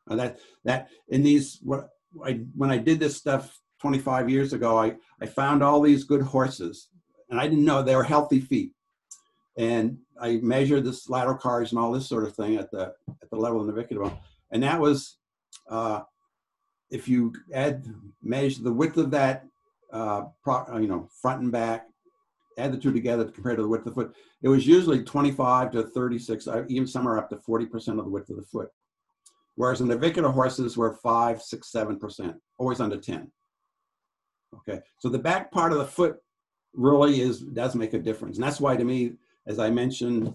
now 0.08 0.16
that 0.16 0.40
that 0.66 0.90
in 1.10 1.24
these 1.24 1.60
what 1.62 1.90
I 2.24 2.42
when 2.56 2.72
I 2.72 2.78
did 2.78 3.00
this 3.00 3.18
stuff 3.18 3.60
25 3.82 4.30
years 4.30 4.54
ago, 4.54 4.78
I 4.78 4.96
I 5.22 5.26
found 5.26 5.64
all 5.64 5.82
these 5.82 6.04
good 6.04 6.22
horses, 6.22 6.90
and 7.30 7.40
I 7.40 7.48
didn't 7.48 7.66
know 7.66 7.82
they 7.82 7.96
were 7.96 8.04
healthy 8.04 8.40
feet, 8.40 8.74
and 9.58 9.98
I 10.22 10.38
measured 10.42 10.84
this 10.84 11.10
lateral 11.10 11.38
cars 11.38 11.72
and 11.72 11.80
all 11.80 11.92
this 11.92 12.08
sort 12.08 12.24
of 12.24 12.36
thing 12.36 12.58
at 12.58 12.72
the 12.72 12.94
at 13.22 13.30
the 13.30 13.38
level 13.38 13.62
of 13.62 13.68
the 13.68 13.74
navicular 13.74 14.04
bone, 14.04 14.18
and 14.52 14.64
that 14.64 14.80
was 14.80 15.18
uh, 15.70 16.02
if 16.90 17.08
you 17.08 17.34
add 17.54 17.86
measure 18.22 18.64
the 18.64 18.74
width 18.74 18.98
of 18.98 19.12
that 19.12 19.46
uh, 19.92 20.24
pro, 20.44 20.78
you 20.78 20.88
know 20.88 21.08
front 21.22 21.42
and 21.42 21.52
back 21.52 21.88
add 22.60 22.74
the 22.74 22.78
two 22.78 22.92
together 22.92 23.26
compared 23.26 23.58
to 23.58 23.64
the 23.64 23.68
width 23.68 23.86
of 23.88 23.96
the 23.96 24.02
foot, 24.02 24.16
it 24.42 24.50
was 24.50 24.68
usually 24.68 25.04
25 25.04 25.72
to 25.72 25.84
36, 25.84 26.48
uh, 26.48 26.64
even 26.68 26.88
some 26.88 27.08
are 27.08 27.18
up 27.18 27.30
to 27.30 27.38
40% 27.38 27.98
of 27.98 28.06
the 28.06 28.10
width 28.10 28.30
of 28.30 28.36
the 28.36 28.44
foot. 28.44 28.70
Whereas 29.56 29.82
in 29.82 29.88
the 29.88 29.96
navicular 29.96 30.30
horses 30.30 30.78
were 30.78 30.94
5, 30.94 31.42
6, 31.42 31.72
7%, 31.72 32.36
always 32.58 32.80
under 32.80 32.98
10. 32.98 33.32
Okay, 34.56 34.82
so 34.98 35.10
the 35.10 35.20
back 35.20 35.52
part 35.52 35.72
of 35.72 35.78
the 35.78 35.86
foot 35.86 36.18
really 36.74 37.22
is 37.22 37.40
does 37.42 37.76
make 37.76 37.94
a 37.94 38.00
difference. 38.00 38.38
And 38.38 38.44
that's 38.44 38.60
why 38.60 38.76
to 38.76 38.84
me, 38.84 39.14
as 39.50 39.58
I 39.58 39.70
mentioned, 39.72 40.34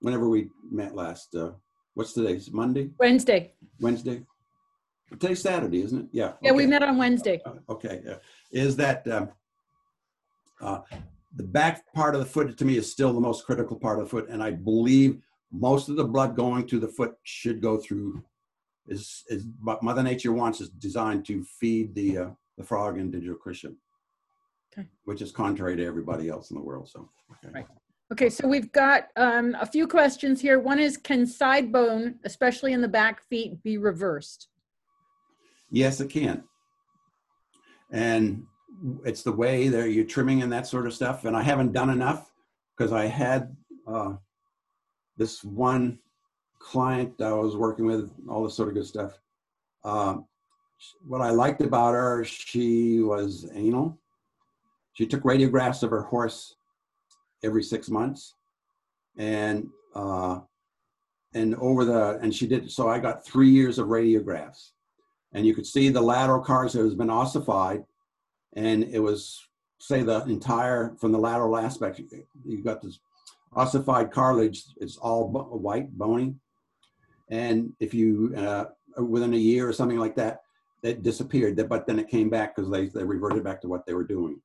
whenever 0.00 0.28
we 0.28 0.48
met 0.70 0.96
last, 0.96 1.34
uh, 1.36 1.50
what's 1.92 2.14
today? 2.14 2.32
It's 2.32 2.50
Monday? 2.50 2.90
Wednesday. 2.98 3.52
Wednesday? 3.78 4.22
Today's 5.10 5.42
Saturday, 5.42 5.82
isn't 5.82 6.00
it? 6.00 6.06
Yeah. 6.10 6.32
Yeah, 6.40 6.52
we 6.52 6.66
met 6.66 6.82
on 6.82 6.96
Wednesday. 6.96 7.40
Uh, 7.44 7.52
Okay, 7.68 8.00
yeah. 8.04 8.16
is 8.50 8.74
that 8.76 9.06
um, 9.08 9.28
uh, 10.62 10.80
the 11.36 11.42
back 11.42 11.92
part 11.92 12.14
of 12.14 12.20
the 12.20 12.26
foot 12.26 12.56
to 12.56 12.64
me 12.64 12.78
is 12.78 12.90
still 12.90 13.12
the 13.12 13.20
most 13.20 13.44
critical 13.44 13.76
part 13.76 13.98
of 13.98 14.06
the 14.06 14.10
foot, 14.10 14.28
and 14.30 14.42
I 14.42 14.50
believe 14.50 15.20
most 15.52 15.90
of 15.90 15.96
the 15.96 16.04
blood 16.04 16.34
going 16.34 16.66
to 16.68 16.80
the 16.80 16.88
foot 16.88 17.14
should 17.22 17.60
go 17.60 17.76
through. 17.76 18.24
Is 18.86 19.24
is 19.28 19.46
what 19.62 19.82
Mother 19.82 20.02
Nature 20.02 20.32
wants 20.32 20.60
is 20.60 20.68
designed 20.68 21.24
to 21.26 21.42
feed 21.42 21.94
the 21.94 22.18
uh, 22.18 22.30
the 22.58 22.64
frog 22.64 22.98
and 22.98 23.10
digital 23.10 23.36
cushion, 23.36 23.76
Okay. 24.76 24.88
which 25.04 25.22
is 25.22 25.30
contrary 25.30 25.76
to 25.76 25.84
everybody 25.84 26.28
else 26.28 26.50
in 26.50 26.56
the 26.56 26.62
world. 26.62 26.88
So, 26.88 27.08
okay. 27.30 27.52
Right. 27.54 27.66
Okay, 28.12 28.28
so 28.28 28.46
we've 28.46 28.70
got 28.72 29.08
um, 29.16 29.56
a 29.60 29.66
few 29.66 29.86
questions 29.86 30.40
here. 30.40 30.58
One 30.58 30.78
is, 30.78 30.96
can 30.96 31.26
side 31.26 31.72
bone, 31.72 32.16
especially 32.24 32.72
in 32.72 32.80
the 32.80 32.88
back 32.88 33.22
feet, 33.28 33.62
be 33.62 33.78
reversed? 33.78 34.48
Yes, 35.70 36.00
it 36.00 36.10
can. 36.10 36.44
And 37.90 38.44
it's 39.04 39.22
the 39.22 39.32
way 39.32 39.68
that 39.68 39.90
you're 39.90 40.04
trimming 40.04 40.42
and 40.42 40.52
that 40.52 40.66
sort 40.66 40.86
of 40.86 40.94
stuff. 40.94 41.24
And 41.24 41.36
I 41.36 41.42
haven't 41.42 41.72
done 41.72 41.90
enough 41.90 42.30
because 42.76 42.92
I 42.92 43.06
had 43.06 43.56
uh, 43.86 44.14
this 45.16 45.42
one 45.42 45.98
client 46.58 47.20
I 47.20 47.32
was 47.32 47.56
working 47.56 47.86
with, 47.86 48.10
all 48.28 48.44
this 48.44 48.54
sort 48.54 48.68
of 48.68 48.74
good 48.74 48.86
stuff. 48.86 49.18
Um, 49.84 50.26
what 51.06 51.20
I 51.20 51.30
liked 51.30 51.62
about 51.62 51.94
her, 51.94 52.24
she 52.24 53.00
was 53.00 53.50
anal. 53.54 53.98
She 54.94 55.06
took 55.06 55.22
radiographs 55.22 55.82
of 55.82 55.90
her 55.90 56.02
horse 56.02 56.54
every 57.42 57.62
six 57.62 57.90
months, 57.90 58.34
and 59.16 59.68
uh, 59.94 60.40
and 61.34 61.54
over 61.56 61.84
the 61.84 62.18
and 62.22 62.34
she 62.34 62.46
did. 62.46 62.70
So 62.70 62.88
I 62.88 62.98
got 62.98 63.24
three 63.24 63.50
years 63.50 63.78
of 63.78 63.88
radiographs, 63.88 64.70
and 65.32 65.44
you 65.46 65.54
could 65.54 65.66
see 65.66 65.88
the 65.88 66.00
lateral 66.00 66.42
cartilage 66.42 66.84
has 66.84 66.94
been 66.94 67.10
ossified, 67.10 67.84
and 68.54 68.84
it 68.84 69.00
was 69.00 69.46
say 69.80 70.02
the 70.02 70.24
entire 70.24 70.94
from 70.98 71.12
the 71.12 71.18
lateral 71.18 71.56
aspect. 71.56 72.00
You 72.44 72.62
got 72.62 72.80
this 72.80 73.00
ossified 73.52 74.12
cartilage. 74.12 74.62
It's 74.76 74.96
all 74.96 75.28
white, 75.28 75.96
bony, 75.98 76.36
and 77.30 77.72
if 77.80 77.92
you 77.92 78.32
uh, 78.36 78.66
within 79.02 79.34
a 79.34 79.38
year 79.38 79.68
or 79.68 79.72
something 79.72 79.98
like 79.98 80.14
that, 80.16 80.42
it 80.84 81.02
disappeared. 81.02 81.56
But 81.68 81.84
then 81.88 81.98
it 81.98 82.08
came 82.08 82.30
back 82.30 82.54
because 82.54 82.70
they 82.70 82.86
they 82.86 83.02
reverted 83.02 83.42
back 83.42 83.60
to 83.62 83.68
what 83.68 83.86
they 83.86 83.94
were 83.94 84.04
doing. 84.04 84.40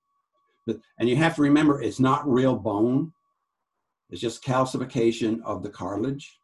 And 0.98 1.10
you 1.10 1.16
have 1.16 1.36
to 1.36 1.42
remember, 1.42 1.82
it's 1.82 2.00
not 2.00 2.30
real 2.30 2.56
bone. 2.56 3.12
It's 4.10 4.22
just 4.22 4.44
calcification 4.44 5.42
of 5.44 5.64
the 5.64 5.70
cartilage. 5.70 6.40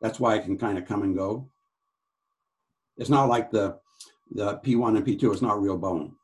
That's 0.00 0.20
why 0.20 0.36
it 0.36 0.44
can 0.44 0.58
kind 0.58 0.76
of 0.76 0.86
come 0.86 1.02
and 1.02 1.16
go. 1.16 1.48
It's 2.96 3.10
not 3.10 3.28
like 3.28 3.50
the 3.50 3.78
the 4.32 4.58
P1 4.58 4.96
and 4.96 5.06
P2. 5.06 5.32
It's 5.32 5.42
not 5.42 5.62
real 5.62 5.78
bone. 5.78 6.14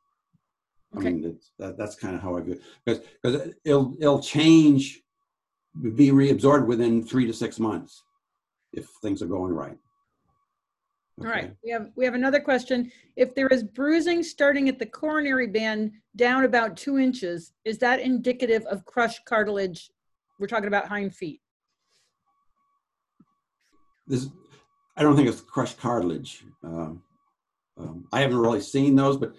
Okay. 0.97 1.09
I 1.09 1.13
mean, 1.13 1.39
that, 1.59 1.79
that's 1.79 1.95
kind 1.95 2.17
of 2.17 2.21
how 2.21 2.37
I 2.37 2.41
view 2.41 2.55
it 2.55 2.63
because 2.85 3.05
because 3.23 3.55
it'll 3.65 3.95
it'll 4.01 4.23
change, 4.23 5.03
be 5.95 6.11
reabsorbed 6.11 6.67
within 6.67 7.05
three 7.05 7.27
to 7.27 7.33
six 7.33 7.59
months 7.59 8.03
if 8.73 8.89
things 9.03 9.23
are 9.23 9.27
going 9.27 9.53
right. 9.53 9.79
All 11.23 11.27
right, 11.27 11.55
we 11.63 11.71
have 11.71 11.91
we 11.97 12.07
have 12.07 12.15
another 12.15 12.41
question. 12.41 12.91
If 13.15 13.35
there 13.35 13.49
is 13.49 13.63
bruising 13.63 14.23
starting 14.23 14.71
at 14.71 14.79
the 14.79 14.87
coronary 14.87 15.47
band 15.47 15.93
down 16.17 16.45
about 16.45 16.79
two 16.79 16.99
inches, 16.99 17.53
is 17.67 17.77
that 17.79 18.01
indicative 18.01 18.65
of 18.65 18.87
crushed 18.87 19.27
cartilage? 19.27 19.91
We're 20.39 20.47
talking 20.47 20.69
about 20.69 20.89
hind 20.89 21.15
feet. 21.15 21.43
This, 24.07 24.29
I 24.97 25.03
don't 25.03 25.15
think 25.15 25.29
it's 25.29 25.43
crushed 25.43 25.79
cartilage. 25.79 26.43
Um, 26.65 27.03
um, 27.77 28.07
I 28.13 28.21
haven't 28.21 28.39
really 28.39 28.63
seen 28.63 28.97
those, 28.97 29.19
but 29.19 29.35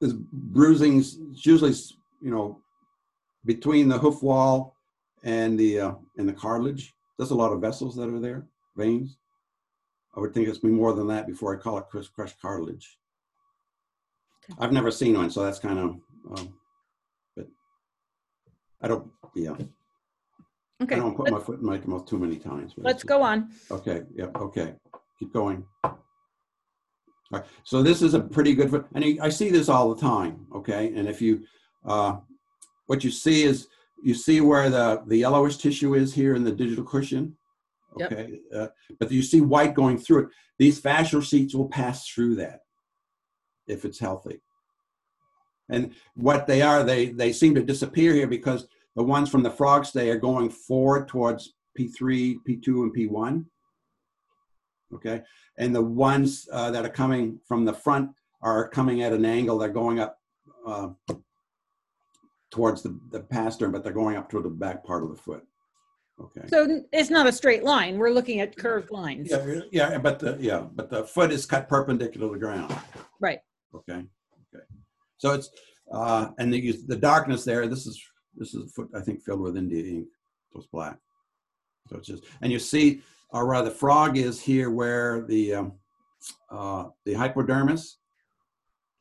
there's 0.00 0.12
bruisings 0.12 1.18
usually, 1.44 1.74
you 2.22 2.30
know, 2.30 2.60
between 3.44 3.88
the 3.88 3.98
hoof 3.98 4.22
wall 4.22 4.76
and 5.24 5.58
the 5.58 5.80
uh, 5.80 5.94
and 6.18 6.28
the 6.28 6.32
cartilage. 6.32 6.94
There's 7.18 7.32
a 7.32 7.34
lot 7.34 7.52
of 7.52 7.60
vessels 7.60 7.96
that 7.96 8.08
are 8.08 8.20
there, 8.20 8.46
veins. 8.76 9.18
I 10.16 10.20
would 10.20 10.32
think 10.32 10.48
it's 10.48 10.58
be 10.58 10.68
more 10.68 10.94
than 10.94 11.06
that 11.08 11.26
before 11.26 11.54
I 11.54 11.60
call 11.60 11.78
it 11.78 11.84
crushed 11.90 12.40
cartilage. 12.40 12.98
Okay. 14.50 14.58
I've 14.58 14.72
never 14.72 14.90
seen 14.90 15.16
one, 15.16 15.30
so 15.30 15.42
that's 15.42 15.58
kind 15.58 15.78
of, 15.78 15.96
um, 16.38 16.54
but 17.36 17.46
I 18.80 18.88
don't, 18.88 19.10
yeah. 19.34 19.50
Okay. 20.82 20.96
I 20.96 20.98
don't 20.98 21.16
put 21.16 21.30
my 21.30 21.38
foot 21.38 21.60
in 21.60 21.66
my 21.66 21.78
mouth 21.86 22.06
too 22.06 22.18
many 22.18 22.36
times. 22.36 22.72
Let's 22.76 23.02
go 23.02 23.22
on. 23.22 23.50
Okay, 23.70 24.02
yeah, 24.14 24.26
okay. 24.36 24.74
Keep 25.18 25.32
going. 25.32 25.64
All 25.84 25.98
right. 27.40 27.44
So 27.64 27.82
this 27.82 28.02
is 28.02 28.14
a 28.14 28.20
pretty 28.20 28.54
good 28.54 28.84
and 28.94 29.20
I 29.20 29.28
see 29.28 29.50
this 29.50 29.68
all 29.68 29.94
the 29.94 30.00
time, 30.00 30.46
okay? 30.54 30.92
And 30.94 31.08
if 31.08 31.20
you, 31.20 31.44
uh, 31.84 32.18
what 32.86 33.02
you 33.04 33.10
see 33.10 33.42
is, 33.42 33.68
you 34.02 34.14
see 34.14 34.40
where 34.40 34.70
the, 34.70 35.02
the 35.06 35.16
yellowish 35.16 35.56
tissue 35.56 35.94
is 35.94 36.14
here 36.14 36.34
in 36.36 36.44
the 36.44 36.52
digital 36.52 36.84
cushion? 36.84 37.36
Okay, 38.00 38.40
yep. 38.52 38.62
uh, 38.62 38.94
but 38.98 39.10
you 39.10 39.22
see 39.22 39.40
white 39.40 39.74
going 39.74 39.98
through 39.98 40.24
it. 40.24 40.28
These 40.58 40.80
fascial 40.80 41.22
sheets 41.22 41.54
will 41.54 41.68
pass 41.68 42.06
through 42.08 42.36
that 42.36 42.60
if 43.66 43.84
it's 43.84 43.98
healthy. 43.98 44.40
And 45.68 45.94
what 46.14 46.46
they 46.46 46.62
are, 46.62 46.84
they 46.84 47.06
they 47.06 47.32
seem 47.32 47.54
to 47.54 47.62
disappear 47.62 48.14
here 48.14 48.26
because 48.26 48.68
the 48.94 49.02
ones 49.02 49.28
from 49.28 49.42
the 49.42 49.50
frog 49.50 49.84
stay 49.84 50.10
are 50.10 50.18
going 50.18 50.50
forward 50.50 51.08
towards 51.08 51.54
P3, 51.78 52.36
P2, 52.48 52.66
and 52.66 52.94
P1. 52.94 53.44
Okay, 54.94 55.22
and 55.58 55.74
the 55.74 55.82
ones 55.82 56.48
uh, 56.52 56.70
that 56.70 56.84
are 56.84 56.90
coming 56.90 57.40
from 57.46 57.64
the 57.64 57.72
front 57.72 58.10
are 58.42 58.68
coming 58.68 59.02
at 59.02 59.12
an 59.12 59.24
angle. 59.24 59.58
They're 59.58 59.68
going 59.68 59.98
up 59.98 60.18
uh, 60.66 60.88
towards 62.50 62.82
the, 62.82 62.98
the 63.10 63.20
pastern, 63.20 63.72
but 63.72 63.82
they're 63.82 63.92
going 63.92 64.16
up 64.16 64.30
to 64.30 64.40
the 64.40 64.48
back 64.48 64.84
part 64.84 65.02
of 65.02 65.10
the 65.10 65.16
foot. 65.16 65.44
Okay. 66.18 66.46
So 66.48 66.82
it's 66.92 67.10
not 67.10 67.26
a 67.26 67.32
straight 67.32 67.62
line. 67.62 67.98
We're 67.98 68.10
looking 68.10 68.40
at 68.40 68.56
curved 68.56 68.90
lines. 68.90 69.28
Yeah, 69.30 69.60
yeah, 69.70 69.98
but 69.98 70.18
the 70.18 70.38
yeah, 70.40 70.60
but 70.60 70.88
the 70.88 71.04
foot 71.04 71.30
is 71.30 71.44
cut 71.44 71.68
perpendicular 71.68 72.28
to 72.28 72.32
the 72.32 72.38
ground. 72.38 72.74
Right. 73.20 73.40
Okay. 73.74 74.04
Okay. 74.54 74.64
So 75.18 75.32
it's 75.32 75.50
uh, 75.92 76.28
and 76.38 76.52
the 76.52 76.72
the 76.86 76.96
darkness 76.96 77.44
there. 77.44 77.66
This 77.66 77.86
is 77.86 78.02
this 78.34 78.54
is 78.54 78.72
foot 78.72 78.88
I 78.94 79.00
think 79.00 79.22
filled 79.22 79.40
with 79.40 79.58
India 79.58 79.84
ink. 79.84 80.08
So 80.52 80.60
it's 80.60 80.68
black. 80.68 80.98
So 81.90 81.96
it's 81.98 82.08
just 82.08 82.24
and 82.40 82.50
you 82.50 82.58
see, 82.58 83.02
or 83.28 83.46
rather, 83.46 83.68
the 83.68 83.74
frog 83.74 84.16
is 84.16 84.40
here 84.40 84.70
where 84.70 85.22
the 85.22 85.54
um, 85.54 85.72
uh, 86.50 86.86
the 87.04 87.12
hypodermis. 87.12 87.98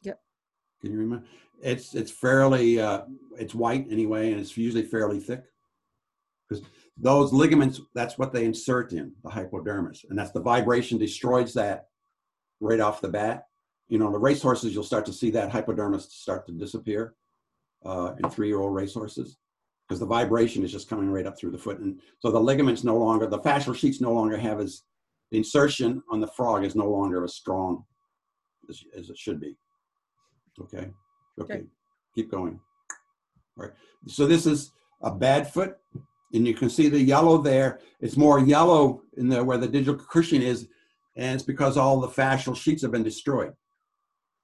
Yep. 0.01 0.19
Can 0.81 0.91
you 0.91 0.99
remember? 0.99 1.25
It's 1.61 1.95
it's 1.95 2.11
fairly 2.11 2.81
uh, 2.81 3.03
it's 3.39 3.55
white 3.55 3.87
anyway, 3.89 4.33
and 4.33 4.41
it's 4.41 4.57
usually 4.57 4.83
fairly 4.83 5.21
thick 5.21 5.45
because 6.47 6.63
those 6.97 7.33
ligaments, 7.33 7.81
that's 7.93 8.17
what 8.17 8.31
they 8.31 8.45
insert 8.45 8.93
in 8.93 9.11
the 9.23 9.29
hypodermis. 9.29 10.05
And 10.09 10.17
that's 10.17 10.31
the 10.31 10.41
vibration 10.41 10.97
destroys 10.97 11.53
that 11.53 11.87
right 12.61 12.79
off 12.79 13.01
the 13.01 13.09
bat. 13.09 13.45
You 13.89 13.99
know, 13.99 14.11
the 14.11 14.17
racehorses, 14.17 14.73
you'll 14.73 14.83
start 14.83 15.05
to 15.07 15.13
see 15.13 15.29
that 15.31 15.51
hypodermis 15.51 16.07
start 16.09 16.45
to 16.47 16.53
disappear 16.53 17.13
uh, 17.85 18.13
in 18.23 18.29
three-year-old 18.29 18.73
racehorses 18.73 19.37
because 19.87 19.99
the 19.99 20.05
vibration 20.05 20.63
is 20.63 20.71
just 20.71 20.89
coming 20.89 21.09
right 21.09 21.27
up 21.27 21.37
through 21.37 21.51
the 21.51 21.57
foot. 21.57 21.79
And 21.79 21.99
so 22.19 22.31
the 22.31 22.39
ligaments 22.39 22.83
no 22.83 22.97
longer, 22.97 23.27
the 23.27 23.39
fascial 23.39 23.75
sheets 23.75 24.01
no 24.01 24.13
longer 24.13 24.37
have 24.37 24.59
as, 24.59 24.83
the 25.31 25.37
insertion 25.37 26.01
on 26.11 26.19
the 26.21 26.27
frog 26.27 26.63
is 26.63 26.75
no 26.75 26.89
longer 26.89 27.23
as 27.23 27.33
strong 27.35 27.83
as, 28.69 28.83
as 28.97 29.09
it 29.09 29.17
should 29.17 29.39
be. 29.39 29.57
Okay. 30.61 30.89
okay. 31.41 31.53
Okay. 31.55 31.63
Keep 32.13 32.31
going. 32.31 32.59
All 33.57 33.65
right. 33.65 33.73
So 34.07 34.25
this 34.27 34.45
is 34.45 34.71
a 35.01 35.11
bad 35.11 35.51
foot 35.51 35.77
and 36.35 36.47
you 36.47 36.53
can 36.53 36.69
see 36.69 36.89
the 36.89 36.99
yellow 36.99 37.37
there. 37.37 37.79
It's 38.01 38.17
more 38.17 38.39
yellow 38.39 39.01
in 39.17 39.29
there 39.29 39.43
where 39.43 39.57
the 39.57 39.67
digital 39.67 39.95
cushion 39.95 40.41
is, 40.41 40.67
and 41.15 41.35
it's 41.35 41.43
because 41.43 41.77
all 41.77 41.99
the 41.99 42.07
fascial 42.07 42.55
sheets 42.55 42.81
have 42.81 42.91
been 42.91 43.03
destroyed. 43.03 43.53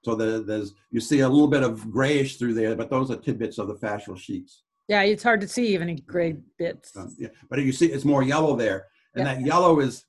So 0.03 0.15
the, 0.15 0.43
there's 0.43 0.73
you 0.89 0.99
see 0.99 1.19
a 1.19 1.29
little 1.29 1.47
bit 1.47 1.63
of 1.63 1.91
grayish 1.91 2.37
through 2.37 2.55
there, 2.55 2.75
but 2.75 2.89
those 2.89 3.11
are 3.11 3.17
tidbits 3.17 3.59
of 3.59 3.67
the 3.67 3.75
fascial 3.75 4.17
sheets. 4.17 4.63
Yeah, 4.87 5.03
it's 5.03 5.23
hard 5.23 5.41
to 5.41 5.47
see 5.47 5.67
even 5.67 5.89
any 5.89 6.01
gray 6.01 6.37
bits. 6.57 6.95
Um, 6.97 7.15
yeah, 7.19 7.29
but 7.49 7.59
you 7.59 7.71
see, 7.71 7.87
it's 7.87 8.05
more 8.05 8.23
yellow 8.23 8.55
there, 8.55 8.87
and 9.15 9.25
that 9.25 9.41
yellow 9.41 9.79
is 9.79 10.05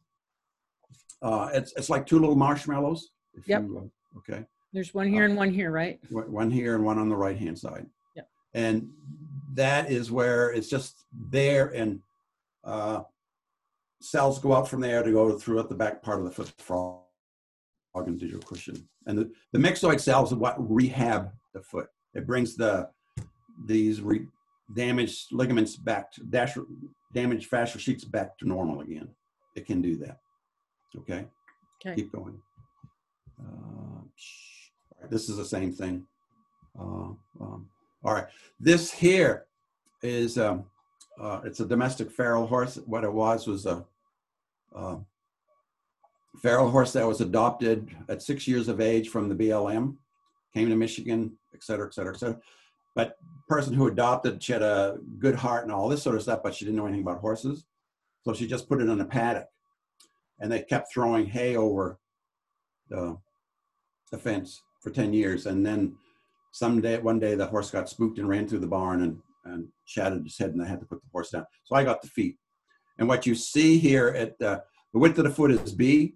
uh, 1.21 1.51
it's 1.53 1.73
it's 1.77 1.91
like 1.91 2.07
two 2.07 2.19
little 2.19 2.37
marshmallows. 2.37 3.11
yep. 3.47 3.63
You, 3.63 3.91
uh, 4.17 4.19
okay. 4.19 4.45
There's 4.73 4.95
one 4.95 5.09
here 5.09 5.25
uh, 5.25 5.27
and 5.27 5.37
one 5.37 5.51
here, 5.51 5.71
right? 5.71 6.01
One 6.11 6.51
here 6.51 6.75
and 6.75 6.85
one 6.85 6.99
on 6.99 7.11
the 7.11 7.17
right 7.17 7.37
hand 7.37 7.59
side. 7.59 7.87
Yep. 8.17 8.29
And 8.55 8.89
that 9.55 9.91
is 9.91 10.11
where 10.11 10.51
it's 10.51 10.69
just 10.69 11.05
there 11.31 11.69
and 11.69 12.01
uh, 12.65 13.03
cells 14.01 14.39
go 14.39 14.55
out 14.55 14.69
from 14.69 14.81
there 14.81 15.03
to 15.03 15.13
go 15.13 15.39
throughout 15.39 15.69
the 15.69 15.75
back 15.75 16.03
part 16.03 16.19
of 16.19 16.25
the 16.25 16.31
foot 16.31 16.53
frog 16.59 17.03
and 17.95 18.19
digital 18.19 18.43
cushion. 18.43 18.89
And 19.07 19.19
the, 19.19 19.31
the 19.53 19.59
myxoid 19.59 20.01
cells 20.01 20.33
are 20.33 20.37
what 20.37 20.57
rehab 20.59 21.31
the 21.55 21.63
foot. 21.63 21.89
It 22.15 22.27
brings 22.27 22.57
the 22.57 22.89
these 23.67 24.01
re, 24.01 24.27
damaged 24.75 25.33
ligaments 25.33 25.77
back 25.77 26.13
to 26.13 26.25
dash, 26.25 26.57
damaged 27.13 27.51
fascial 27.51 27.79
sheets 27.79 28.05
back 28.05 28.39
to 28.39 28.49
normal 28.49 28.81
again. 28.81 29.09
It 29.55 29.67
can 29.67 29.83
do 29.83 29.97
that. 29.99 30.19
Okay. 30.97 31.27
Okay. 31.85 31.97
Keep 31.97 32.13
going. 32.13 32.39
Uh, 33.41 34.03
this 35.11 35.29
is 35.29 35.37
the 35.37 35.45
same 35.45 35.73
thing. 35.73 36.07
Uh, 36.79 37.13
um, 37.41 37.69
all 38.05 38.15
right, 38.15 38.27
this 38.59 38.93
here 38.93 39.47
is 40.03 40.39
um, 40.39 40.65
uh, 41.21 41.41
it's 41.45 41.61
a 41.61 41.67
domestic 41.67 42.11
feral 42.11 42.47
horse. 42.47 42.79
What 42.87 43.05
it 43.05 43.13
was 43.13 43.47
was 43.47 43.67
a, 43.67 43.85
a 44.75 44.99
feral 46.41 46.71
horse 46.71 46.93
that 46.95 47.07
was 47.07 47.21
adopted 47.21 47.95
at 48.09 48.23
six 48.23 48.49
years 48.49 48.69
of 48.69 48.81
age 48.81 49.09
from 49.09 49.29
the 49.29 49.35
BLM, 49.35 49.97
came 50.53 50.69
to 50.69 50.77
Michigan, 50.77 51.33
et 51.55 51.63
cetera, 51.63 51.87
et 51.87 51.95
cetera, 51.95 52.15
et 52.15 52.19
cetera. 52.19 52.41
But 52.95 53.17
person 53.49 53.75
who 53.75 53.87
adopted, 53.87 54.43
she 54.43 54.53
had 54.53 54.63
a 54.63 54.99
good 55.19 55.35
heart 55.35 55.65
and 55.65 55.73
all 55.73 55.89
this 55.89 56.03
sort 56.03 56.17
of 56.17 56.23
stuff, 56.23 56.41
but 56.43 56.55
she 56.55 56.65
didn't 56.65 56.77
know 56.77 56.87
anything 56.87 57.03
about 57.03 57.21
horses. 57.21 57.65
So 58.25 58.33
she 58.33 58.47
just 58.47 58.69
put 58.69 58.81
it 58.81 58.89
in 58.89 59.01
a 59.01 59.05
paddock. 59.05 59.49
And 60.41 60.51
they 60.51 60.63
kept 60.63 60.93
throwing 60.93 61.27
hay 61.27 61.57
over 61.57 61.99
the, 62.89 63.17
the 64.11 64.19
fence 64.19 64.63
for 64.81 64.91
10 64.91 65.13
years. 65.13 65.47
And 65.47 65.65
then 65.65 65.95
someday, 66.53 66.99
one 66.99 67.19
day, 67.19 67.35
the 67.35 67.47
horse 67.47 67.71
got 67.71 67.89
spooked 67.89 68.19
and 68.19 68.29
ran 68.29 68.47
through 68.47 68.61
the 68.61 68.67
barn 68.67 69.03
and, 69.03 69.19
and 69.45 69.69
shattered 69.85 70.23
his 70.23 70.39
head, 70.39 70.51
and 70.51 70.63
I 70.63 70.69
had 70.69 70.81
to 70.81 70.87
put 70.87 71.03
the 71.03 71.09
horse 71.11 71.31
down. 71.31 71.45
So 71.65 71.75
I 71.75 71.83
got 71.83 72.01
the 72.01 72.09
feet. 72.09 72.37
And 72.99 73.09
what 73.09 73.27
you 73.27 73.35
see 73.35 73.79
here 73.79 74.09
at 74.09 74.41
uh, 74.41 74.61
the 74.93 74.99
width 74.99 75.19
of 75.19 75.25
the 75.25 75.31
foot 75.31 75.51
is 75.51 75.73
B. 75.73 76.15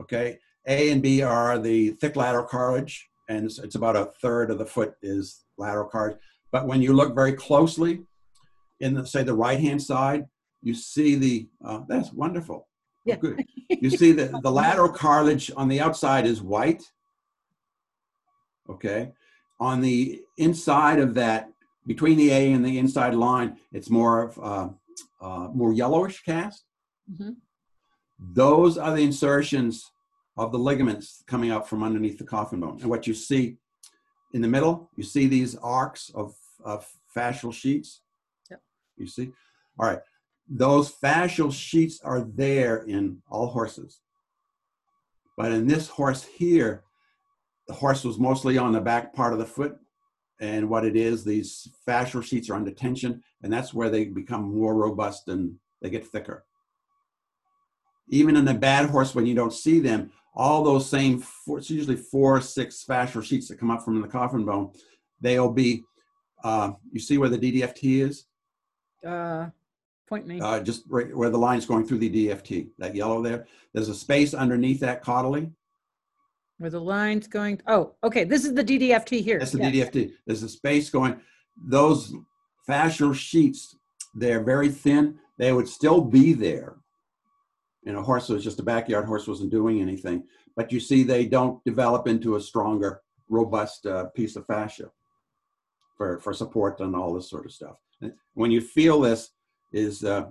Okay, 0.00 0.38
A 0.66 0.90
and 0.90 1.02
B 1.02 1.22
are 1.22 1.58
the 1.58 1.90
thick 2.00 2.16
lateral 2.16 2.46
cartilage, 2.46 3.08
and 3.28 3.44
it's, 3.44 3.58
it's 3.58 3.74
about 3.74 3.96
a 3.96 4.12
third 4.22 4.50
of 4.50 4.58
the 4.58 4.66
foot 4.66 4.94
is 5.02 5.44
lateral 5.58 5.88
cartilage. 5.88 6.22
But 6.52 6.66
when 6.66 6.80
you 6.80 6.92
look 6.94 7.14
very 7.14 7.32
closely, 7.32 8.00
in 8.80 8.94
the 8.94 9.04
say 9.04 9.24
the 9.24 9.34
right 9.34 9.60
hand 9.60 9.82
side, 9.82 10.26
you 10.62 10.72
see 10.72 11.16
the 11.16 11.48
uh, 11.64 11.80
that's 11.88 12.12
wonderful. 12.12 12.68
Yeah. 13.04 13.16
Good. 13.16 13.44
You 13.68 13.90
see 13.90 14.12
the, 14.12 14.38
the 14.42 14.50
lateral 14.50 14.90
cartilage 14.90 15.50
on 15.56 15.68
the 15.68 15.80
outside 15.80 16.26
is 16.26 16.42
white. 16.42 16.82
Okay. 18.68 19.12
On 19.60 19.80
the 19.80 20.22
inside 20.36 20.98
of 21.00 21.14
that, 21.14 21.50
between 21.86 22.16
the 22.16 22.30
A 22.30 22.52
and 22.52 22.64
the 22.64 22.78
inside 22.78 23.14
line, 23.14 23.58
it's 23.72 23.90
more 23.90 24.22
of 24.22 24.38
uh, 24.38 24.68
uh, 25.20 25.48
more 25.52 25.72
yellowish 25.72 26.22
cast. 26.22 26.64
Mhm. 27.10 27.36
Those 28.18 28.78
are 28.78 28.94
the 28.94 29.02
insertions 29.04 29.90
of 30.36 30.52
the 30.52 30.58
ligaments 30.58 31.22
coming 31.26 31.50
up 31.50 31.66
from 31.66 31.82
underneath 31.82 32.18
the 32.18 32.24
coffin 32.24 32.60
bone. 32.60 32.78
And 32.80 32.90
what 32.90 33.06
you 33.06 33.14
see 33.14 33.58
in 34.32 34.42
the 34.42 34.48
middle, 34.48 34.90
you 34.96 35.02
see 35.02 35.26
these 35.26 35.56
arcs 35.56 36.10
of, 36.14 36.34
of 36.64 36.86
fascial 37.16 37.52
sheets. 37.52 38.02
Yep. 38.50 38.60
You 38.96 39.06
see? 39.06 39.32
All 39.78 39.86
right. 39.86 40.00
Those 40.48 40.92
fascial 40.92 41.52
sheets 41.52 42.00
are 42.02 42.20
there 42.20 42.78
in 42.84 43.22
all 43.28 43.48
horses. 43.48 44.00
But 45.36 45.52
in 45.52 45.66
this 45.66 45.88
horse 45.88 46.24
here, 46.24 46.84
the 47.68 47.74
horse 47.74 48.02
was 48.02 48.18
mostly 48.18 48.58
on 48.58 48.72
the 48.72 48.80
back 48.80 49.14
part 49.14 49.32
of 49.32 49.38
the 49.38 49.46
foot. 49.46 49.76
And 50.40 50.68
what 50.68 50.84
it 50.84 50.96
is, 50.96 51.24
these 51.24 51.68
fascial 51.86 52.24
sheets 52.24 52.48
are 52.48 52.54
under 52.54 52.70
tension, 52.70 53.22
and 53.42 53.52
that's 53.52 53.74
where 53.74 53.90
they 53.90 54.04
become 54.04 54.54
more 54.54 54.74
robust 54.74 55.28
and 55.28 55.56
they 55.82 55.90
get 55.90 56.06
thicker. 56.06 56.44
Even 58.08 58.36
in 58.36 58.48
a 58.48 58.54
bad 58.54 58.88
horse, 58.88 59.14
when 59.14 59.26
you 59.26 59.34
don't 59.34 59.52
see 59.52 59.80
them, 59.80 60.10
all 60.34 60.62
those 60.62 60.88
same, 60.88 61.18
four, 61.18 61.58
it's 61.58 61.70
usually 61.70 61.96
four 61.96 62.36
or 62.36 62.40
six 62.40 62.84
fascial 62.88 63.22
sheets 63.22 63.48
that 63.48 63.58
come 63.58 63.70
up 63.70 63.84
from 63.84 64.00
the 64.00 64.08
coffin 64.08 64.44
bone, 64.44 64.70
they'll 65.20 65.52
be, 65.52 65.82
uh, 66.44 66.70
you 66.92 67.00
see 67.00 67.18
where 67.18 67.28
the 67.28 67.38
DDFT 67.38 68.00
is? 68.02 68.24
Uh, 69.04 69.48
point 70.08 70.26
me. 70.26 70.40
uh, 70.40 70.60
just 70.60 70.84
right 70.88 71.14
where 71.14 71.30
the 71.30 71.38
line's 71.38 71.66
going 71.66 71.86
through 71.86 71.98
the 71.98 72.28
DFT, 72.28 72.68
that 72.78 72.94
yellow 72.94 73.22
there. 73.22 73.46
There's 73.74 73.88
a 73.88 73.94
space 73.94 74.34
underneath 74.34 74.80
that 74.80 75.04
caudally. 75.04 75.52
Where 76.58 76.70
the 76.70 76.80
line's 76.80 77.28
going, 77.28 77.60
oh, 77.68 77.94
okay, 78.02 78.24
this 78.24 78.44
is 78.44 78.52
the 78.54 78.64
DDFT 78.64 79.22
here. 79.22 79.38
That's 79.38 79.52
the 79.52 79.58
Yes. 79.58 79.90
DDFT. 79.90 80.12
There's 80.26 80.42
a 80.42 80.48
space 80.48 80.90
going. 80.90 81.20
Those 81.56 82.12
fascial 82.68 83.14
sheets, 83.14 83.76
they're 84.14 84.42
very 84.42 84.68
thin. 84.68 85.18
They 85.38 85.52
would 85.52 85.68
still 85.68 86.00
be 86.00 86.32
there. 86.32 86.76
And 87.86 87.96
a 87.96 88.02
horse 88.02 88.28
was 88.28 88.42
just 88.42 88.58
a 88.58 88.64
backyard 88.64 89.06
horse 89.06 89.28
wasn't 89.28 89.50
doing 89.52 89.80
anything. 89.80 90.24
But 90.56 90.72
you 90.72 90.80
see, 90.80 91.04
they 91.04 91.26
don't 91.26 91.64
develop 91.64 92.08
into 92.08 92.34
a 92.34 92.40
stronger, 92.40 93.02
robust 93.28 93.86
uh, 93.86 94.06
piece 94.06 94.34
of 94.34 94.44
fascia 94.46 94.90
for, 95.96 96.18
for 96.18 96.32
support 96.32 96.80
and 96.80 96.96
all 96.96 97.14
this 97.14 97.30
sort 97.30 97.46
of 97.46 97.52
stuff. 97.52 97.76
And 98.00 98.12
when 98.34 98.50
you 98.50 98.60
feel 98.60 99.00
this, 99.00 99.30
is 99.72 100.02
uh, 100.02 100.24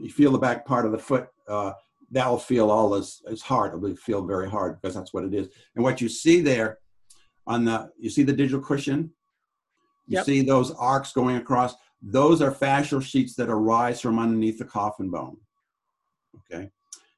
you 0.00 0.10
feel 0.10 0.30
the 0.30 0.38
back 0.38 0.66
part 0.66 0.84
of 0.86 0.92
the 0.92 0.98
foot, 0.98 1.28
uh, 1.48 1.72
that'll 2.10 2.38
feel 2.38 2.70
all 2.70 2.94
as, 2.94 3.20
as 3.30 3.40
hard. 3.42 3.74
It'll 3.74 3.96
feel 3.96 4.24
very 4.26 4.48
hard 4.48 4.80
because 4.80 4.94
that's 4.94 5.12
what 5.12 5.24
it 5.24 5.34
is. 5.34 5.48
And 5.74 5.84
what 5.84 6.00
you 6.00 6.08
see 6.08 6.40
there 6.40 6.78
on 7.46 7.64
the, 7.64 7.90
you 7.98 8.10
see 8.10 8.22
the 8.22 8.32
digital 8.32 8.60
cushion? 8.60 9.10
You 10.06 10.16
Yep. 10.18 10.24
see 10.26 10.42
those 10.42 10.70
arcs 10.72 11.12
going 11.12 11.36
across. 11.36 11.74
Those 12.02 12.42
are 12.42 12.52
fascial 12.52 13.02
sheets 13.02 13.34
that 13.36 13.48
arise 13.48 14.00
from 14.00 14.18
underneath 14.18 14.58
the 14.58 14.66
coffin 14.66 15.10
bone. 15.10 15.38
Okay. 16.52 16.70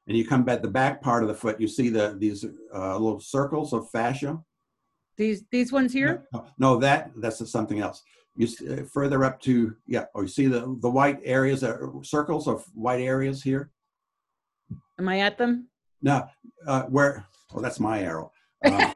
And 0.07 0.17
you 0.17 0.25
come 0.25 0.43
back 0.45 0.61
the 0.61 0.69
back 0.69 1.01
part 1.01 1.21
of 1.21 1.27
the 1.27 1.35
foot, 1.35 1.59
you 1.59 1.67
see 1.67 1.89
the 1.89 2.15
these 2.17 2.45
uh, 2.73 2.93
little 2.97 3.19
circles 3.19 3.73
of 3.73 3.89
fascia. 3.89 4.41
These, 5.17 5.43
these 5.51 5.73
ones 5.73 5.91
here? 5.91 6.27
No, 6.31 6.45
no, 6.59 6.77
that 6.77 7.11
that's 7.17 7.45
something 7.51 7.79
else. 7.81 8.03
You 8.37 8.45
s- 8.47 8.61
uh, 8.61 8.85
further 8.93 9.25
up 9.25 9.41
to 9.41 9.75
yeah. 9.85 10.05
Oh, 10.15 10.21
you 10.21 10.27
see 10.29 10.45
the 10.47 10.77
the 10.79 10.89
white 10.89 11.19
areas, 11.25 11.61
are 11.63 11.91
circles 12.03 12.47
of 12.47 12.63
white 12.73 13.01
areas 13.01 13.43
here. 13.43 13.71
Am 14.99 15.07
I 15.07 15.19
at 15.19 15.37
them? 15.37 15.67
No, 16.01 16.27
uh, 16.65 16.83
where? 16.83 17.25
Oh, 17.53 17.61
that's 17.61 17.79
my 17.79 18.01
arrow. 18.01 18.31
Uh, 18.63 18.93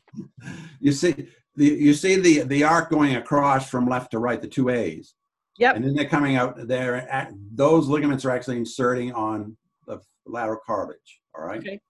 you 0.80 0.92
see 0.92 1.28
the 1.56 1.66
you 1.66 1.94
see 1.94 2.16
the 2.16 2.40
the 2.40 2.64
arc 2.64 2.90
going 2.90 3.16
across 3.16 3.68
from 3.68 3.88
left 3.88 4.10
to 4.12 4.18
right, 4.18 4.40
the 4.40 4.48
two 4.48 4.68
A's, 4.68 5.14
Yep, 5.58 5.76
and 5.76 5.84
then 5.84 5.94
they're 5.94 6.08
coming 6.08 6.36
out. 6.36 6.66
There, 6.66 6.96
at, 7.10 7.32
those 7.54 7.88
ligaments 7.88 8.24
are 8.24 8.30
actually 8.30 8.58
inserting 8.58 9.12
on 9.12 9.56
the 9.86 10.00
lateral 10.26 10.60
cartilage. 10.66 11.20
All 11.36 11.44
right. 11.44 11.58
okay, 11.58 11.80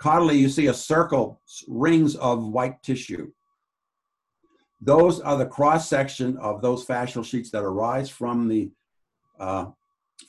Caudally, 0.00 0.38
you 0.38 0.48
see 0.48 0.66
a 0.66 0.74
circle, 0.74 1.40
rings 1.68 2.16
of 2.16 2.46
white 2.46 2.82
tissue. 2.82 3.30
Those 4.80 5.20
are 5.20 5.38
the 5.38 5.46
cross 5.46 5.88
section 5.88 6.36
of 6.38 6.60
those 6.60 6.84
fascial 6.84 7.24
sheets 7.24 7.50
that 7.50 7.62
arise 7.62 8.10
from 8.10 8.48
the 8.48 8.70
uh, 9.40 9.66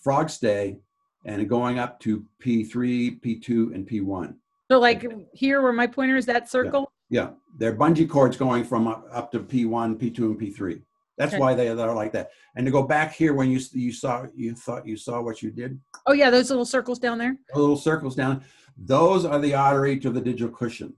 frog 0.01 0.29
stay 0.29 0.77
and 1.25 1.49
going 1.49 1.79
up 1.79 1.99
to 2.01 2.23
P3, 2.41 3.19
P2, 3.19 3.73
and 3.73 3.87
P1. 3.87 4.35
so 4.71 4.79
like 4.79 5.05
here 5.33 5.61
where 5.61 5.73
my 5.73 5.87
pointer 5.87 6.15
is, 6.15 6.25
that 6.27 6.49
circle? 6.49 6.91
Yeah, 7.09 7.31
they're 7.57 7.75
bungee 7.75 8.09
cords 8.09 8.37
going 8.37 8.63
from 8.63 8.87
up, 8.87 9.31
to 9.31 9.39
P1, 9.39 9.97
P2, 9.99 10.17
and 10.19 10.39
P3. 10.39 10.81
That's 11.17 11.33
Okay. 11.33 11.39
why 11.39 11.53
they 11.53 11.73
they're 11.73 11.93
like 11.93 12.11
that. 12.13 12.31
And 12.55 12.65
to 12.65 12.71
go 12.71 12.83
back 12.83 13.13
here 13.13 13.33
when 13.33 13.49
you 13.49 13.59
you 13.71 13.91
saw 13.93 14.25
you 14.35 14.53
thought 14.53 14.85
you 14.87 14.97
saw 14.97 15.21
what 15.21 15.41
you 15.41 15.49
did, 15.49 15.79
Oh 16.07 16.13
yeah, 16.13 16.29
those 16.29 16.49
little 16.49 16.65
circles 16.65 16.99
down 16.99 17.17
there, 17.17 17.37
little 17.55 17.77
circles 17.77 18.15
down. 18.15 18.43
Those 18.77 19.23
are 19.23 19.39
the 19.39 19.53
artery 19.55 19.97
to 19.99 20.09
the 20.09 20.19
digital 20.19 20.53
cushion. 20.53 20.93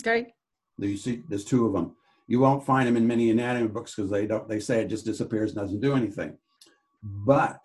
okay? 0.00 0.32
You 0.78 0.96
see, 0.96 1.22
there's 1.28 1.44
two 1.44 1.66
of 1.66 1.72
them. 1.72 1.96
You 2.28 2.38
won't 2.38 2.64
find 2.64 2.86
them 2.86 2.96
in 2.96 3.06
many 3.06 3.30
anatomy 3.30 3.68
books 3.68 3.94
because 3.94 4.10
they 4.10 4.26
don't. 4.26 4.48
They 4.48 4.60
say 4.60 4.80
it 4.82 4.88
just 4.88 5.04
disappears 5.04 5.50
and 5.50 5.60
doesn't 5.60 5.80
do 5.80 5.94
anything. 5.94 6.38
But 7.02 7.58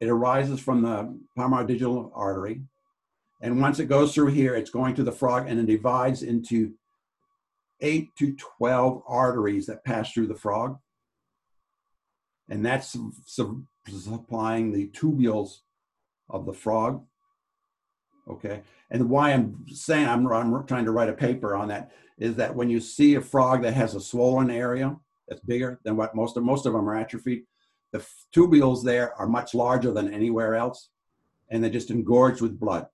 it 0.00 0.08
arises 0.08 0.60
from 0.60 0.82
the 0.82 1.18
palmar 1.36 1.64
digital 1.64 2.12
artery, 2.14 2.62
and 3.40 3.60
once 3.60 3.78
it 3.78 3.86
goes 3.86 4.14
through 4.14 4.28
here, 4.28 4.54
it's 4.54 4.70
going 4.70 4.94
to 4.94 5.02
the 5.02 5.12
frog, 5.12 5.48
and 5.48 5.60
it 5.60 5.66
divides 5.66 6.22
into 6.22 6.72
eight 7.80 8.08
to 8.18 8.34
twelve 8.36 9.02
arteries 9.06 9.66
that 9.66 9.84
pass 9.84 10.12
through 10.12 10.26
the 10.26 10.34
frog, 10.34 10.78
and 12.48 12.64
that's 12.64 12.96
su- 13.26 13.66
supplying 13.86 14.72
the 14.72 14.88
tubules 14.88 15.60
of 16.28 16.46
the 16.46 16.52
frog. 16.52 17.04
Okay, 18.28 18.62
and 18.90 19.08
why 19.08 19.32
I'm 19.32 19.64
saying 19.68 20.06
I'm, 20.06 20.26
I'm 20.26 20.66
trying 20.66 20.84
to 20.84 20.92
write 20.92 21.08
a 21.08 21.14
paper 21.14 21.56
on 21.56 21.68
that 21.68 21.92
is 22.18 22.34
that 22.36 22.54
when 22.54 22.68
you 22.68 22.80
see 22.80 23.14
a 23.14 23.20
frog 23.20 23.62
that 23.62 23.74
has 23.74 23.94
a 23.94 24.00
swollen 24.00 24.50
area 24.50 24.96
that's 25.28 25.40
bigger 25.40 25.80
than 25.84 25.96
what 25.96 26.14
most 26.14 26.36
of 26.36 26.42
most 26.42 26.66
of 26.66 26.72
them 26.72 26.88
are 26.88 26.96
atrophied, 26.96 27.44
the 27.92 28.06
tubules 28.34 28.84
there 28.84 29.14
are 29.14 29.26
much 29.26 29.54
larger 29.54 29.92
than 29.92 30.12
anywhere 30.12 30.54
else, 30.54 30.90
and 31.50 31.62
they're 31.62 31.70
just 31.70 31.90
engorged 31.90 32.40
with 32.40 32.58
blood. 32.58 32.86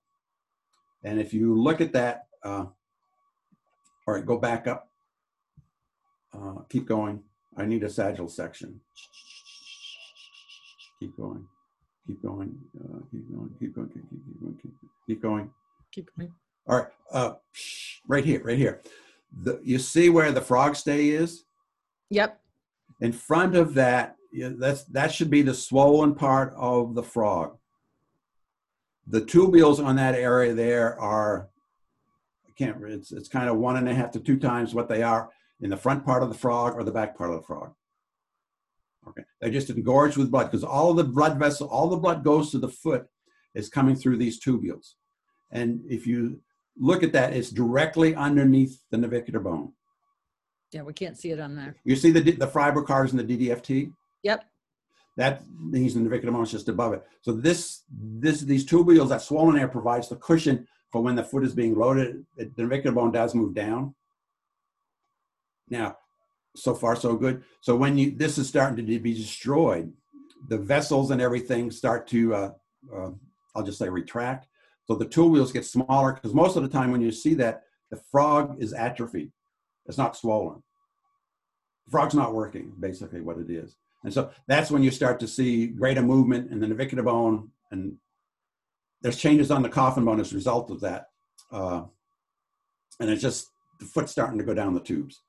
And 1.03 1.19
if 1.19 1.33
you 1.33 1.55
look 1.59 1.81
at 1.81 1.93
that, 1.93 2.27
uh, 2.43 2.65
all 4.07 4.13
right, 4.13 4.25
go 4.25 4.37
back 4.37 4.67
up. 4.67 4.89
Uh, 6.33 6.61
keep 6.69 6.87
going. 6.87 7.21
I 7.57 7.65
need 7.65 7.83
a 7.83 7.89
sagittal 7.89 8.27
section. 8.27 8.79
Keep 10.99 11.17
going. 11.17 11.45
Keep 12.07 12.21
going. 12.21 12.57
Uh, 12.79 12.99
keep 13.11 13.29
going. 13.31 13.49
Keep 13.59 13.75
going. 13.75 13.89
Keep, 13.89 14.09
keep, 14.09 14.25
keep 14.25 14.41
going. 14.41 14.57
Keep, 14.61 14.73
keep 15.07 15.21
going. 15.21 15.51
Keep 15.91 16.09
going. 16.17 16.33
All 16.67 16.77
right, 16.77 16.87
uh, 17.11 17.33
right 18.07 18.25
here, 18.25 18.41
right 18.43 18.57
here. 18.57 18.81
The, 19.43 19.59
you 19.63 19.77
see 19.77 20.09
where 20.09 20.31
the 20.31 20.41
frog 20.41 20.75
stay 20.75 21.09
is? 21.09 21.43
Yep, 22.09 22.39
In 23.01 23.11
front 23.11 23.55
of 23.55 23.73
that, 23.75 24.15
yeah, 24.35 24.49
that's 24.57 24.83
that 24.85 25.13
should 25.13 25.29
be 25.29 25.41
the 25.41 25.53
swollen 25.53 26.13
part 26.13 26.53
of 26.57 26.93
the 26.93 27.03
frog. 27.03 27.57
The 29.07 29.21
tubules 29.21 29.83
on 29.83 29.95
that 29.95 30.13
area 30.13 30.53
there 30.53 30.99
are, 30.99 31.47
I 32.45 32.51
can't. 32.57 32.83
It's 32.83 33.13
it's 33.13 33.29
kind 33.29 33.47
of 33.47 33.57
one 33.57 33.77
and 33.77 33.87
a 33.87 33.93
half 33.93 34.11
to 34.11 34.19
two 34.19 34.37
times 34.37 34.73
what 34.73 34.89
they 34.89 35.03
are 35.03 35.29
in 35.61 35.69
the 35.69 35.77
front 35.77 36.05
part 36.05 36.21
of 36.21 36.27
the 36.27 36.37
frog 36.37 36.75
or 36.75 36.83
the 36.83 36.91
back 36.91 37.17
part 37.17 37.29
of 37.29 37.37
the 37.37 37.45
frog. 37.45 37.73
Okay, 39.07 39.23
they're 39.39 39.51
just 39.51 39.69
engorged 39.69 40.17
with 40.17 40.31
blood 40.31 40.51
because 40.51 40.65
all 40.65 40.91
of 40.91 40.97
the 40.97 41.05
blood 41.05 41.39
vessel, 41.39 41.69
all 41.69 41.87
the 41.87 41.95
blood 41.95 42.23
goes 42.23 42.51
to 42.51 42.59
the 42.59 42.67
foot, 42.67 43.07
is 43.53 43.69
coming 43.69 43.95
through 43.95 44.17
these 44.17 44.43
tubules. 44.43 44.95
And 45.49 45.79
if 45.87 46.05
you 46.05 46.41
look 46.77 47.03
at 47.03 47.13
that, 47.13 47.31
it's 47.31 47.51
directly 47.51 48.15
underneath 48.15 48.81
the 48.91 48.97
navicular 48.97 49.39
bone. 49.39 49.71
yeah, 50.71 50.81
we 50.81 50.91
can't 50.91 51.17
see 51.17 51.31
it 51.31 51.39
on 51.39 51.55
there. 51.55 51.77
You 51.85 51.95
see 51.95 52.11
the 52.11 52.19
the 52.19 52.47
fibrocars 52.47 53.11
and 53.11 53.19
the 53.19 53.37
DDFT. 53.37 53.93
Yep, 54.25 54.43
That 55.17 55.43
means 55.59 55.93
the 55.93 55.99
navicular 55.99 56.41
is 56.41 56.51
just 56.51 56.67
above 56.67 56.93
it. 56.93 57.03
So 57.21 57.31
this 57.31 57.83
this 57.91 58.41
these 58.41 58.65
tubules, 58.65 59.09
that 59.09 59.21
swollen 59.21 59.57
air 59.59 59.67
provides 59.67 60.09
the 60.09 60.15
cushion 60.15 60.67
for 60.91 61.01
when 61.03 61.15
the 61.15 61.23
foot 61.23 61.43
is 61.43 61.53
being 61.53 61.75
loaded. 61.75 62.25
it- 62.37 62.55
The 62.57 62.63
navicular 62.63 62.95
bone 62.95 63.11
does 63.11 63.35
move 63.35 63.53
down. 63.53 63.93
Now, 65.69 65.97
so 66.55 66.73
far 66.73 66.95
so 66.95 67.15
good. 67.15 67.43
So 67.61 67.75
when 67.75 67.97
you 67.99 68.07
this 68.23 68.37
is 68.39 68.47
starting 68.49 68.77
to 68.85 68.99
be 68.99 69.13
destroyed, 69.13 69.93
the 70.49 70.57
vessels 70.57 71.11
and 71.11 71.21
everything 71.21 71.69
start 71.69 72.07
to 72.07 72.33
uh, 72.33 72.51
uh, 72.95 73.11
I'll 73.55 73.63
just 73.69 73.77
say 73.77 73.89
retract. 73.89 74.47
So 74.87 74.95
the 74.95 75.05
tubules 75.05 75.53
get 75.53 75.65
smaller 75.65 76.13
because 76.13 76.33
most 76.33 76.55
of 76.57 76.63
the 76.63 76.69
time 76.77 76.91
when 76.91 77.01
you 77.01 77.11
see 77.11 77.35
that 77.35 77.63
the 77.91 77.97
frog 78.11 78.57
is 78.59 78.73
atrophied, 78.73 79.31
it's 79.85 79.99
not 79.99 80.17
swollen. 80.17 80.63
The 81.85 81.91
frog's 81.91 82.15
not 82.15 82.33
working, 82.33 82.73
basically 82.79 83.21
what 83.21 83.37
it 83.37 83.51
is. 83.51 83.77
And 84.05 84.13
so 84.13 84.29
that's 84.47 84.69
when 84.69 84.83
you 84.83 84.91
start 84.91 85.19
to 85.21 85.27
see 85.27 85.65
greater 85.65 86.03
movement 86.03 86.51
in 86.51 86.59
the 86.59 86.67
navicular 86.67 87.03
bone, 87.03 87.49
and 87.71 87.97
there's 89.01 89.17
changes 89.17 89.49
on 89.49 89.63
the 89.63 89.69
coffin 89.69 90.05
bone 90.05 90.19
as 90.19 90.31
a 90.31 90.35
result 90.35 90.69
of 90.69 90.79
that. 90.81 91.07
Uh, 91.51 91.85
and 92.99 93.09
it's 93.09 93.21
just 93.21 93.47
the 93.79 93.85
foot 93.85 94.07
starting 94.07 94.37
to 94.37 94.43
go 94.45 94.53
down 94.53 94.75
the 94.75 94.79
tubes. 94.79 95.21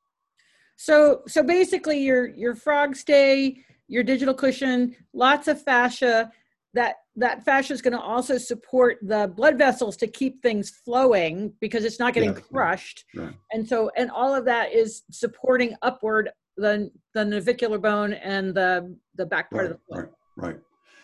So 0.76 1.22
so 1.26 1.42
basically 1.42 2.00
your 2.02 2.28
your 2.28 2.54
frog 2.54 2.94
stay, 2.96 3.64
your 3.88 4.02
digital 4.02 4.34
cushion, 4.34 4.94
lots 5.14 5.48
of 5.48 5.60
fascia. 5.62 6.30
That 6.74 6.96
that 7.16 7.42
fascia 7.42 7.72
is 7.72 7.80
going 7.80 7.94
to 7.94 8.00
also 8.00 8.36
support 8.36 8.98
the 9.00 9.32
blood 9.34 9.56
vessels 9.56 9.96
to 9.96 10.06
keep 10.06 10.42
things 10.42 10.68
flowing 10.68 11.54
because 11.60 11.86
it's 11.86 11.98
not 11.98 12.12
getting 12.12 12.34
Yeah. 12.34 12.40
crushed. 12.40 13.06
Right. 13.14 13.32
And 13.52 13.66
so 13.66 13.90
and 13.96 14.10
all 14.10 14.34
of 14.34 14.44
that 14.44 14.74
is 14.74 15.02
supporting 15.10 15.74
upward 15.80 16.28
the 16.56 16.90
the 17.14 17.24
navicular 17.24 17.78
bone 17.78 18.12
and 18.14 18.54
the 18.54 18.96
the 19.16 19.26
back 19.26 19.50
part 19.50 19.62
Right, 19.64 19.70
of 19.72 19.78
the 19.88 19.94
foot. 19.94 20.10
right, 20.36 20.48
right. 20.48 20.56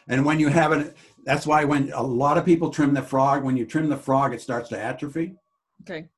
And 0.09 0.25
when 0.25 0.41
you 0.41 0.49
have 0.49 0.73
it, 0.73 0.97
that's 1.25 1.47
why 1.47 1.65
when 1.65 1.93
a 1.93 2.03
lot 2.03 2.37
of 2.37 2.45
people 2.45 2.71
trim 2.71 2.93
the 2.95 3.03
frog, 3.03 3.45
when 3.45 3.57
you 3.57 3.65
trim 3.65 3.89
the 3.89 3.97
frog, 3.97 4.35
it 4.35 4.41
starts 4.41 4.69
to 4.71 4.79
atrophy. 4.79 5.37
Okay. 5.83 6.09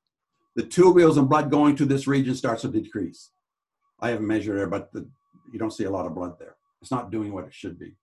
The 0.57 0.62
tubules 0.62 1.18
and 1.18 1.28
blood 1.28 1.51
going 1.51 1.76
to 1.76 1.85
this 1.85 2.07
region 2.07 2.35
starts 2.35 2.62
to 2.62 2.68
decrease. 2.68 3.30
I 4.01 4.11
haven't 4.11 4.26
measured 4.26 4.61
it, 4.61 4.70
but 4.70 4.93
the, 4.93 5.07
you 5.53 5.59
don't 5.59 5.72
see 5.72 5.85
a 5.85 5.91
lot 5.91 6.07
of 6.07 6.14
blood 6.14 6.39
there. 6.39 6.57
It's 6.80 6.91
not 6.91 7.11
doing 7.11 7.32
what 7.32 7.45
it 7.45 7.53
should 7.55 7.78
be. 7.78 7.97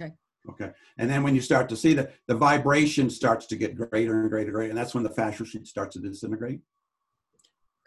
Okay. 0.00 0.12
Okay. 0.48 0.70
And 0.98 1.10
then 1.10 1.22
when 1.22 1.34
you 1.34 1.40
start 1.40 1.68
to 1.68 1.76
see 1.76 1.94
that 1.94 2.14
the 2.26 2.34
vibration 2.34 3.10
starts 3.10 3.46
to 3.46 3.56
get 3.56 3.76
greater 3.76 4.20
and 4.20 4.30
greater, 4.30 4.48
and 4.48 4.54
greater, 4.54 4.70
and 4.70 4.78
that's 4.78 4.94
when 4.94 5.04
the 5.04 5.10
fascial 5.10 5.46
sheet 5.46 5.66
starts 5.66 5.94
to 5.96 6.00
disintegrate. 6.00 6.60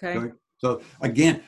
Okay. 0.04 0.18
Okay. 0.18 0.34
So 0.58 0.82
again, 1.02 1.42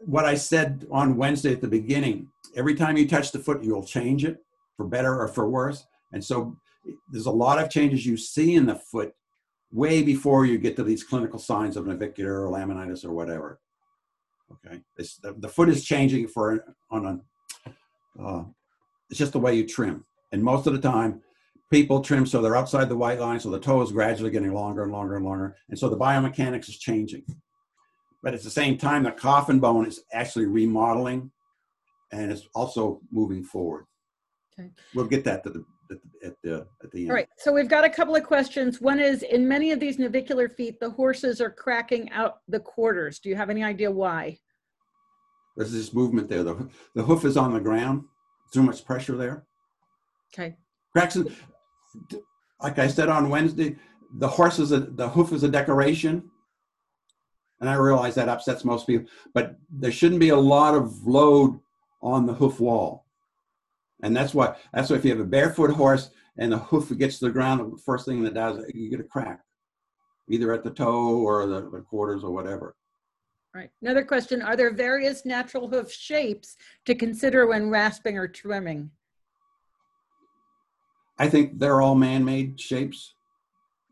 what 0.00 0.24
I 0.24 0.34
said 0.34 0.86
on 0.90 1.16
Wednesday 1.16 1.52
at 1.52 1.60
the 1.60 1.68
beginning, 1.68 2.28
every 2.56 2.74
time 2.74 2.96
you 2.96 3.08
touch 3.08 3.32
the 3.32 3.38
foot, 3.38 3.62
you'll 3.62 3.84
change 3.84 4.24
it 4.24 4.38
for 4.76 4.86
better 4.86 5.18
or 5.18 5.28
for 5.28 5.48
worse. 5.48 5.86
And 6.12 6.22
so 6.22 6.56
there's 7.10 7.26
a 7.26 7.30
lot 7.30 7.58
of 7.58 7.70
changes 7.70 8.06
you 8.06 8.16
see 8.16 8.54
in 8.54 8.66
the 8.66 8.74
foot 8.74 9.12
way 9.72 10.02
before 10.02 10.46
you 10.46 10.58
get 10.58 10.76
to 10.76 10.84
these 10.84 11.02
clinical 11.02 11.38
signs 11.38 11.76
of 11.76 11.86
navicular 11.86 12.46
or 12.46 12.50
laminitis 12.50 13.04
or 13.04 13.12
whatever. 13.12 13.60
Okay. 14.52 14.80
It's, 14.96 15.16
the, 15.16 15.34
the 15.38 15.48
foot 15.48 15.68
is 15.68 15.84
changing 15.84 16.28
for 16.28 16.64
on 16.90 17.06
a, 18.16 18.22
uh, 18.22 18.44
it's 19.10 19.18
just 19.18 19.32
the 19.32 19.40
way 19.40 19.54
you 19.54 19.66
trim. 19.66 20.04
And 20.32 20.42
most 20.42 20.66
of 20.66 20.72
the 20.72 20.80
time, 20.80 21.22
people 21.72 22.00
trim 22.00 22.26
so 22.26 22.40
they're 22.40 22.56
outside 22.56 22.88
the 22.88 22.96
white 22.96 23.18
line, 23.18 23.40
so 23.40 23.50
the 23.50 23.58
toe 23.58 23.82
is 23.82 23.90
gradually 23.90 24.30
getting 24.30 24.52
longer 24.52 24.84
and 24.84 24.92
longer 24.92 25.16
and 25.16 25.24
longer. 25.24 25.56
And 25.68 25.78
so 25.78 25.88
the 25.88 25.96
biomechanics 25.96 26.68
is 26.68 26.78
changing. 26.78 27.24
But 28.24 28.32
at 28.32 28.42
the 28.42 28.50
same 28.50 28.78
time, 28.78 29.02
the 29.02 29.12
coffin 29.12 29.60
bone 29.60 29.86
is 29.86 30.00
actually 30.12 30.46
remodeling 30.46 31.30
and 32.10 32.32
it's 32.32 32.48
also 32.54 33.00
moving 33.12 33.44
forward. 33.44 33.84
Okay. 34.58 34.70
We'll 34.94 35.04
get 35.04 35.24
that 35.24 35.44
to 35.44 35.50
the, 35.50 35.64
at 35.90 35.98
the, 36.22 36.26
at 36.26 36.34
the, 36.42 36.66
at 36.82 36.90
the 36.90 37.00
end. 37.02 37.10
All 37.10 37.16
right, 37.16 37.28
so 37.36 37.52
we've 37.52 37.68
got 37.68 37.84
a 37.84 37.90
couple 37.90 38.16
of 38.16 38.24
questions. 38.24 38.80
One 38.80 38.98
is, 38.98 39.22
in 39.24 39.46
many 39.46 39.72
of 39.72 39.78
these 39.78 39.98
navicular 39.98 40.48
feet, 40.48 40.80
the 40.80 40.88
horses 40.88 41.42
are 41.42 41.50
cracking 41.50 42.10
out 42.12 42.38
the 42.48 42.60
quarters. 42.60 43.18
Do 43.18 43.28
you 43.28 43.36
have 43.36 43.50
any 43.50 43.62
idea 43.62 43.90
why? 43.90 44.38
There's 45.56 45.72
this 45.72 45.92
movement 45.92 46.30
there. 46.30 46.42
The, 46.42 46.68
the 46.94 47.02
hoof 47.02 47.26
is 47.26 47.36
on 47.36 47.52
the 47.52 47.60
ground. 47.60 48.04
Too 48.54 48.62
much 48.62 48.86
pressure 48.86 49.16
there. 49.16 49.44
Okay, 50.32 50.56
Cracks, 50.92 51.18
like 52.62 52.78
I 52.78 52.86
said 52.86 53.08
on 53.08 53.28
Wednesday, 53.28 53.76
the 54.18 54.28
horse 54.28 54.58
is 54.58 54.72
a, 54.72 54.80
the 54.80 55.08
hoof 55.08 55.32
is 55.32 55.42
a 55.42 55.48
decoration. 55.48 56.30
And 57.60 57.70
I 57.70 57.74
realize 57.74 58.14
that 58.16 58.28
upsets 58.28 58.64
most 58.64 58.86
people, 58.86 59.08
but 59.32 59.56
there 59.70 59.92
shouldn't 59.92 60.20
be 60.20 60.30
a 60.30 60.36
lot 60.36 60.74
of 60.74 61.06
load 61.06 61.60
on 62.02 62.26
the 62.26 62.34
hoof 62.34 62.60
wall. 62.60 63.06
And 64.02 64.14
that's 64.14 64.34
why, 64.34 64.56
that's 64.72 64.90
why 64.90 64.96
if 64.96 65.04
you 65.04 65.10
have 65.12 65.20
a 65.20 65.24
barefoot 65.24 65.70
horse 65.70 66.10
and 66.36 66.52
the 66.52 66.58
hoof 66.58 66.96
gets 66.98 67.18
to 67.20 67.26
the 67.26 67.30
ground, 67.30 67.72
the 67.72 67.78
first 67.78 68.06
thing 68.06 68.22
that 68.24 68.34
does, 68.34 68.62
you 68.74 68.90
get 68.90 69.00
a 69.00 69.04
crack, 69.04 69.40
either 70.28 70.52
at 70.52 70.64
the 70.64 70.70
toe 70.70 71.16
or 71.16 71.46
the, 71.46 71.70
the 71.70 71.80
quarters 71.80 72.22
or 72.24 72.32
whatever. 72.32 72.74
Right. 73.54 73.70
Another 73.80 74.04
question, 74.04 74.42
are 74.42 74.56
there 74.56 74.74
various 74.74 75.24
natural 75.24 75.68
hoof 75.68 75.90
shapes 75.92 76.56
to 76.86 76.94
consider 76.94 77.46
when 77.46 77.70
rasping 77.70 78.18
or 78.18 78.26
trimming? 78.26 78.90
I 81.18 81.28
think 81.28 81.60
they're 81.60 81.80
all 81.80 81.94
man-made 81.94 82.60
shapes. 82.60 83.13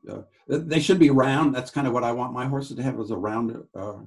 Uh, 0.09 0.23
they 0.49 0.81
should 0.81 0.99
be 0.99 1.11
round. 1.11 1.55
That's 1.55 1.71
kind 1.71 1.87
of 1.87 1.93
what 1.93 2.05
I 2.05 2.13
want 2.13 2.33
my 2.33 2.47
horses 2.47 2.77
to 2.77 2.83
have 2.83 2.99
is 2.99 3.11
a 3.11 3.17
round. 3.17 3.57
Uh, 3.75 4.01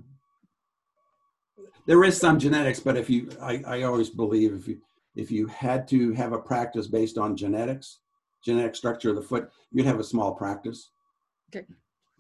there 1.87 2.03
is 2.03 2.19
some 2.19 2.39
genetics, 2.39 2.79
but 2.79 2.97
if 2.97 3.09
you, 3.09 3.29
I, 3.41 3.63
I 3.65 3.83
always 3.83 4.09
believe 4.09 4.53
if 4.53 4.67
you 4.67 4.81
if 5.15 5.31
you 5.31 5.47
had 5.47 5.87
to 5.87 6.11
have 6.13 6.33
a 6.33 6.37
practice 6.37 6.87
based 6.87 7.17
on 7.17 7.37
genetics, 7.37 7.99
genetic 8.43 8.75
structure 8.75 9.11
of 9.11 9.15
the 9.15 9.21
foot, 9.21 9.49
you'd 9.71 9.85
have 9.85 9.99
a 9.99 10.03
small 10.03 10.35
practice. 10.35 10.91
Okay. 11.55 11.65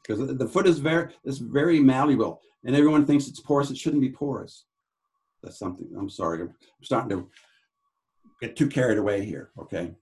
Because 0.01 0.37
the, 0.37 0.47
foot 0.47 0.67
is 0.67 0.79
very 0.79 1.13
is 1.25 1.39
very 1.39 1.79
malleable, 1.79 2.39
and 2.63 2.75
everyone 2.75 3.05
thinks 3.05 3.27
it's 3.27 3.39
porous. 3.39 3.71
It 3.71 3.77
shouldn't 3.77 4.01
be 4.01 4.11
porous. 4.11 4.65
That's 5.43 5.59
something. 5.59 5.87
I'm 5.97 6.09
sorry. 6.09 6.41
I'm 6.41 6.53
starting 6.83 7.09
to 7.09 7.29
get 8.39 8.55
too 8.55 8.67
carried 8.67 8.99
away 8.99 9.25
here. 9.25 9.49
Okay. 9.59 9.93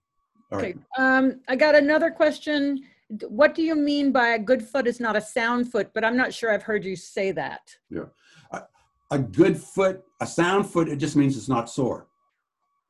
All 0.52 0.58
right. 0.58 0.76
Okay, 0.76 0.78
um, 0.98 1.40
I 1.48 1.56
got 1.56 1.74
another 1.74 2.10
question. 2.10 2.84
What 3.08 3.54
do 3.54 3.62
you 3.62 3.74
mean 3.74 4.12
by 4.12 4.28
a 4.28 4.38
good 4.38 4.62
foot 4.62 4.86
is 4.86 4.98
not 5.00 5.16
a 5.16 5.20
sound 5.20 5.70
foot? 5.70 5.90
But 5.94 6.04
I'm 6.04 6.16
not 6.16 6.32
sure 6.32 6.52
I've 6.52 6.62
heard 6.62 6.84
you 6.84 6.96
say 6.96 7.32
that. 7.32 7.60
Yeah. 7.90 8.04
A 9.10 9.18
good 9.18 9.56
foot, 9.58 10.02
a 10.20 10.26
sound 10.26 10.66
foot, 10.68 10.88
it 10.88 10.96
just 10.96 11.14
means 11.14 11.36
it's 11.36 11.48
not 11.48 11.68
sore. 11.70 12.08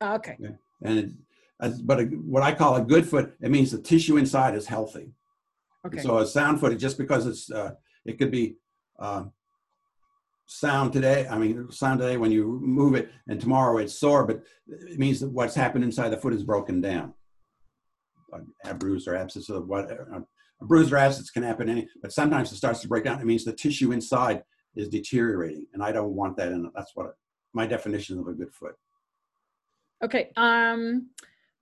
Okay, 0.01 0.37
And 0.81 0.99
it, 0.99 1.09
as- 1.59 1.81
but 1.81 1.99
a, 1.99 2.03
what 2.05 2.41
I 2.41 2.53
call 2.53 2.75
a 2.77 2.81
good 2.81 3.07
foot, 3.07 3.35
it 3.41 3.51
means 3.51 3.71
the 3.71 3.77
tissue 3.79 4.17
inside 4.17 4.55
is 4.55 4.65
healthy. 4.65 5.11
okay, 5.85 5.99
So 6.01 6.17
a 6.19 6.25
sound 6.25 6.59
foot, 6.61 6.75
just 6.79 6.97
because 6.97 7.27
it's, 7.27 7.51
uh, 7.51 7.71
it 8.05 8.17
could 8.17 8.31
be 8.31 8.55
uh, 8.97 9.25
sound 10.45 10.93
today. 10.93 11.27
I 11.29 11.37
mean, 11.37 11.69
sound 11.69 11.99
today 11.99 12.17
when 12.17 12.31
you 12.31 12.59
move 12.63 12.95
it, 12.95 13.11
and 13.27 13.39
tomorrow 13.39 13.77
it's 13.77 13.93
sore, 13.99 14.25
but 14.25 14.41
it 14.67 14.97
means 14.97 15.19
that 15.19 15.29
what's 15.29 15.53
happened 15.53 15.83
inside 15.83 16.09
the 16.09 16.17
foot 16.17 16.33
is 16.33 16.43
broken 16.43 16.81
down. 16.81 17.13
A, 18.65 18.73
bruise 18.73 19.07
or 19.07 19.15
abscess 19.15 19.49
or 19.49 19.61
whatever. 19.61 20.25
A 20.61 20.65
bruise 20.65 20.91
or 20.91 20.97
abscess 20.97 21.29
can 21.29 21.43
happen 21.43 21.69
any, 21.69 21.87
but 22.01 22.11
sometimes 22.11 22.51
it 22.51 22.55
starts 22.55 22.79
to 22.81 22.87
break 22.87 23.03
down. 23.03 23.19
It 23.19 23.25
means 23.25 23.43
the 23.43 23.53
tissue 23.53 23.91
inside 23.91 24.43
is 24.75 24.89
deteriorating, 24.89 25.67
and 25.73 25.83
I 25.83 25.91
don't 25.91 26.13
want 26.13 26.37
that 26.37 26.51
in 26.51 26.65
it. 26.65 26.71
That's 26.75 26.91
what 26.95 27.15
my 27.53 27.65
definition 27.65 28.19
of 28.19 28.27
a 28.27 28.33
good 28.33 28.53
foot. 28.53 28.75
okay. 30.03 30.31
Um, 30.35 31.09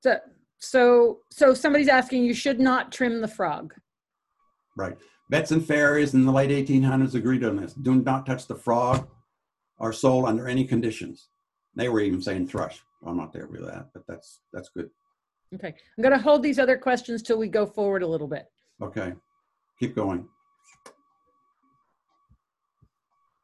so, 0.01 0.17
so, 0.59 1.19
so 1.31 1.53
somebody's 1.53 1.87
asking, 1.87 2.23
you 2.23 2.33
should 2.33 2.59
not 2.59 2.91
trim 2.91 3.21
the 3.21 3.27
frog. 3.27 3.73
Right. 4.75 4.97
Vets 5.29 5.51
and 5.51 5.65
farriers 5.65 6.13
in 6.13 6.25
the 6.25 6.31
late 6.31 6.49
1800s 6.49 7.15
agreed 7.15 7.43
on 7.43 7.55
this. 7.55 7.73
Do 7.73 7.95
not 7.95 8.25
touch 8.25 8.47
the 8.47 8.55
frog 8.55 9.07
or 9.77 9.93
sole 9.93 10.25
under 10.25 10.47
any 10.47 10.65
conditions. 10.65 11.29
They 11.75 11.89
were 11.89 12.01
even 12.01 12.21
saying 12.21 12.47
thrush. 12.47 12.81
I'm 13.05 13.17
not 13.17 13.33
there 13.33 13.47
with 13.47 13.65
that, 13.65 13.87
but 13.93 14.03
that's 14.07 14.39
that's 14.51 14.69
good. 14.69 14.89
Okay, 15.53 15.73
I'm 15.97 16.03
gonna 16.03 16.17
hold 16.17 16.41
these 16.43 16.59
other 16.59 16.77
questions 16.77 17.21
till 17.21 17.37
we 17.37 17.47
go 17.47 17.65
forward 17.65 18.03
a 18.03 18.07
little 18.07 18.27
bit. 18.27 18.45
Okay, 18.81 19.13
keep 19.79 19.95
going. 19.95 20.27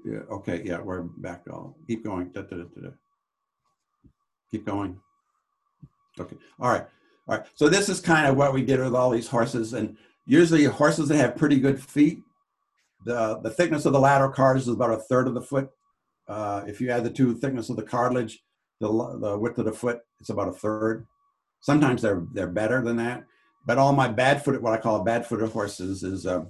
Yeah. 0.06 0.20
Okay. 0.32 0.62
Yeah, 0.64 0.82
we're 0.82 1.04
back. 1.04 1.44
I'll 1.50 1.76
keep 1.88 2.04
going. 2.04 2.30
Da, 2.30 2.42
da, 2.42 2.58
da. 2.58 2.90
Keep 4.50 4.66
going. 4.66 5.00
Okay. 6.20 6.38
All 6.60 6.72
right. 6.72 6.86
All 7.28 7.38
right. 7.38 7.46
So 7.54 7.70
this 7.70 7.90
is 7.90 8.00
kind 8.00 8.28
of 8.28 8.38
what 8.38 8.54
we 8.54 8.64
did 8.64 8.80
with 8.80 8.96
all 8.96 9.10
these 9.10 9.28
horses, 9.28 9.74
and 9.74 9.98
usually 10.26 10.64
horses 10.64 11.10
that 11.10 11.18
have 11.18 11.36
pretty 11.36 11.60
good 11.60 11.82
feet, 11.82 12.22
the 13.06 13.40
the 13.40 13.50
thickness 13.50 13.86
of 13.86 13.94
the 13.94 14.00
lateral 14.00 14.32
cartilage 14.32 14.64
is 14.64 14.74
about 14.74 14.92
a 14.92 14.98
third 14.98 15.28
of 15.28 15.34
the 15.34 15.42
foot. 15.42 15.70
Uh, 16.28 16.64
if 16.68 16.80
you 16.80 16.90
add 16.90 17.04
the 17.04 17.10
two 17.10 17.36
thickness 17.36 17.70
of 17.70 17.76
the 17.76 17.84
cartilage, 17.84 18.42
the 18.80 18.88
the 19.20 19.38
width 19.38 19.58
of 19.58 19.66
the 19.66 19.74
foot, 19.74 20.00
it's 20.20 20.30
about 20.30 20.48
a 20.48 20.54
third. 20.54 21.06
Sometimes 21.62 22.02
they're 22.02 22.26
they're 22.34 22.48
better 22.48 22.82
than 22.82 22.98
that, 22.98 23.24
but 23.66 23.78
all 23.78 23.94
my 23.94 24.08
bad 24.08 24.44
footed, 24.44 24.62
what 24.62 24.74
I 24.74 24.82
call 24.82 25.04
bad 25.04 25.26
footed 25.26 25.50
horses, 25.50 26.04
is 26.04 26.26
uh, 26.26 26.44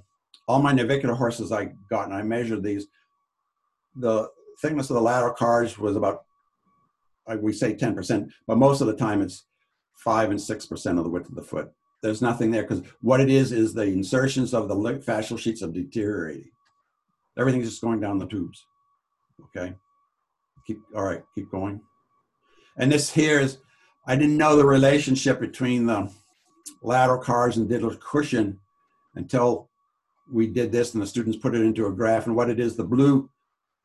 all 0.46 0.62
my 0.62 0.72
navicular 0.72 1.14
horses 1.14 1.52
I 1.52 1.72
got, 1.90 2.06
and 2.06 2.14
I 2.14 2.22
measured 2.22 2.62
these. 2.62 2.86
The 3.96 4.28
thickness 4.62 4.90
of 4.90 4.94
the 4.94 5.02
lateral 5.02 5.34
cartilage 5.34 5.78
was 5.78 5.96
about, 5.96 6.24
like 7.26 7.42
we 7.42 7.52
say, 7.52 7.74
ten 7.74 7.94
percent, 7.94 8.32
but 8.46 8.58
most 8.58 8.80
of 8.80 8.86
the 8.86 8.96
time 8.96 9.20
it's 9.20 9.46
five 9.96 10.30
and 10.30 10.40
six 10.40 10.66
percent 10.66 10.98
of 10.98 11.04
the 11.04 11.10
width 11.10 11.28
of 11.28 11.34
the 11.34 11.42
foot. 11.42 11.70
There's 12.02 12.22
nothing 12.22 12.50
there 12.50 12.62
because 12.62 12.82
what 13.02 13.20
it 13.20 13.30
is 13.30 13.52
is 13.52 13.74
the 13.74 13.82
insertions 13.82 14.54
of 14.54 14.68
the 14.68 14.74
fascial 14.74 15.38
sheets 15.38 15.62
are 15.62 15.70
deteriorating. 15.70 16.50
Everything's 17.38 17.68
just 17.68 17.82
going 17.82 18.00
down 18.00 18.18
the 18.18 18.26
tubes. 18.26 18.64
Okay. 19.40 19.74
Keep, 20.66 20.78
all 20.94 21.04
right, 21.04 21.22
keep 21.34 21.50
going. 21.50 21.80
And 22.78 22.90
this 22.92 23.10
here 23.10 23.40
is, 23.40 23.58
I 24.10 24.16
didn't 24.16 24.38
know 24.38 24.56
the 24.56 24.66
relationship 24.66 25.38
between 25.38 25.86
the 25.86 26.12
lateral 26.82 27.22
cars 27.22 27.58
and 27.58 27.68
digital 27.68 27.94
cushion 27.94 28.58
until 29.14 29.70
we 30.32 30.48
did 30.48 30.72
this 30.72 30.94
and 30.94 31.02
the 31.02 31.06
students 31.06 31.38
put 31.38 31.54
it 31.54 31.62
into 31.62 31.86
a 31.86 31.92
graph. 31.92 32.26
And 32.26 32.34
what 32.34 32.50
it 32.50 32.58
is, 32.58 32.74
the 32.74 32.82
blue 32.82 33.30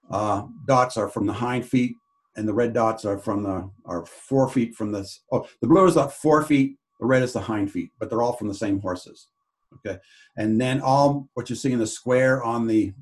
uh, 0.09 0.47
dots 0.65 0.97
are 0.97 1.09
from 1.09 1.27
the 1.27 1.33
hind 1.33 1.67
feet 1.67 1.95
and 2.35 2.47
the 2.47 2.55
red 2.55 2.73
dots 2.73 3.05
are 3.05 3.19
from 3.19 3.43
the, 3.43 3.69
are 3.85 4.03
four 4.07 4.49
feet 4.49 4.73
from 4.73 4.91
this. 4.91 5.21
Oh, 5.31 5.47
the 5.61 5.67
blue 5.67 5.85
is 5.85 5.95
up 5.95 6.11
four 6.11 6.43
feet, 6.43 6.75
the 6.99 7.05
red 7.05 7.21
is 7.21 7.33
the 7.33 7.41
hind 7.41 7.71
feet, 7.71 7.91
but 7.99 8.09
they're 8.09 8.23
all 8.23 8.33
from 8.33 8.47
the 8.47 8.55
same 8.55 8.81
horses. 8.81 9.27
Okay. 9.75 9.99
And 10.37 10.59
then 10.59 10.81
all 10.81 11.29
what 11.35 11.51
you 11.51 11.55
see 11.55 11.71
in 11.71 11.77
the 11.77 11.85
square 11.85 12.41
on 12.41 12.65
the 12.65 12.95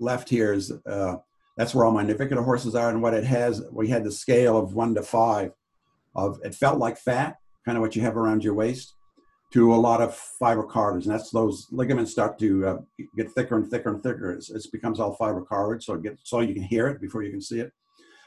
left 0.00 0.30
here 0.30 0.54
is, 0.54 0.72
uh, 0.86 1.16
that's 1.58 1.74
where 1.74 1.84
all 1.84 1.92
my 1.92 2.04
navicular 2.04 2.42
horses 2.42 2.74
are. 2.74 2.88
And 2.88 3.02
what 3.02 3.12
it 3.12 3.24
has, 3.24 3.62
we 3.70 3.88
had 3.88 4.02
the 4.02 4.10
scale 4.10 4.56
of 4.56 4.72
one 4.72 4.94
to 4.94 5.02
five 5.02 5.52
of, 6.14 6.38
it 6.44 6.54
felt 6.54 6.78
like 6.78 6.96
fat, 6.98 7.36
kind 7.64 7.76
of 7.76 7.82
what 7.82 7.96
you 7.96 8.02
have 8.02 8.16
around 8.16 8.44
your 8.44 8.54
waist 8.54 8.94
to 9.52 9.72
a 9.72 9.76
lot 9.76 10.00
of 10.00 10.14
fiber 10.14 10.64
cartilage. 10.64 11.06
And 11.06 11.14
that's 11.14 11.30
those 11.30 11.68
ligaments 11.70 12.10
start 12.10 12.38
to 12.40 12.66
uh, 12.66 12.76
get 13.16 13.30
thicker 13.32 13.56
and 13.56 13.70
thicker 13.70 13.90
and 13.90 14.02
thicker. 14.02 14.32
It's, 14.32 14.50
it 14.50 14.66
becomes 14.72 14.98
all 14.98 15.14
fiber 15.14 15.42
cartilage. 15.42 15.84
So 15.84 15.94
it 15.94 16.02
gets, 16.02 16.22
so 16.24 16.40
you 16.40 16.54
can 16.54 16.62
hear 16.62 16.88
it 16.88 17.00
before 17.00 17.22
you 17.22 17.30
can 17.30 17.40
see 17.40 17.60
it. 17.60 17.72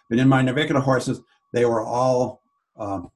But 0.09 0.19
in 0.19 0.29
my 0.29 0.41
navicular 0.41 0.81
horses, 0.81 1.21
they 1.53 1.65
were 1.65 1.83
all, 1.83 2.41
um, 2.77 3.11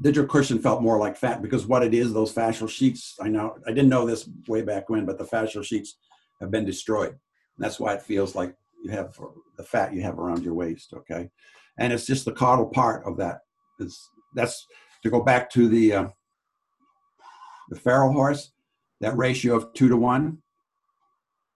digital 0.00 0.28
cushion 0.28 0.58
felt 0.58 0.82
more 0.82 0.98
like 0.98 1.16
fat 1.16 1.40
because 1.40 1.66
what 1.66 1.84
it 1.84 1.94
is, 1.94 2.12
those 2.12 2.34
fascial 2.34 2.68
sheets, 2.68 3.14
I 3.20 3.28
know, 3.28 3.56
I 3.66 3.70
didn't 3.70 3.90
know 3.90 4.04
this 4.04 4.28
way 4.48 4.62
back 4.62 4.88
when, 4.88 5.06
but 5.06 5.18
the 5.18 5.24
fascial 5.24 5.64
sheets 5.64 5.96
have 6.40 6.50
been 6.50 6.64
destroyed. 6.64 7.10
And 7.10 7.64
that's 7.64 7.78
why 7.78 7.94
it 7.94 8.02
feels 8.02 8.34
like 8.34 8.56
you 8.82 8.90
have 8.90 9.16
the 9.56 9.62
fat 9.62 9.94
you 9.94 10.02
have 10.02 10.18
around 10.18 10.42
your 10.42 10.54
waist, 10.54 10.92
okay? 10.92 11.30
And 11.78 11.92
it's 11.92 12.06
just 12.06 12.24
the 12.24 12.32
caudal 12.32 12.66
part 12.66 13.04
of 13.06 13.16
that. 13.18 13.40
It's, 13.80 14.10
that's 14.34 14.66
to 15.02 15.10
go 15.10 15.22
back 15.22 15.50
to 15.50 15.68
the, 15.68 15.92
uh, 15.92 16.08
the 17.70 17.78
feral 17.78 18.12
horse, 18.12 18.52
that 19.00 19.16
ratio 19.16 19.56
of 19.56 19.72
two 19.74 19.88
to 19.88 19.96
one. 19.96 20.38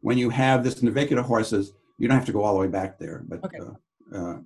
When 0.01 0.19
you 0.19 0.31
have 0.31 0.63
this 0.63 0.83
navicular 0.83 1.23
horses, 1.23 1.73
you 1.99 2.09
don't 2.09 2.17
have 2.17 2.27
to 2.27 2.33
go 2.33 2.43
all 2.45 2.55
the 2.55 2.61
way 2.61 2.69
back 2.69 2.99
there, 2.99 3.25
but 3.29 3.45
Okay. 3.45 3.59
uh, 3.59 4.17
uh, 4.17 4.39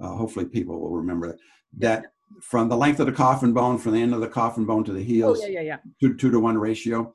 uh, 0.00 0.16
hopefully 0.16 0.46
people 0.46 0.80
will 0.80 0.92
remember 0.96 1.28
that. 1.28 1.38
That 1.78 2.06
from 2.42 2.68
the 2.68 2.76
length 2.76 3.00
of 3.00 3.06
the 3.06 3.12
coffin 3.12 3.52
bone, 3.52 3.78
from 3.78 3.92
the 3.92 4.02
end 4.02 4.14
of 4.14 4.20
the 4.20 4.28
coffin 4.28 4.64
bone 4.64 4.84
to 4.84 4.92
the 4.92 5.02
heels, 5.02 5.40
Oh, 5.42 5.46
yeah, 5.46 5.60
yeah, 5.60 5.62
yeah. 5.62 5.76
two, 6.00 6.14
two 6.16 6.30
to 6.30 6.40
one 6.40 6.56
ratio. 6.58 7.14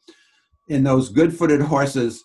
In 0.69 0.83
those 0.83 1.09
good-footed 1.09 1.61
horses, 1.61 2.23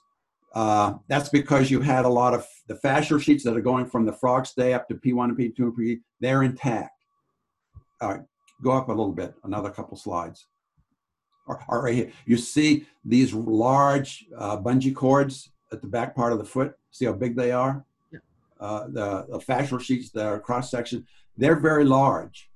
uh, 0.57 0.95
that's 1.07 1.29
because 1.29 1.71
you 1.71 1.83
had 1.83 2.07
a 2.07 2.09
lot 2.09 2.33
of 2.33 2.47
the 2.67 2.77
fascial 2.77 3.21
sheets 3.21 3.45
that 3.45 3.55
are 3.55 3.61
going 3.61 3.85
from 3.85 4.07
the 4.07 4.13
frog 4.13 4.47
stay 4.47 4.73
up 4.73 4.89
to 4.89 4.95
P1 4.95 5.25
and 5.25 5.37
P2 5.37 5.59
and 5.59 5.77
P3, 5.77 6.01
They're 6.19 6.45
intact. 6.45 7.05
All 8.01 8.09
right, 8.09 8.23
go 8.63 8.73
up 8.73 8.89
a 8.89 8.91
little 8.91 9.13
bit, 9.13 9.35
another 9.45 9.69
couple 9.69 9.99
slides. 9.99 10.47
All 11.47 11.83
right 11.83 11.95
here, 11.95 12.11
you 12.25 12.39
see 12.39 12.87
these 13.05 13.35
large 13.35 14.25
uh, 14.35 14.57
bungee 14.57 14.95
cords 14.95 15.53
at 15.73 15.83
the 15.83 15.89
back 15.89 16.17
part 16.17 16.33
of 16.33 16.39
the 16.39 16.45
foot. 16.47 16.73
See 16.91 17.05
how 17.05 17.13
big 17.13 17.37
they 17.37 17.53
are? 17.53 17.85
Yeah. 18.11 18.21
Uh, 18.59 18.87
the, 18.89 19.27
the 19.29 19.39
fascial 19.39 19.79
sheets, 19.79 20.11
the 20.11 20.39
cross 20.39 20.71
section, 20.71 21.07
they're 21.37 21.61
very 21.61 21.85
large. 21.85 22.49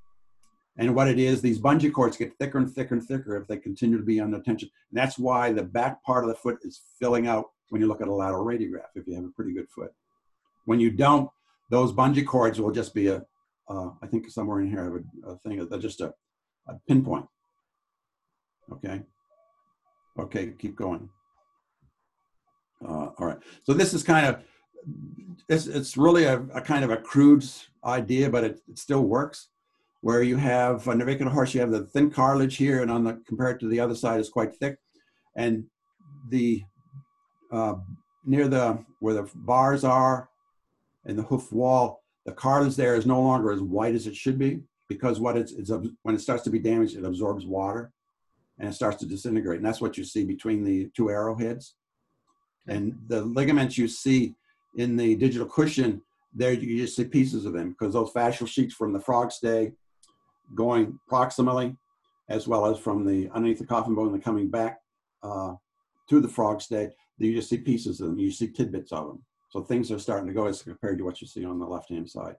And 0.78 0.94
what 0.94 1.08
it 1.08 1.18
is, 1.18 1.42
these 1.42 1.60
bungee 1.60 1.92
cords 1.92 2.16
get 2.16 2.32
thicker 2.38 2.56
and 2.56 2.72
thicker 2.72 2.94
and 2.94 3.04
thicker 3.04 3.36
if 3.36 3.46
they 3.46 3.58
continue 3.58 3.98
to 3.98 4.04
be 4.04 4.20
under 4.20 4.40
tension. 4.40 4.70
And 4.90 4.98
that's 4.98 5.18
why 5.18 5.52
the 5.52 5.64
back 5.64 6.02
part 6.02 6.24
of 6.24 6.30
the 6.30 6.36
foot 6.36 6.60
is 6.62 6.80
filling 6.98 7.26
out 7.26 7.50
when 7.70 7.80
you 7.80 7.88
look 7.88 8.00
at 8.00 8.08
a 8.08 8.12
lateral 8.12 8.44
radiograph, 8.44 8.90
if 8.94 9.06
you 9.06 9.14
have 9.14 9.24
a 9.24 9.30
pretty 9.30 9.52
good 9.52 9.68
foot. 9.68 9.90
When 10.66 10.78
you 10.78 10.90
don't, 10.90 11.30
those 11.70 11.92
bungee 11.92 12.26
cords 12.26 12.60
will 12.60 12.72
just 12.72 12.94
be 12.94 13.06
a, 13.08 13.24
uh, 13.68 13.90
I 14.02 14.06
think 14.06 14.28
somewhere 14.30 14.60
in 14.60 14.68
here 14.68 14.80
I 14.80 14.84
have 14.84 14.94
a, 14.94 15.32
a 15.32 15.38
thing, 15.38 15.66
they're 15.68 15.78
just 15.78 16.00
a, 16.00 16.12
a 16.68 16.74
pinpoint. 16.88 17.26
Okay. 18.72 19.02
Okay, 20.18 20.52
keep 20.58 20.76
going. 20.76 21.08
Uh, 22.84 23.10
all 23.18 23.26
right. 23.26 23.38
So 23.62 23.72
this 23.72 23.94
is 23.94 24.02
kind 24.02 24.26
of, 24.26 24.42
it's, 25.48 25.66
it's 25.66 25.96
really 25.96 26.24
a, 26.24 26.42
a 26.54 26.60
kind 26.60 26.84
of 26.84 26.90
a 26.90 26.96
crude 26.96 27.44
idea, 27.84 28.28
but 28.30 28.44
it, 28.44 28.60
it 28.68 28.78
still 28.78 29.02
works 29.02 29.48
where 30.00 30.22
you 30.22 30.36
have 30.36 30.88
a 30.88 30.94
navicular 30.94 31.30
horse, 31.30 31.54
you 31.54 31.60
have 31.60 31.70
the 31.70 31.84
thin 31.86 32.10
cartilage 32.10 32.56
here, 32.56 32.82
and 32.82 32.90
on 32.90 33.04
the 33.04 33.20
compared 33.26 33.60
to 33.60 33.68
the 33.68 33.78
other 33.78 33.94
side 33.94 34.18
is 34.18 34.30
quite 34.30 34.54
thick, 34.54 34.78
and 35.36 35.64
the 36.30 36.62
uh, 37.50 37.74
near 38.24 38.48
the 38.48 38.84
where 39.00 39.14
the 39.14 39.30
bars 39.34 39.84
are 39.84 40.28
and 41.04 41.18
the 41.18 41.22
hoof 41.22 41.52
wall, 41.52 42.02
the 42.26 42.32
cartilage 42.32 42.76
there 42.76 42.94
is 42.94 43.06
no 43.06 43.20
longer 43.20 43.50
as 43.50 43.60
white 43.60 43.94
as 43.94 44.06
it 44.06 44.14
should 44.14 44.38
be 44.38 44.60
because 44.88 45.20
what 45.20 45.36
it's, 45.36 45.52
it's 45.52 45.70
when 46.02 46.14
it 46.14 46.20
starts 46.20 46.42
to 46.44 46.50
be 46.50 46.58
damaged, 46.58 46.96
it 46.96 47.04
absorbs 47.04 47.46
water 47.46 47.92
and 48.58 48.68
it 48.68 48.74
starts 48.74 48.98
to 48.98 49.06
disintegrate, 49.06 49.56
and 49.56 49.66
that's 49.66 49.80
what 49.80 49.96
you 49.96 50.04
see 50.04 50.24
between 50.24 50.62
the 50.62 50.90
two 50.94 51.08
arrowheads, 51.08 51.74
and 52.68 52.94
the 53.08 53.22
ligaments 53.22 53.78
you 53.78 53.88
see 53.88 54.34
in 54.76 54.96
the 54.96 55.16
digital 55.16 55.46
cushion. 55.46 56.02
There 56.34 56.52
you 56.52 56.78
just 56.78 56.94
see 56.94 57.04
pieces 57.04 57.46
of 57.46 57.54
them 57.54 57.70
because 57.70 57.94
those 57.94 58.12
fascial 58.12 58.46
sheets 58.46 58.74
from 58.74 58.92
the 58.92 59.00
frog 59.00 59.32
stay 59.32 59.72
going 60.54 60.98
proximally, 61.10 61.76
as 62.28 62.46
well 62.46 62.66
as 62.66 62.78
from 62.78 63.04
the 63.04 63.30
underneath 63.30 63.58
the 63.58 63.66
coffin 63.66 63.94
bone 63.94 64.12
and 64.12 64.22
coming 64.22 64.48
back 64.50 64.80
uh, 65.22 65.54
to 66.10 66.20
the 66.20 66.28
frog 66.28 66.60
stay, 66.60 66.90
you 67.26 67.34
just 67.34 67.48
see 67.48 67.58
pieces 67.58 68.00
of 68.00 68.08
them. 68.08 68.18
You 68.18 68.30
see 68.30 68.48
tidbits 68.48 68.92
of 68.92 69.06
them. 69.06 69.22
So 69.50 69.62
things 69.62 69.90
are 69.90 69.98
starting 69.98 70.28
to 70.28 70.32
go 70.32 70.46
as 70.46 70.62
compared 70.62 70.98
to 70.98 71.04
what 71.04 71.20
you 71.20 71.26
see 71.26 71.44
on 71.44 71.58
the 71.58 71.66
left 71.66 71.90
hand 71.90 72.08
side. 72.08 72.36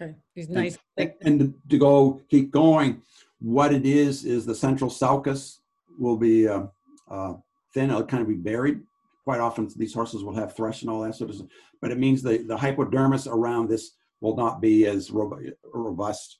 Okay, 0.00 0.14
these 0.34 0.48
nice, 0.48 0.78
And, 0.96 1.12
and 1.22 1.54
to 1.70 1.78
go 1.78 2.20
keep 2.28 2.50
going, 2.50 3.02
what 3.40 3.72
it 3.72 3.86
is 3.86 4.24
is 4.24 4.44
the 4.44 4.54
central 4.54 4.90
sulcus 4.90 5.60
will 5.98 6.16
be 6.16 6.46
uh, 6.46 6.64
uh, 7.10 7.34
thin. 7.72 7.90
It'll 7.90 8.04
kind 8.04 8.22
of 8.22 8.28
be 8.28 8.34
buried. 8.34 8.80
Quite 9.24 9.40
often, 9.40 9.68
these 9.76 9.94
horses 9.94 10.22
will 10.22 10.34
have 10.34 10.54
thrush 10.54 10.82
and 10.82 10.90
all 10.90 11.00
that 11.02 11.14
sort 11.14 11.30
of 11.30 11.36
stuff. 11.36 11.48
But 11.80 11.90
it 11.90 11.98
means 11.98 12.22
the, 12.22 12.38
the 12.38 12.56
hypodermis 12.56 13.26
around 13.26 13.68
this 13.68 13.92
will 14.20 14.36
not 14.36 14.60
be 14.60 14.86
as 14.86 15.10
robust 15.10 16.38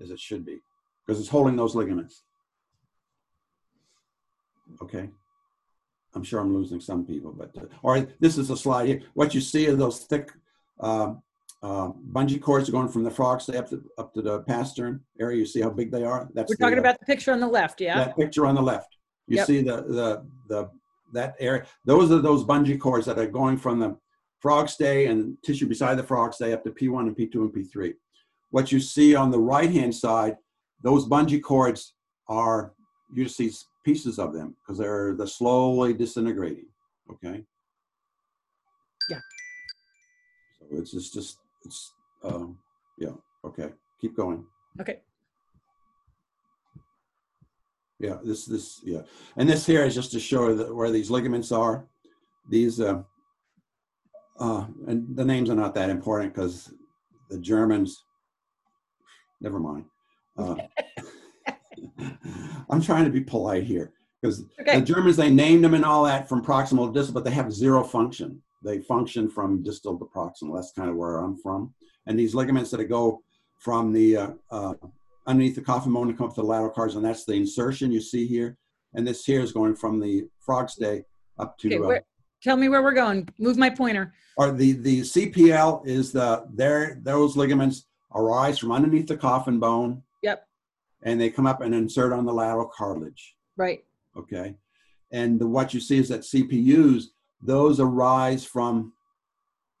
as 0.00 0.10
it 0.10 0.18
should 0.18 0.44
be 0.44 0.58
because 1.06 1.20
it's 1.20 1.28
holding 1.28 1.56
those 1.56 1.74
ligaments. 1.74 2.22
Okay. 4.82 5.08
I'm 6.18 6.24
sure 6.24 6.40
I'm 6.40 6.52
losing 6.52 6.80
some 6.80 7.06
people, 7.06 7.32
but 7.32 7.56
uh, 7.56 7.66
all 7.84 7.92
right, 7.92 8.08
this 8.18 8.38
is 8.38 8.50
a 8.50 8.56
slide 8.56 8.88
here. 8.88 9.02
What 9.14 9.36
you 9.36 9.40
see 9.40 9.68
are 9.68 9.76
those 9.76 10.00
thick 10.00 10.32
uh, 10.80 11.14
uh, 11.62 11.90
bungee 12.10 12.40
cords 12.40 12.68
going 12.70 12.88
from 12.88 13.04
the 13.04 13.10
frog 13.10 13.40
stay 13.40 13.56
up 13.56 13.70
to, 13.70 13.80
up 13.98 14.12
to 14.14 14.22
the 14.22 14.40
pastern 14.40 15.00
area. 15.20 15.38
You 15.38 15.46
see 15.46 15.60
how 15.60 15.70
big 15.70 15.92
they 15.92 16.02
are? 16.02 16.28
That's 16.34 16.50
we're 16.50 16.56
the, 16.56 16.64
talking 16.64 16.78
uh, 16.78 16.80
about 16.80 16.98
the 16.98 17.06
picture 17.06 17.30
on 17.30 17.38
the 17.38 17.46
left, 17.46 17.80
yeah? 17.80 17.98
that 17.98 18.16
picture 18.16 18.46
on 18.46 18.56
the 18.56 18.62
left. 18.62 18.96
You 19.28 19.36
Yep. 19.36 19.46
see 19.46 19.62
the, 19.62 19.76
the, 19.82 20.26
the, 20.48 20.70
that 21.12 21.36
area. 21.38 21.66
Those 21.84 22.10
are 22.10 22.20
those 22.20 22.44
bungee 22.44 22.80
cords 22.80 23.06
that 23.06 23.18
are 23.18 23.26
going 23.26 23.58
from 23.58 23.78
the 23.78 23.96
frog 24.40 24.68
stay 24.68 25.06
and 25.06 25.36
tissue 25.44 25.68
beside 25.68 25.98
the 25.98 26.02
frog 26.02 26.34
stay 26.34 26.52
up 26.52 26.64
to 26.64 26.70
P1 26.70 27.06
and 27.06 27.16
P2 27.16 27.34
and 27.34 27.52
P3. 27.52 27.94
What 28.50 28.72
you 28.72 28.80
see 28.80 29.14
on 29.14 29.30
the 29.30 29.38
right-hand 29.38 29.94
side, 29.94 30.36
those 30.82 31.06
bungee 31.06 31.42
cords 31.42 31.94
are, 32.28 32.72
you 33.14 33.22
just 33.22 33.36
see 33.36 33.52
pieces 33.88 34.18
of 34.18 34.34
them 34.34 34.54
because 34.60 34.76
they're, 34.76 35.14
they're 35.16 35.26
slowly 35.26 35.94
disintegrating, 35.94 36.66
okay? 37.10 37.42
Yeah. 39.08 39.20
So 40.58 40.66
it's 40.72 40.90
just, 40.92 41.14
just, 41.14 41.38
it's, 41.64 41.94
um, 42.22 42.58
yeah, 42.98 43.16
okay, 43.46 43.70
keep 43.98 44.14
going. 44.14 44.44
Okay, 44.78 44.98
Yeah, 47.98 48.18
this, 48.22 48.44
this, 48.44 48.80
yeah. 48.84 49.00
And 49.38 49.48
this 49.48 49.64
here 49.64 49.84
is 49.86 49.94
just 49.94 50.12
to 50.12 50.20
show 50.20 50.54
that 50.54 50.74
where 50.74 50.90
these 50.90 51.10
ligaments 51.10 51.50
are. 51.50 51.86
These, 52.50 52.80
uh, 52.80 53.02
uh, 54.38 54.66
and 54.86 55.16
the 55.16 55.24
names 55.24 55.48
are 55.48 55.56
not 55.56 55.74
that 55.76 55.88
important 55.88 56.34
because 56.34 56.74
the 57.30 57.38
Germans, 57.38 58.04
never 59.40 59.58
mind. 59.58 59.86
Uh, 60.36 60.56
I'm 62.70 62.82
trying 62.82 63.04
to 63.04 63.10
be 63.10 63.20
polite 63.20 63.64
here 63.64 63.92
because 64.20 64.44
okay, 64.60 64.80
the 64.80 64.84
Germans, 64.84 65.16
they 65.16 65.30
named 65.30 65.64
them 65.64 65.74
and 65.74 65.84
all 65.84 66.04
that 66.04 66.28
from 66.28 66.44
proximal 66.44 66.86
to 66.86 66.98
distal, 66.98 67.14
but 67.14 67.24
they 67.24 67.30
have 67.30 67.52
zero 67.52 67.84
function. 67.84 68.42
They 68.64 68.80
function 68.80 69.30
from 69.30 69.62
distal 69.62 69.98
to 69.98 70.04
proximal. 70.04 70.56
That's 70.56 70.72
kind 70.72 70.90
of 70.90 70.96
where 70.96 71.18
I'm 71.18 71.36
from. 71.36 71.72
And 72.06 72.18
these 72.18 72.34
ligaments 72.34 72.70
that 72.70 72.84
go 72.84 73.22
from 73.58 73.92
the 73.92 74.16
uh, 74.16 74.30
uh, 74.50 74.74
underneath 75.26 75.54
the 75.54 75.60
coffin 75.60 75.92
bone 75.92 76.08
to 76.08 76.14
come 76.14 76.26
up 76.28 76.34
to 76.34 76.40
the 76.40 76.46
lateral 76.46 76.70
cards, 76.70 76.96
and 76.96 77.04
that's 77.04 77.24
the 77.24 77.34
insertion 77.34 77.92
you 77.92 78.00
see 78.00 78.26
here. 78.26 78.56
And 78.94 79.06
this 79.06 79.24
here 79.24 79.40
is 79.40 79.52
going 79.52 79.76
from 79.76 80.00
the 80.00 80.24
frog 80.40 80.70
stay 80.70 81.04
up 81.38 81.56
okay, 81.64 81.76
to, 81.76 81.92
uh, 81.92 81.98
tell 82.42 82.56
me 82.56 82.68
where 82.68 82.82
we're 82.82 82.92
going. 82.92 83.28
Move 83.38 83.56
my 83.56 83.70
pointer. 83.70 84.14
or 84.36 84.50
the, 84.50 84.72
the 84.72 85.00
CPL 85.02 85.86
is 85.86 86.12
the, 86.12 86.46
there, 86.54 86.98
those 87.02 87.36
ligaments 87.36 87.86
arise 88.14 88.58
from 88.58 88.72
underneath 88.72 89.06
the 89.06 89.16
coffin 89.16 89.58
bone. 89.58 90.02
And 91.02 91.20
they 91.20 91.30
come 91.30 91.46
up 91.46 91.60
and 91.60 91.74
insert 91.74 92.12
on 92.12 92.26
the 92.26 92.32
lateral 92.32 92.68
cartilage. 92.68 93.36
Right, 93.56 93.84
okay? 94.16 94.54
And 95.10 95.40
the, 95.40 95.46
what 95.46 95.72
you 95.72 95.80
see 95.80 95.98
is 95.98 96.08
that 96.08 96.20
CPUs, 96.20 97.04
those 97.40 97.80
arise 97.80 98.44
from 98.44 98.92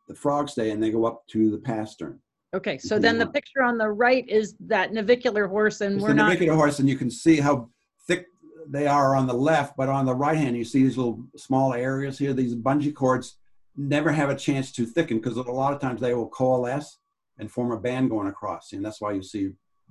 the 0.08 0.14
frog 0.14 0.48
stay 0.48 0.70
and 0.70 0.82
they 0.82 0.90
go 0.90 1.04
up 1.04 1.26
to 1.28 1.50
the 1.50 1.58
pastern. 1.58 2.20
Okay, 2.54 2.78
so 2.78 2.98
then 2.98 3.18
the 3.18 3.26
picture 3.26 3.62
on 3.62 3.76
the 3.76 3.90
right 3.90 4.26
is 4.26 4.54
that 4.60 4.92
navicular 4.92 5.46
horse 5.46 5.82
and 5.82 5.96
It's 5.96 6.02
we're 6.02 6.08
the 6.08 6.14
not, 6.14 6.28
navicular 6.28 6.56
horse, 6.56 6.78
and 6.78 6.88
you 6.88 6.96
can 6.96 7.10
see 7.10 7.40
how 7.40 7.68
thick 8.06 8.26
they 8.66 8.86
are 8.86 9.14
on 9.14 9.26
the 9.26 9.34
left, 9.34 9.76
but 9.76 9.90
on 9.90 10.06
the 10.06 10.14
right 10.14 10.38
hand, 10.38 10.56
you 10.56 10.64
see 10.64 10.82
these 10.82 10.96
little 10.96 11.22
small 11.36 11.74
areas 11.74 12.18
here. 12.18 12.32
These 12.32 12.54
bungee 12.54 12.94
cords 12.94 13.36
never 13.76 14.10
have 14.10 14.30
a 14.30 14.34
chance 14.34 14.72
to 14.72 14.86
thicken 14.86 15.18
because 15.18 15.36
a 15.36 15.42
lot 15.42 15.74
of 15.74 15.80
times 15.80 16.00
they 16.00 16.14
will 16.14 16.28
coalesce 16.28 16.98
and 17.38 17.50
form 17.50 17.70
a 17.70 17.78
band 17.78 18.08
going 18.08 18.28
across, 18.28 18.72
and 18.72 18.82
that's 18.82 19.00
why 19.00 19.12
you 19.12 19.22
see 19.22 19.50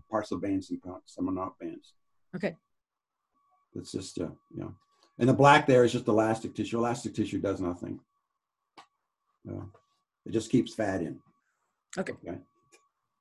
parts 0.09 0.31
of 0.31 0.41
bands 0.41 0.69
and 0.69 0.79
some 1.05 1.29
are 1.29 1.33
not 1.33 1.57
bands. 1.59 1.93
okay, 2.35 2.55
It's 3.75 3.91
just, 3.91 4.19
uh, 4.19 4.29
you 4.53 4.61
know, 4.61 4.73
and 5.19 5.29
the 5.29 5.33
black 5.33 5.65
there 5.65 5.83
is 5.83 5.91
just 5.91 6.07
elastic 6.07 6.53
tissue. 6.53 6.77
Elastic 6.77 7.15
tissue 7.15 7.39
does 7.39 7.59
nothing. 7.59 7.99
Uh, 9.49 9.63
it 10.25 10.31
just 10.31 10.51
keeps 10.51 10.73
fat 10.73 11.01
in. 11.01 11.19
Okay. 11.97 12.13
okay. 12.13 12.37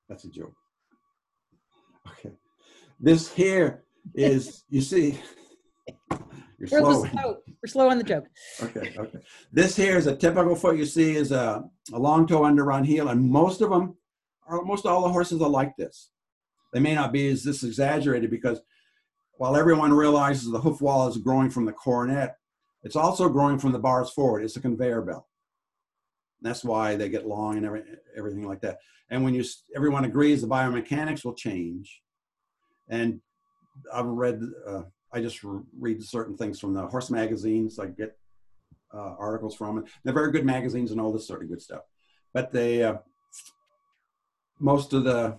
That's 0.09 0.25
a 0.25 0.29
joke. 0.29 0.55
Okay. 2.09 2.33
This 3.01 3.33
here 3.33 3.85
is, 4.15 4.65
you 4.71 4.81
see, 4.81 5.19
you're 6.59 6.69
we're, 6.71 6.81
slow. 6.81 7.05
slow. 7.05 7.37
we're 7.63 7.69
slow 7.69 7.91
on 7.91 7.99
the 7.99 8.05
joke. 8.05 8.27
Okay, 8.63 8.95
okay. 8.97 9.19
This 9.53 9.77
here 9.77 9.97
is 9.97 10.07
a 10.07 10.17
typical 10.17 10.55
foot 10.55 10.77
you 10.77 10.87
see 10.87 11.15
is 11.15 11.33
a, 11.33 11.65
a 11.93 11.99
long 11.99 12.27
toe 12.27 12.45
under 12.45 12.63
underrun 12.63 12.85
heel, 12.85 13.09
and 13.09 13.31
most 13.31 13.61
of 13.61 13.71
them, 13.71 13.97
are, 14.47 14.63
most 14.63 14.87
all 14.87 15.03
the 15.03 15.13
horses 15.13 15.43
are 15.43 15.49
like 15.49 15.77
this. 15.77 16.11
They 16.73 16.81
may 16.81 16.95
not 16.95 17.13
be 17.13 17.29
as 17.29 17.43
this 17.45 17.63
exaggerated 17.63 18.31
because 18.31 18.61
while 19.39 19.57
everyone 19.57 19.93
realizes 19.93 20.51
the 20.51 20.61
hoof 20.61 20.81
wall 20.81 21.09
is 21.09 21.19
growing 21.19 21.51
from 21.51 21.65
the 21.65 21.73
coronet, 21.73 22.37
it's 22.83 22.97
also 22.97 23.29
growing 23.29 23.59
from 23.59 23.73
the 23.73 23.79
bars 23.79 24.11
forward. 24.11 24.45
It's 24.45 24.57
a 24.57 24.61
conveyor 24.61 25.03
belt. 25.03 25.27
That's 26.43 26.65
why 26.65 26.97
they 26.97 27.09
get 27.09 27.27
long 27.27 27.57
and 27.57 27.67
every, 27.67 27.83
everything 28.17 28.47
like 28.47 28.61
that. 28.61 28.79
And 29.11 29.25
when 29.25 29.35
you, 29.35 29.45
everyone 29.75 30.05
agrees 30.05 30.41
the 30.41 30.49
biomechanics 30.49 31.25
will 31.25 31.35
change. 31.35 32.03
And 32.89 33.21
I've 33.93 34.07
read, 34.07 34.43
uh, 34.67 34.83
I 35.13 35.21
just 35.21 35.41
read 35.79 36.03
certain 36.03 36.37
things 36.37 36.61
from 36.61 36.75
the 36.75 36.87
horse 36.87 37.11
magazines. 37.11 37.79
I 37.79 37.87
get 37.87 38.17
uh, 38.93 39.15
articles 39.19 39.55
from 39.55 39.79
it. 39.79 39.85
They're 40.05 40.15
very 40.15 40.33
good 40.33 40.45
magazines 40.47 40.91
and 40.91 41.01
all 41.01 41.13
this 41.13 41.27
sort 41.27 41.43
of 41.43 41.49
good 41.49 41.63
stuff. 41.63 41.83
But 42.33 42.53
they, 42.53 42.83
uh, 42.83 42.99
most 44.59 44.93
of 44.93 45.05
the, 45.05 45.37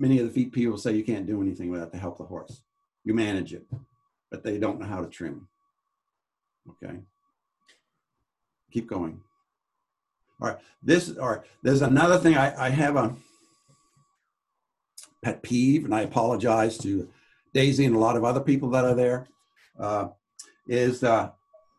many 0.00 0.18
of 0.18 0.26
the 0.26 0.32
feet 0.32 0.52
people 0.52 0.78
say 0.78 0.94
you 0.94 1.04
can't 1.04 1.26
do 1.26 1.42
anything 1.42 1.70
without 1.70 1.92
to 1.92 1.98
help 1.98 2.18
of 2.18 2.26
the 2.26 2.28
horse. 2.28 2.62
You 3.04 3.14
manage 3.14 3.52
it, 3.52 3.66
but 4.30 4.42
they 4.42 4.58
don't 4.58 4.80
know 4.80 4.86
how 4.86 5.00
to 5.00 5.08
trim. 5.08 5.48
Okay. 6.68 6.98
Keep 8.72 8.88
going. 8.88 9.20
All 10.40 10.48
right. 10.48 10.58
This, 10.82 11.16
all 11.18 11.28
right. 11.28 11.40
There's 11.62 11.82
another 11.82 12.18
thing 12.18 12.36
I, 12.36 12.66
I 12.66 12.70
have 12.70 12.96
a 12.96 13.14
pet 15.22 15.42
peeve, 15.42 15.84
and 15.84 15.94
I 15.94 16.02
apologize 16.02 16.78
to 16.78 17.08
Daisy 17.52 17.84
and 17.84 17.94
a 17.94 17.98
lot 17.98 18.16
of 18.16 18.24
other 18.24 18.40
people 18.40 18.70
that 18.70 18.84
are 18.84 18.94
there. 18.94 19.28
Uh, 19.78 20.08
is 20.66 21.02
uh, 21.02 21.30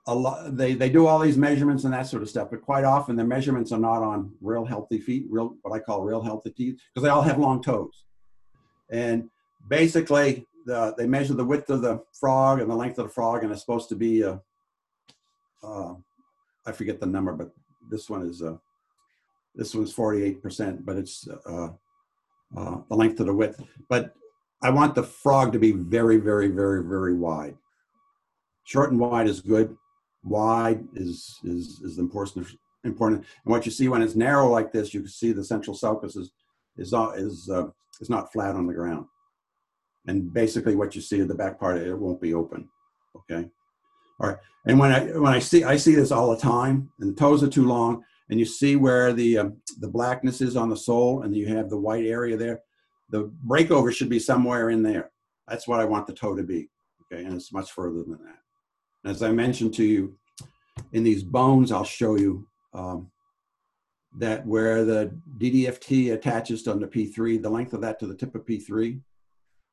a 0.08 0.14
lot 0.14 0.56
they 0.58 0.74
they 0.74 0.90
do 0.90 1.08
all 1.08 1.20
these 1.20 1.38
measurements 1.38 1.84
and 1.84 1.94
that 1.94 2.08
sort 2.08 2.24
of 2.24 2.30
stuff 2.30 2.50
but 2.50 2.62
quite 2.62 2.84
often 2.84 3.16
the 3.16 3.24
measurements 3.24 3.72
are 3.72 3.80
not 3.80 4.02
on 4.02 4.32
real 4.42 4.66
healthy 4.66 5.00
feet 5.00 5.26
real 5.30 5.56
what 5.62 5.74
i 5.76 5.80
call 5.80 6.02
real 6.02 6.22
healthy 6.22 6.50
teeth 6.50 6.80
because 6.94 7.04
they 7.04 7.10
all 7.10 7.22
have 7.22 7.38
long 7.38 7.62
toes 7.62 8.04
and 8.92 9.30
basically 9.68 10.46
the, 10.66 10.94
they 10.98 11.08
measure 11.08 11.34
the 11.34 11.44
width 11.44 11.70
of 11.70 11.82
the 11.82 12.02
frog 12.14 12.60
and 12.60 12.70
the 12.70 12.76
length 12.76 13.00
of 13.00 13.08
the 13.08 13.14
frog 13.14 13.44
and 13.44 13.52
it's 13.52 13.62
supposed 13.62 13.90
to 13.90 13.96
be 13.96 14.24
uh, 14.24 14.38
uh, 15.64 15.94
i 16.66 16.72
forget 16.72 17.00
the 17.00 17.06
number 17.06 17.34
but 17.34 17.52
this 17.90 18.10
one 18.10 18.28
is 18.28 18.42
uh, 18.42 18.56
this 19.56 19.74
one's 19.74 19.94
48% 19.94 20.86
but 20.86 20.98
it's 20.98 21.28
uh, 21.46 21.70
the 22.90 22.96
length 22.96 23.20
of 23.20 23.26
the 23.28 23.34
width. 23.34 23.62
But 23.90 24.14
i 24.64 24.70
want 24.70 24.94
the 24.94 25.04
frog 25.04 25.54
to 25.54 25.60
be 25.60 25.72
very 25.72 26.18
very 26.18 26.48
very 26.48 26.84
very 26.84 27.16
wide. 27.16 27.58
Short 28.64 28.92
and 28.92 29.00
wide 29.00 29.28
is 29.28 29.42
good. 29.42 29.76
Wide 30.24 30.86
is 30.96 31.40
is 31.44 31.82
is 31.84 31.98
important 31.98 32.48
important. 32.84 33.26
And 33.44 33.52
what 33.52 33.66
you 33.66 33.72
see 33.72 33.88
when 33.88 34.02
it's 34.02 34.16
narrow 34.16 34.50
like 34.50 34.72
this 34.72 34.94
you 34.94 35.02
can 35.02 35.10
see 35.10 35.32
the 35.32 35.44
central 35.44 35.76
sulcus 35.76 36.16
is 36.16 36.32
is 36.78 36.94
is 37.16 37.50
is 38.02 38.10
not 38.10 38.32
flat 38.34 38.56
on 38.56 38.68
the 38.68 38.74
ground. 38.74 39.06
And 40.08 40.34
basically 40.34 40.76
what 40.76 40.96
you 40.96 41.02
see 41.02 41.22
at 41.22 41.28
the 41.28 41.36
back 41.36 41.60
part 41.60 41.78
it 41.78 41.98
won't 41.98 42.22
be 42.22 42.34
open 42.34 42.68
okay? 43.16 43.48
All 44.20 44.30
right 44.30 44.38
and 44.66 44.78
when 44.78 44.92
i 44.92 45.06
when 45.18 45.34
i 45.34 45.40
see 45.40 45.64
i 45.64 45.76
see 45.76 45.96
this 45.96 46.12
all 46.12 46.30
the 46.30 46.42
time 46.42 46.92
and 47.00 47.12
the 47.12 47.20
toes 47.20 47.42
are 47.44 47.50
too 47.50 47.66
long 47.66 48.04
and 48.30 48.40
you 48.40 48.46
see 48.46 48.76
where 48.76 49.14
the 49.14 49.40
um, 49.40 49.58
the 49.80 49.88
blackness 49.88 50.42
is 50.42 50.56
on 50.56 50.70
the 50.70 50.78
sole 50.78 51.24
and 51.24 51.36
you 51.36 51.48
have 51.48 51.70
the 51.70 51.78
white 51.78 52.06
area 52.06 52.38
there 52.38 52.62
the 53.10 53.32
breakover 53.46 53.94
should 53.94 54.10
be 54.10 54.20
somewhere 54.20 54.70
in 54.70 54.82
there. 54.82 55.12
That's 55.48 55.68
what 55.68 55.80
i 55.80 55.86
want 55.86 56.08
the 56.08 56.14
toe 56.14 56.36
to 56.36 56.44
be 56.44 56.70
okay 57.04 57.24
and 57.26 57.36
it's 57.36 57.54
much 57.54 57.72
further 57.72 58.04
than 58.04 58.20
that. 58.24 59.10
As 59.10 59.24
I 59.24 59.32
mentioned 59.32 59.74
to 59.76 59.84
you, 59.84 60.16
in 60.94 61.04
these 61.04 61.24
bones, 61.24 61.72
I'll 61.72 61.84
show 61.84 62.18
you 62.18 62.48
um, 62.74 63.11
that 64.18 64.46
where 64.46 64.84
the 64.84 65.18
DDFT 65.38 66.14
attaches 66.14 66.64
to 66.64 66.74
the 66.74 66.88
P3, 66.88 67.42
the 67.42 67.50
length 67.50 67.74
of 67.74 67.82
that 67.82 68.00
to 68.00 68.08
the 68.08 68.16
tip 68.16 68.36
of 68.36 68.46
P3, 68.46 69.00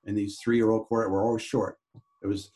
and 0.06 0.16
these 0.16 0.38
three-year-old 0.38 0.86
quarter 0.86 1.08
were 1.08 1.22
always 1.22 1.42
short. 1.42 1.78
It 2.22 2.26
was 2.26 2.50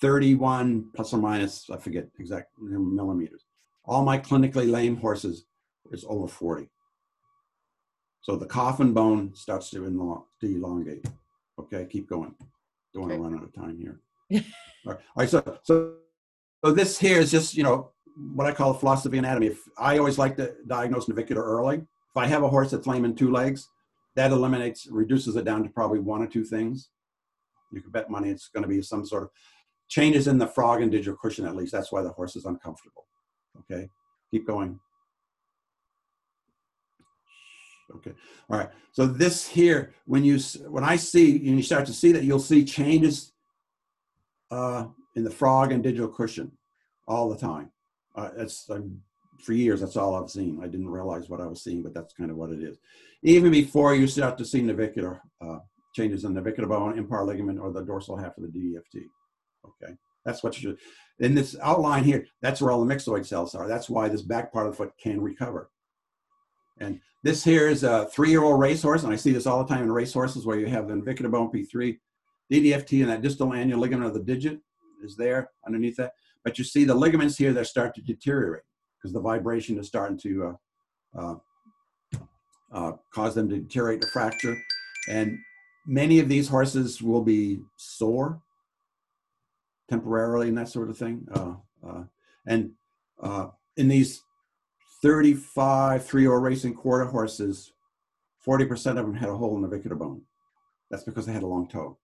31 0.00 0.90
plus 0.94 1.12
or 1.12 1.18
minus, 1.18 1.68
I 1.70 1.76
forget 1.76 2.08
exact 2.18 2.48
millimeters. 2.58 3.44
All 3.84 4.04
my 4.04 4.18
clinically 4.18 4.70
lame 4.70 4.96
horses 4.96 5.46
is 5.92 6.04
over 6.08 6.28
40. 6.28 6.68
So 8.20 8.36
the 8.36 8.46
coffin 8.46 8.92
bone 8.92 9.34
starts 9.34 9.70
to, 9.70 9.78
to 9.78 10.46
elongate. 10.46 11.06
Okay, 11.58 11.86
keep 11.86 12.08
going. 12.08 12.34
Don't 12.92 13.08
want 13.08 13.14
to 13.14 13.18
run 13.20 13.34
out 13.34 13.44
of 13.44 13.54
time 13.54 13.78
here. 13.78 14.00
All 14.30 14.92
right, 14.92 14.98
all 15.16 15.22
right 15.22 15.30
so, 15.30 15.58
so 15.62 15.94
so 16.64 16.72
this 16.72 16.98
here 16.98 17.20
is 17.20 17.30
just, 17.30 17.56
you 17.56 17.62
know, 17.62 17.92
what 18.34 18.46
I 18.46 18.52
call 18.52 18.74
philosophy 18.74 19.18
anatomy. 19.18 19.48
If 19.48 19.60
I 19.78 19.98
always 19.98 20.18
like 20.18 20.36
to 20.36 20.54
diagnose 20.66 21.08
navicular 21.08 21.42
early. 21.42 21.76
If 21.76 22.16
I 22.16 22.26
have 22.26 22.42
a 22.42 22.48
horse 22.48 22.70
that's 22.70 22.86
lame 22.86 23.04
in 23.04 23.14
two 23.14 23.30
legs, 23.30 23.68
that 24.16 24.32
eliminates, 24.32 24.88
reduces 24.90 25.36
it 25.36 25.44
down 25.44 25.62
to 25.62 25.68
probably 25.68 26.00
one 26.00 26.22
or 26.22 26.26
two 26.26 26.44
things. 26.44 26.90
You 27.72 27.80
can 27.80 27.90
bet 27.90 28.10
money 28.10 28.30
it's 28.30 28.48
going 28.48 28.62
to 28.62 28.68
be 28.68 28.82
some 28.82 29.06
sort 29.06 29.24
of 29.24 29.30
changes 29.88 30.26
in 30.26 30.38
the 30.38 30.46
frog 30.46 30.82
and 30.82 30.90
digital 30.90 31.16
cushion 31.16 31.46
at 31.46 31.54
least. 31.54 31.72
That's 31.72 31.92
why 31.92 32.02
the 32.02 32.10
horse 32.10 32.34
is 32.34 32.44
uncomfortable. 32.44 33.04
Okay, 33.60 33.88
keep 34.30 34.46
going. 34.46 34.80
Okay, 37.94 38.12
all 38.50 38.58
right. 38.58 38.68
So 38.92 39.06
this 39.06 39.46
here, 39.46 39.94
when 40.06 40.24
you 40.24 40.38
when 40.66 40.84
I 40.84 40.96
see, 40.96 41.36
and 41.36 41.56
you 41.56 41.62
start 41.62 41.86
to 41.86 41.92
see 41.92 42.12
that, 42.12 42.24
you'll 42.24 42.38
see 42.38 42.64
changes 42.64 43.32
uh, 44.50 44.86
in 45.14 45.24
the 45.24 45.30
frog 45.30 45.72
and 45.72 45.82
digital 45.82 46.08
cushion 46.08 46.52
all 47.06 47.28
the 47.28 47.38
time. 47.38 47.70
Uh, 48.18 48.30
that's 48.36 48.68
um, 48.70 49.00
for 49.44 49.52
years. 49.52 49.80
That's 49.80 49.96
all 49.96 50.16
I've 50.16 50.30
seen. 50.30 50.58
I 50.60 50.66
didn't 50.66 50.88
realize 50.88 51.28
what 51.28 51.40
I 51.40 51.46
was 51.46 51.62
seeing, 51.62 51.84
but 51.84 51.94
that's 51.94 52.14
kind 52.14 52.32
of 52.32 52.36
what 52.36 52.50
it 52.50 52.60
is. 52.60 52.76
Even 53.22 53.52
before 53.52 53.94
you 53.94 54.08
start 54.08 54.36
to 54.38 54.44
see 54.44 54.60
navicular 54.60 55.22
uh, 55.40 55.58
changes 55.94 56.24
in 56.24 56.34
the 56.34 56.40
navicular 56.40 56.68
bone, 56.68 56.98
impar 56.98 57.24
ligament, 57.24 57.60
or 57.60 57.70
the 57.70 57.82
dorsal 57.82 58.16
half 58.16 58.36
of 58.36 58.42
the 58.42 58.48
DDFT. 58.48 59.04
Okay, 59.64 59.94
that's 60.24 60.42
what 60.42 60.56
you 60.56 60.70
should. 60.70 60.78
In 61.20 61.34
this 61.36 61.56
outline 61.62 62.02
here, 62.02 62.26
that's 62.42 62.60
where 62.60 62.72
all 62.72 62.84
the 62.84 62.92
myxoid 62.92 63.24
cells 63.24 63.54
are. 63.54 63.68
That's 63.68 63.88
why 63.88 64.08
this 64.08 64.22
back 64.22 64.52
part 64.52 64.66
of 64.66 64.72
the 64.72 64.76
foot 64.76 64.92
can 65.00 65.20
recover. 65.20 65.70
And 66.80 67.00
this 67.22 67.44
here 67.44 67.68
is 67.68 67.84
a 67.84 68.06
three-year-old 68.06 68.58
racehorse, 68.58 69.04
and 69.04 69.12
I 69.12 69.16
see 69.16 69.32
this 69.32 69.46
all 69.46 69.62
the 69.62 69.72
time 69.72 69.84
in 69.84 69.92
racehorses 69.92 70.44
where 70.44 70.58
you 70.58 70.66
have 70.66 70.88
the 70.88 70.96
navicular 70.96 71.30
bone 71.30 71.52
P3, 71.52 71.98
DDFT, 72.52 73.02
and 73.02 73.10
that 73.10 73.22
distal 73.22 73.52
annular 73.52 73.80
ligament 73.80 74.08
of 74.08 74.14
the 74.14 74.22
digit 74.22 74.58
is 75.04 75.16
there 75.16 75.50
underneath 75.64 75.96
that. 75.96 76.12
But 76.44 76.58
you 76.58 76.64
see 76.64 76.84
the 76.84 76.94
ligaments 76.94 77.36
here 77.36 77.52
that 77.52 77.66
start 77.66 77.94
to 77.94 78.02
deteriorate 78.02 78.62
because 78.96 79.12
the 79.12 79.20
vibration 79.20 79.78
is 79.78 79.86
starting 79.86 80.18
to 80.18 80.56
uh, 81.16 81.18
uh, 81.18 81.34
uh, 82.72 82.92
cause 83.12 83.34
them 83.34 83.48
to 83.48 83.58
deteriorate 83.58 84.04
or 84.04 84.08
fracture. 84.08 84.56
And 85.08 85.38
many 85.86 86.18
of 86.20 86.28
these 86.28 86.48
horses 86.48 87.00
will 87.00 87.22
be 87.22 87.60
sore 87.76 88.40
temporarily 89.88 90.48
and 90.48 90.58
that 90.58 90.68
sort 90.68 90.90
of 90.90 90.98
thing. 90.98 91.26
Uh, 91.32 91.54
uh, 91.86 92.04
and 92.46 92.72
in 93.76 93.88
these 93.88 94.22
35 95.02 96.04
three-year 96.04 96.38
racing 96.38 96.74
quarter 96.74 97.04
horses, 97.04 97.72
40% 98.46 98.90
of 98.90 98.96
them 98.96 99.14
had 99.14 99.28
a 99.28 99.36
hole 99.36 99.54
in 99.56 99.62
the 99.62 99.68
navicular 99.68 99.96
bone. 99.96 100.22
That's 100.90 101.04
because 101.04 101.26
they 101.26 101.32
had 101.32 101.42
a 101.42 101.46
long 101.46 101.68
toe. 101.68 101.98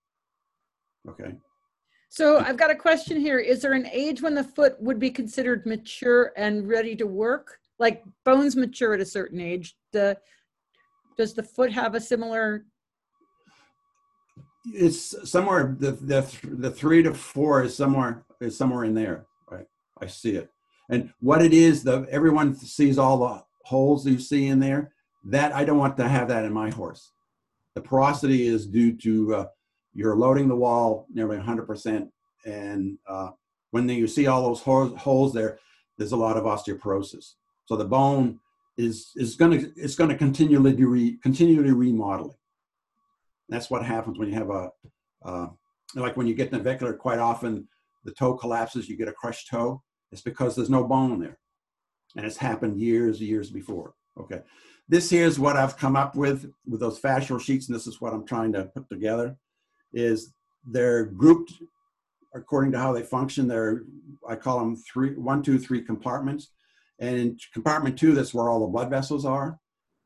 Okay. 1.09 1.35
So 2.15 2.39
I've 2.39 2.57
got 2.57 2.71
a 2.71 2.77
question 2.77 3.19
here. 3.19 3.41
Is 3.41 3.61
there 3.61 3.73
an 3.73 3.89
age 3.91 4.23
when 4.23 4.37
the 4.37 4.45
foot 4.45 4.81
would 4.81 5.01
be 5.01 5.11
considered 5.11 5.67
mature 5.67 6.33
and 6.37 6.69
ready 6.69 6.95
to 6.95 7.09
work? 7.09 7.59
Like 7.81 8.05
bones 8.25 8.55
mature 8.55 8.95
at 8.95 9.01
a 9.01 9.05
certain 9.05 9.41
age. 9.41 9.75
The 9.91 10.17
does 11.19 11.35
the 11.35 11.43
foot 11.43 11.73
have 11.73 11.97
a 11.97 12.01
similar? 12.01 12.67
It's 14.67 15.29
somewhere 15.29 15.75
the 15.77 15.91
the 15.91 16.39
the 16.45 16.71
three 16.71 17.03
to 17.03 17.13
four 17.13 17.65
is 17.65 17.77
somewhere 17.77 18.25
is 18.41 18.57
somewhere 18.57 18.85
in 18.85 18.95
there. 18.95 19.27
Right, 19.51 19.67
I 20.01 20.07
see 20.07 20.37
it. 20.37 20.53
And 20.89 21.13
what 21.19 21.43
it 21.43 21.53
is, 21.53 21.83
the 21.83 22.07
everyone 22.13 22.55
sees 22.55 22.97
all 22.97 23.19
the 23.19 23.45
holes 23.65 24.07
you 24.07 24.21
see 24.21 24.47
in 24.47 24.61
there, 24.61 24.93
that 25.25 25.53
I 25.53 25.65
don't 25.65 25.79
want 25.79 25.97
to 25.97 26.07
have 26.07 26.29
that 26.29 26.45
in 26.45 26.53
my 26.53 26.71
horse. 26.71 27.11
The 27.75 27.81
porosity 27.81 28.47
is 28.47 28.69
due 28.69 28.97
to 28.99 29.35
uh, 29.35 29.47
you're 29.95 30.17
loading 30.17 30.49
the 30.49 30.57
wall 30.57 31.07
nearly 31.13 31.37
100%, 31.37 32.09
and 32.45 32.99
uh, 33.09 33.31
when 33.71 33.89
you 33.89 34.07
see 34.07 34.27
all 34.27 34.43
those 34.43 34.61
holes, 34.61 35.33
there, 35.33 35.59
there's 35.99 36.13
a 36.13 36.17
lot 36.17 36.37
of 36.37 36.45
osteoporosis. 36.45 37.35
So 37.67 37.77
the 37.77 37.85
bone 37.85 38.41
is 38.77 39.13
is 39.17 39.37
going 39.37 39.59
to 39.59 39.73
it's 39.77 39.95
going 39.95 40.11
to 40.11 40.17
continually 40.17 40.75
re, 40.85 41.19
continually 41.23 41.73
remodeling. 41.73 42.37
That's 43.49 43.71
what 43.71 43.85
happens 43.85 44.19
when 44.19 44.29
you 44.29 44.35
have 44.35 44.51
a 44.51 44.71
uh, 45.25 45.47
like 45.95 46.17
when 46.17 46.27
you 46.27 46.35
get 46.35 46.53
navicular. 46.53 46.95
Quite 46.95 47.19
often, 47.19 47.69
the 48.05 48.13
toe 48.13 48.35
collapses. 48.35 48.89
You 48.89 48.97
get 48.97 49.09
a 49.09 49.13
crushed 49.13 49.49
toe. 49.49 49.83
It's 50.13 50.23
because 50.23 50.55
there's 50.55 50.71
no 50.71 50.85
bone 50.85 51.21
there, 51.21 51.39
and 52.17 52.27
it's 52.27 52.37
happened 52.37 52.79
years 52.81 53.21
years 53.21 53.51
before. 53.51 53.95
Okay, 54.19 54.41
this 54.89 55.11
here's 55.11 55.39
what 55.39 55.57
I've 55.57 55.77
come 55.77 55.97
up 55.97 56.15
with 56.15 56.51
with 56.67 56.81
those 56.81 57.01
fascial 57.01 57.41
sheets, 57.41 57.69
and 57.69 57.75
this 57.75 57.87
is 57.87 58.01
what 58.01 58.13
I'm 58.13 58.27
trying 58.27 58.53
to 58.53 58.65
put 58.65 58.89
together. 58.89 59.37
Is 59.95 60.35
they're 60.67 61.07
grouped 61.07 61.53
according 62.35 62.73
to 62.73 62.79
how 62.79 62.93
they 62.93 63.03
function. 63.03 63.49
They're 63.49 63.85
I 64.29 64.37
call 64.37 64.59
them 64.59 64.77
three, 64.77 65.15
one, 65.15 65.43
two, 65.43 65.59
three 65.59 65.83
compartments. 65.83 66.51
And 66.99 67.17
in 67.17 67.39
compartment 67.53 67.99
two, 67.99 68.15
that's 68.15 68.35
where 68.35 68.49
all 68.49 68.61
the 68.61 68.67
blood 68.67 68.91
vessels 68.91 69.25
are. 69.25 69.59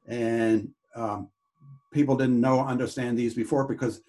And 0.06 0.70
um, 0.94 1.28
people 1.92 2.16
didn't 2.16 2.40
know, 2.40 2.60
understand 2.60 3.18
these 3.18 3.34
before 3.34 3.66
because 3.66 4.00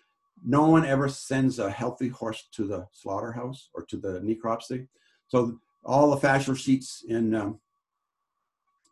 no 0.45 0.67
one 0.67 0.85
ever 0.85 1.09
sends 1.09 1.59
a 1.59 1.69
healthy 1.69 2.07
horse 2.07 2.47
to 2.53 2.65
the 2.65 2.87
slaughterhouse 2.91 3.69
or 3.73 3.83
to 3.85 3.97
the 3.97 4.21
necropsy. 4.21 4.87
So 5.27 5.59
all 5.83 6.09
the 6.09 6.27
fascial 6.27 6.57
sheets 6.57 7.03
in 7.07 7.35
um, 7.35 7.59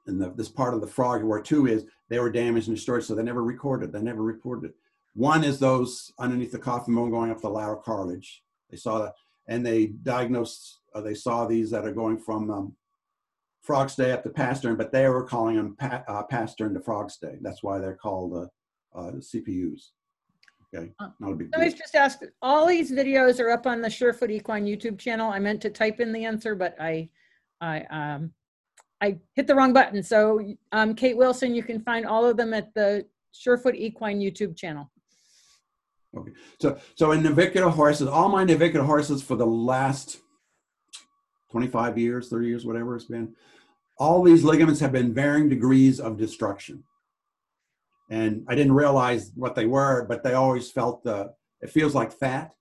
in 0.07 0.17
the, 0.17 0.31
this 0.31 0.49
part 0.49 0.73
of 0.73 0.81
the 0.81 0.87
frog 0.87 1.23
where 1.23 1.41
two 1.41 1.67
is, 1.67 1.85
they 2.09 2.19
were 2.19 2.31
damaged 2.31 2.67
and 2.69 2.77
destroyed, 2.77 3.03
so 3.03 3.13
they 3.13 3.23
never 3.23 3.43
recorded. 3.43 3.91
They 3.91 4.01
never 4.01 4.23
reported. 4.23 4.71
One 5.17 5.43
is 5.43 5.57
those 5.57 6.13
underneath 6.19 6.51
the 6.51 6.59
coffin 6.59 6.93
bone 6.93 7.09
going 7.09 7.31
up 7.31 7.41
the 7.41 7.49
lateral 7.49 7.81
cartilage. 7.81 8.43
They 8.69 8.77
saw 8.77 8.99
that, 8.99 9.15
and 9.47 9.65
they 9.65 9.87
diagnosed. 9.87 10.81
Uh, 10.93 11.01
they 11.01 11.15
saw 11.15 11.47
these 11.47 11.71
that 11.71 11.85
are 11.85 11.91
going 11.91 12.19
from 12.19 12.51
um, 12.51 12.75
frog 13.63 13.89
stay 13.89 14.11
up 14.11 14.21
to 14.23 14.29
pastern, 14.29 14.75
but 14.75 14.91
they 14.91 15.09
were 15.09 15.23
calling 15.23 15.55
them 15.55 15.75
pa- 15.75 16.03
uh, 16.07 16.21
pastern 16.21 16.75
to 16.75 16.79
frog 16.81 17.09
stay. 17.09 17.39
That's 17.41 17.63
why 17.63 17.79
they're 17.79 17.95
called 17.95 18.35
uh, 18.35 18.99
uh, 18.99 19.11
CPUs. 19.13 19.89
Okay, 20.71 20.91
Uh, 20.99 21.09
not 21.19 21.31
a 21.31 21.35
big 21.35 21.51
just 21.51 21.95
ask, 21.95 22.19
all 22.43 22.67
these 22.67 22.91
videos 22.91 23.39
are 23.39 23.49
up 23.49 23.65
on 23.65 23.81
the 23.81 23.87
Surefoot 23.87 24.29
Equine 24.29 24.65
YouTube 24.65 24.99
channel. 24.99 25.31
I 25.31 25.39
meant 25.39 25.61
to 25.61 25.71
type 25.71 25.99
in 25.99 26.11
the 26.11 26.25
answer, 26.25 26.53
but 26.53 26.75
I, 26.79 27.09
I, 27.59 27.81
um, 27.89 28.33
I 29.01 29.17
hit 29.33 29.47
the 29.47 29.55
wrong 29.55 29.73
button. 29.73 30.03
So, 30.03 30.53
um, 30.73 30.93
Kate 30.93 31.17
Wilson, 31.17 31.55
you 31.55 31.63
can 31.63 31.79
find 31.79 32.05
all 32.05 32.23
of 32.23 32.37
them 32.37 32.53
at 32.53 32.71
the 32.75 33.03
Surefoot 33.33 33.75
Equine 33.75 34.19
YouTube 34.19 34.55
channel. 34.55 34.91
So, 36.59 36.79
so 36.95 37.11
in 37.11 37.23
navicular 37.23 37.69
horses, 37.69 38.07
all 38.07 38.29
my 38.29 38.43
navicular 38.43 38.85
horses 38.85 39.21
for 39.21 39.35
the 39.35 39.45
last 39.45 40.19
25 41.51 41.97
years, 41.97 42.29
30 42.29 42.47
years, 42.47 42.65
whatever 42.65 42.95
it's 42.95 43.05
been, 43.05 43.35
all 43.99 44.23
these 44.23 44.43
ligaments 44.43 44.79
have 44.79 44.91
been 44.91 45.13
varying 45.13 45.49
degrees 45.49 45.99
of 45.99 46.17
destruction. 46.17 46.83
And 48.09 48.45
I 48.47 48.55
didn't 48.55 48.73
realize 48.73 49.31
what 49.35 49.55
they 49.55 49.65
were, 49.65 50.05
but 50.07 50.23
they 50.23 50.33
always 50.33 50.71
felt 50.71 51.03
the, 51.03 51.33
it 51.61 51.69
feels 51.69 51.93
like 51.93 52.11
fat. 52.11 52.53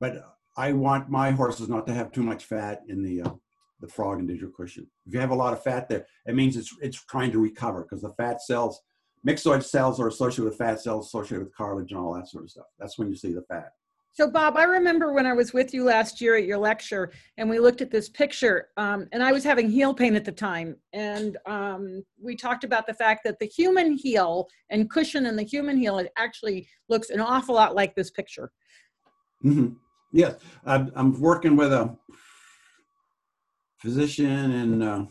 But 0.00 0.24
I 0.56 0.72
want 0.72 1.10
my 1.10 1.30
horses 1.30 1.68
not 1.68 1.86
to 1.86 1.94
have 1.94 2.12
too 2.12 2.22
much 2.22 2.44
fat 2.44 2.82
in 2.88 3.02
the 3.02 3.22
uh, 3.22 3.30
the 3.80 3.88
frog 3.88 4.20
and 4.20 4.28
digital 4.28 4.52
cushion. 4.56 4.86
If 5.06 5.12
you 5.12 5.20
have 5.20 5.30
a 5.30 5.34
lot 5.34 5.52
of 5.52 5.62
fat 5.62 5.88
there, 5.88 6.06
it 6.26 6.34
means 6.34 6.56
it's 6.56 6.74
it's 6.80 7.04
trying 7.04 7.32
to 7.32 7.38
recover 7.38 7.82
because 7.82 8.02
the 8.02 8.10
fat 8.10 8.40
cells, 8.40 8.80
myxoid 9.26 9.62
cells, 9.62 10.00
are 10.00 10.08
associated 10.08 10.44
with 10.44 10.58
fat 10.58 10.80
cells, 10.80 11.06
associated 11.06 11.44
with 11.44 11.54
cartilage 11.54 11.92
and 11.92 12.00
all 12.00 12.14
that 12.14 12.28
sort 12.28 12.44
of 12.44 12.50
stuff. 12.50 12.66
That's 12.78 12.98
when 12.98 13.08
you 13.08 13.16
see 13.16 13.32
the 13.32 13.42
fat. 13.42 13.72
So, 14.14 14.30
Bob, 14.30 14.58
I 14.58 14.64
remember 14.64 15.14
when 15.14 15.24
I 15.24 15.32
was 15.32 15.54
with 15.54 15.72
you 15.72 15.84
last 15.84 16.20
year 16.20 16.36
at 16.36 16.44
your 16.44 16.58
lecture, 16.58 17.10
and 17.38 17.48
we 17.48 17.58
looked 17.58 17.80
at 17.80 17.90
this 17.90 18.10
picture, 18.10 18.68
um, 18.76 19.08
and 19.10 19.22
I 19.22 19.32
was 19.32 19.42
having 19.42 19.70
heel 19.70 19.94
pain 19.94 20.14
at 20.16 20.26
the 20.26 20.32
time, 20.32 20.76
and 20.92 21.38
um, 21.46 22.04
we 22.22 22.36
talked 22.36 22.62
about 22.62 22.86
the 22.86 22.92
fact 22.92 23.22
that 23.24 23.38
the 23.38 23.46
human 23.46 23.96
heel 23.96 24.48
and 24.68 24.90
cushion 24.90 25.24
in 25.24 25.34
the 25.34 25.42
human 25.42 25.78
heel 25.78 25.96
it 25.96 26.12
actually 26.18 26.68
looks 26.90 27.08
an 27.08 27.20
awful 27.20 27.54
lot 27.54 27.74
like 27.74 27.94
this 27.94 28.10
picture. 28.10 28.52
hmm 29.40 29.68
Yes, 30.12 30.36
I'm, 30.66 30.92
I'm 30.94 31.18
working 31.18 31.56
with 31.56 31.72
a 31.72 31.96
physician 33.78 34.52
in 34.52 34.82
uh, 34.82 35.06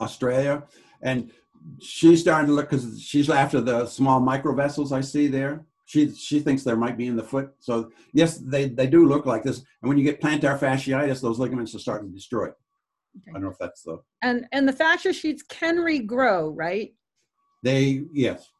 Australia, 0.00 0.62
and 1.02 1.32
she's 1.80 2.20
starting 2.20 2.48
to 2.48 2.52
look 2.52 2.70
because 2.70 3.00
she's 3.00 3.28
after 3.30 3.60
the 3.60 3.86
small 3.86 4.20
micro 4.20 4.54
vessels 4.54 4.92
I 4.92 5.00
see 5.00 5.26
there. 5.26 5.64
She 5.86 6.12
she 6.14 6.40
thinks 6.40 6.64
there 6.64 6.76
might 6.76 6.96
be 6.96 7.06
in 7.06 7.16
the 7.16 7.22
foot. 7.22 7.52
So 7.60 7.90
yes, 8.12 8.38
they 8.38 8.68
they 8.68 8.86
do 8.86 9.06
look 9.06 9.24
like 9.26 9.42
this. 9.44 9.58
And 9.58 9.88
when 9.88 9.98
you 9.98 10.04
get 10.04 10.20
plantar 10.20 10.58
fasciitis, 10.58 11.20
those 11.20 11.38
ligaments 11.38 11.74
are 11.74 11.78
starting 11.78 12.08
to 12.08 12.14
destroy. 12.14 12.48
I 13.28 13.32
don't 13.32 13.42
know 13.42 13.50
if 13.50 13.58
that's 13.58 13.82
the 13.82 13.98
And 14.22 14.46
and 14.52 14.68
the 14.68 14.72
fascia 14.72 15.12
sheets 15.12 15.42
can 15.42 15.78
regrow, 15.78 16.52
right? 16.54 16.92
they 17.62 18.02
yes 18.12 18.50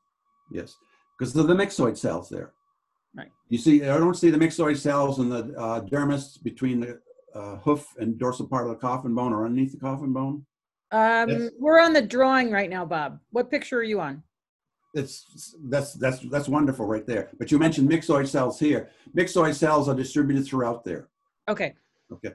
yes 0.50 0.74
because 1.18 1.36
of 1.36 1.46
the 1.46 1.54
myxoid 1.54 1.96
cells 1.96 2.28
there. 2.28 2.52
Right. 3.14 3.30
You 3.48 3.58
see, 3.58 3.84
I 3.84 3.98
don't 3.98 4.16
see 4.16 4.30
the 4.30 4.38
myxoid 4.38 4.76
cells 4.78 5.18
in 5.18 5.28
the 5.28 5.54
uh, 5.58 5.80
dermis 5.82 6.42
between 6.42 6.80
the 6.80 7.00
uh, 7.34 7.56
hoof 7.56 7.86
and 7.98 8.18
dorsal 8.18 8.48
part 8.48 8.66
of 8.66 8.70
the 8.70 8.76
coffin 8.76 9.14
bone 9.14 9.32
or 9.32 9.44
underneath 9.44 9.72
the 9.72 9.78
coffin 9.78 10.12
bone. 10.12 10.44
Um. 10.92 11.50
We're 11.58 11.80
on 11.80 11.92
the 11.92 12.02
drawing 12.02 12.50
right 12.50 12.70
now, 12.70 12.84
Bob. 12.84 13.20
What 13.30 13.50
picture 13.50 13.78
are 13.78 13.84
you 13.84 14.00
on? 14.00 14.22
It's 14.94 15.56
that's 15.64 15.94
that's 15.94 16.20
that's 16.30 16.48
wonderful 16.48 16.86
right 16.86 17.06
there. 17.06 17.30
But 17.38 17.50
you 17.50 17.58
mentioned 17.58 17.90
myxoid 17.90 18.28
cells 18.28 18.58
here. 18.58 18.90
Myxoid 19.14 19.54
cells 19.54 19.88
are 19.88 19.94
distributed 19.94 20.46
throughout 20.46 20.84
there. 20.84 21.08
Okay. 21.48 21.74
Okay, 22.12 22.32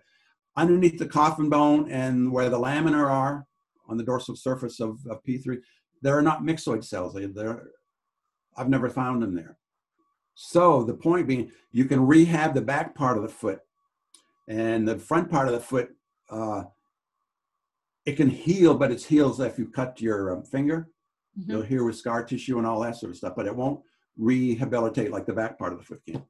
underneath 0.58 1.00
the 1.00 1.08
coffin 1.08 1.50
bone 1.50 1.90
and 1.90 2.32
where 2.32 2.50
the 2.50 2.60
laminar 2.60 3.10
are 3.10 3.48
on 3.88 3.98
the 3.98 4.04
dorsal 4.04 4.36
surface 4.36 4.80
of, 4.80 5.00
of 5.10 5.24
P3, 5.24 5.60
there 6.02 6.18
are 6.18 6.22
not 6.22 6.44
myxoid 6.44 6.84
cells. 6.84 7.14
They, 7.14 7.26
they're, 7.26 7.70
I've 8.58 8.70
never 8.70 8.90
found 8.90 9.22
them 9.22 9.34
there. 9.34 9.58
So 10.36 10.84
the 10.84 10.94
point 10.94 11.28
being, 11.28 11.52
you 11.72 11.86
can 11.86 12.06
rehab 12.06 12.54
the 12.54 12.62
back 12.62 12.96
part 12.96 13.18
of 13.18 13.24
the 13.24 13.30
foot, 13.30 13.60
and 14.48 14.88
the 14.88 14.98
front 14.98 15.30
part 15.30 15.48
of 15.48 15.54
the 15.54 15.60
foot. 15.60 15.90
Uh, 16.30 16.64
it 18.06 18.18
can 18.18 18.30
heal, 18.30 18.76
but 18.76 18.92
it 18.92 19.04
heals 19.04 19.40
if 19.40 19.60
you 19.60 19.68
cut 19.68 20.02
your 20.02 20.32
um, 20.32 20.44
finger. 20.44 20.90
Mhm. 21.38 21.50
You'll 21.50 21.62
hear 21.62 21.84
with 21.84 21.96
scar 21.96 22.24
tissue 22.24 22.58
and 22.58 22.68
all 22.68 22.82
that 22.82 22.98
sort 22.98 23.12
of 23.12 23.18
stuff, 23.18 23.36
but 23.36 23.48
it 23.48 23.56
won't 23.56 23.82
rehabilitate 24.18 25.12
like 25.12 25.26
the 25.26 25.34
back 25.34 25.58
part 25.58 25.74
of 25.74 25.80
the 25.80 25.86
foot 25.86 26.02
can. 26.06 26.24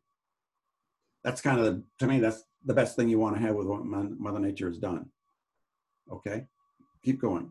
That's 1.23 1.41
kind 1.41 1.59
of, 1.59 1.65
the, 1.65 1.83
to 1.99 2.07
me, 2.07 2.19
that's 2.19 2.43
the 2.65 2.73
best 2.73 2.95
thing 2.95 3.09
you 3.09 3.19
want 3.19 3.35
to 3.35 3.41
have 3.41 3.55
with 3.55 3.67
what 3.67 3.85
Mother 3.85 4.39
Nature 4.39 4.67
has 4.67 4.79
done. 4.79 5.09
Okay, 6.11 6.45
keep 7.03 7.21
going. 7.21 7.49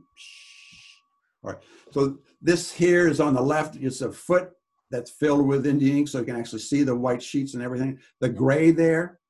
All 1.43 1.53
right, 1.53 1.63
so 1.91 2.19
this 2.43 2.71
here 2.73 3.09
is 3.09 3.21
on 3.21 3.35
the 3.35 3.41
left. 3.41 3.77
It's 3.77 4.03
a 4.03 4.13
foot 4.13 4.51
that's 4.91 5.11
filled 5.11 5.47
with 5.47 5.67
Indian 5.67 5.99
ink, 5.99 6.09
so 6.09 6.19
you 6.19 6.25
can 6.25 6.37
actually 6.37 6.61
see 6.61 6.83
the 6.83 6.95
white 6.95 7.23
sheets 7.23 7.55
and 7.55 7.63
everything. 7.63 7.99
The 8.21 8.29
gray 8.29 8.71
there, 8.71 9.21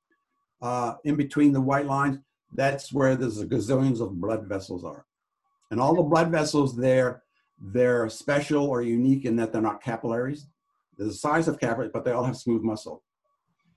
uh, 0.61 0.95
in 1.05 1.17
between 1.17 1.53
the 1.53 1.61
white 1.61 1.87
lines, 1.87 2.19
that's 2.55 2.93
where 2.93 3.17
there's 3.17 3.41
a 3.41 3.47
gazillions 3.47 4.01
of 4.01 4.21
blood 4.21 4.47
vessels 4.47 4.85
are. 4.85 5.07
And 5.71 5.81
all 5.81 5.95
the 5.95 6.03
blood 6.03 6.31
vessels 6.31 6.77
there, 6.77 7.23
they're 7.61 8.09
special 8.09 8.65
or 8.67 8.83
unique 8.83 9.25
in 9.25 9.37
that 9.37 9.53
they're 9.53 9.63
not 9.63 9.83
capillaries. 9.83 10.47
They're 10.99 11.07
the 11.07 11.15
size 11.15 11.47
of 11.49 11.61
capillaries, 11.61 11.93
but 11.93 12.05
they 12.05 12.11
all 12.13 12.25
have 12.25 12.37
smooth 12.37 12.63
muscle. 12.63 13.03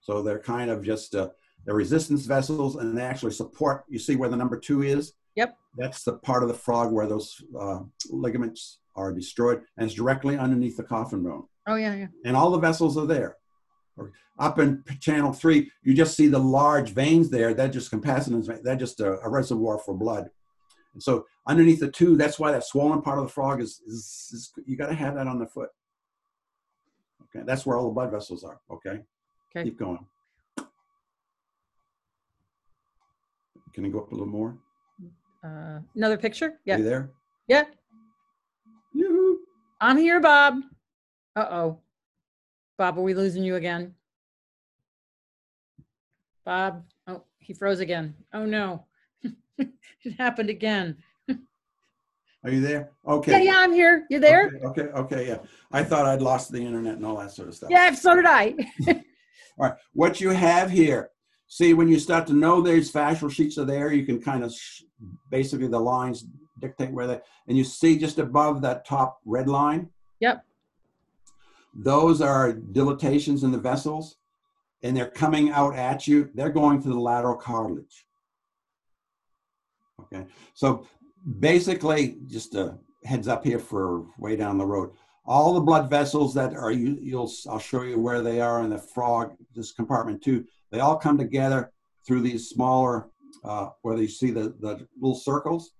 So 0.01 0.21
they're 0.21 0.39
kind 0.39 0.69
of 0.71 0.83
just, 0.83 1.15
uh, 1.15 1.29
they're 1.65 1.75
resistance 1.75 2.25
vessels 2.25 2.75
and 2.77 2.97
they 2.97 3.03
actually 3.03 3.31
support, 3.31 3.83
you 3.87 3.99
see 3.99 4.15
where 4.15 4.29
the 4.29 4.35
number 4.35 4.59
two 4.59 4.81
is? 4.81 5.13
Yep. 5.35 5.55
That's 5.77 6.03
the 6.03 6.13
part 6.13 6.43
of 6.43 6.49
the 6.49 6.55
frog 6.55 6.91
where 6.91 7.07
those 7.07 7.41
uh, 7.57 7.79
ligaments 8.09 8.79
are 8.95 9.11
destroyed 9.13 9.61
and 9.77 9.85
it's 9.87 9.95
directly 9.95 10.37
underneath 10.37 10.77
the 10.77 10.83
coffin 10.83 11.23
bone 11.23 11.45
Oh, 11.65 11.75
yeah, 11.75 11.95
yeah. 11.95 12.07
and 12.25 12.35
all 12.35 12.51
the 12.51 12.59
vessels 12.59 12.97
are 12.97 13.07
there. 13.07 13.37
Or 13.97 14.11
Up 14.39 14.57
in 14.59 14.83
channel 14.99 15.31
three, 15.33 15.71
you 15.83 15.93
just 15.93 16.15
see 16.17 16.27
the 16.27 16.39
large 16.39 16.91
veins 16.91 17.29
there. 17.29 17.53
They're 17.53 17.67
just 17.67 17.91
capacitance. 17.91 18.49
They're 18.63 18.75
just 18.75 18.99
a, 18.99 19.19
a 19.19 19.29
reservoir 19.29 19.77
for 19.79 19.93
blood. 19.93 20.29
And 20.93 21.01
so 21.01 21.25
underneath 21.47 21.79
the 21.79 21.91
two, 21.91 22.15
that's 22.17 22.39
why 22.39 22.51
that 22.51 22.63
swollen 22.65 23.01
part 23.01 23.19
of 23.19 23.25
the 23.25 23.31
frog 23.31 23.61
is, 23.61 23.81
is, 23.87 24.29
is 24.33 24.51
you 24.65 24.75
got 24.77 24.87
to 24.87 24.95
have 24.95 25.15
that 25.15 25.27
on 25.27 25.39
the 25.39 25.45
foot. 25.47 25.69
Okay, 27.35 27.43
that's 27.45 27.65
where 27.65 27.77
all 27.77 27.85
the 27.87 27.93
blood 27.93 28.11
vessels 28.11 28.43
are. 28.43 28.59
Okay, 28.71 29.01
Okay. 29.55 29.63
keep 29.65 29.77
going. 29.77 30.05
Can 33.73 33.85
you 33.85 33.91
go 33.91 33.99
up 34.01 34.11
a 34.11 34.15
little 34.15 34.27
more? 34.27 34.57
Uh, 35.43 35.79
another 35.95 36.17
picture? 36.17 36.45
Are 36.47 36.59
Yeah. 36.65 36.77
you 36.77 36.83
there? 36.83 37.11
Yeah. 37.47 37.63
Yoo-hoo. 38.93 39.39
I'm 39.81 39.97
here, 39.97 40.19
Bob. 40.19 40.61
Uh-oh. 41.35 41.79
Bob, 42.77 42.97
are 42.97 43.01
we 43.01 43.13
losing 43.13 43.43
you 43.43 43.55
again? 43.55 43.93
Bob, 46.45 46.83
oh, 47.07 47.23
he 47.39 47.53
froze 47.53 47.79
again. 47.79 48.15
Oh, 48.33 48.45
no. 48.45 48.85
It 50.05 50.19
happened 50.19 50.49
again. 50.49 50.97
Are 52.43 52.51
you 52.51 52.59
there? 52.59 52.91
Okay. 53.07 53.31
Yeah, 53.31 53.53
yeah, 53.53 53.57
I'm 53.59 53.71
here. 53.71 54.05
You 54.09 54.19
there? 54.19 54.51
Okay, 54.65 54.81
okay, 54.81 54.91
okay, 54.91 55.27
yeah. 55.27 55.37
I 55.71 55.81
thought 55.81 56.05
I'd 56.05 56.21
lost 56.21 56.51
the 56.51 56.57
internet 56.59 56.95
and 56.95 57.05
all 57.05 57.15
that 57.17 57.31
sort 57.31 57.47
of 57.47 57.55
stuff. 57.55 57.69
Yeah, 57.71 57.93
so 57.93 58.15
did 58.15 58.25
I. 58.25 58.53
All 58.87 59.69
right, 59.69 59.73
what 59.93 60.19
you 60.19 60.31
have 60.31 60.69
here, 60.69 61.11
see, 61.47 61.73
when 61.73 61.87
you 61.87 61.99
start 61.99 62.27
to 62.27 62.33
know 62.33 62.59
these 62.59 62.91
fascial 62.91 63.31
sheets 63.31 63.57
are 63.57 63.63
there, 63.63 63.93
you 63.93 64.05
can 64.05 64.21
kind 64.21 64.43
of, 64.43 64.51
sh- 64.51 64.81
basically 65.29 65.67
the 65.67 65.79
lines 65.79 66.25
dictate 66.59 66.91
where 66.91 67.07
they, 67.07 67.21
and 67.47 67.57
you 67.57 67.63
see 67.63 67.97
just 67.97 68.19
above 68.19 68.61
that 68.61 68.85
top 68.85 69.19
red 69.25 69.47
line, 69.47 69.89
Yep. 70.19 70.43
Those 71.73 72.21
are 72.21 72.53
dilatations 72.53 73.43
in 73.43 73.51
the 73.51 73.57
vessels, 73.57 74.17
and 74.83 74.95
they're 74.95 75.09
coming 75.09 75.51
out 75.51 75.75
at 75.75 76.07
you. 76.07 76.29
They're 76.33 76.49
going 76.49 76.81
to 76.83 76.89
the 76.89 76.99
lateral 76.99 77.35
cartilage. 77.35 78.05
Okay, 80.01 80.25
so 80.53 80.85
basically, 81.39 82.17
just 82.27 82.55
a 82.55 82.77
heads 83.05 83.27
up 83.27 83.43
here 83.43 83.59
for 83.59 84.05
way 84.17 84.35
down 84.35 84.57
the 84.57 84.65
road. 84.65 84.91
All 85.25 85.53
the 85.53 85.61
blood 85.61 85.89
vessels 85.89 86.33
that 86.33 86.53
are 86.53 86.71
you, 86.71 86.97
you'll 87.01 87.31
I'll 87.49 87.59
show 87.59 87.83
you 87.83 87.99
where 87.99 88.21
they 88.21 88.41
are 88.41 88.61
in 88.61 88.69
the 88.69 88.77
frog 88.77 89.33
this 89.55 89.71
compartment 89.71 90.21
too. 90.21 90.45
They 90.71 90.79
all 90.79 90.97
come 90.97 91.17
together 91.17 91.71
through 92.05 92.21
these 92.21 92.49
smaller 92.49 93.09
uh, 93.43 93.69
where 93.81 93.97
you 93.97 94.07
see 94.07 94.31
the 94.31 94.55
the 94.59 94.85
little 94.99 95.15
circles 95.15 95.71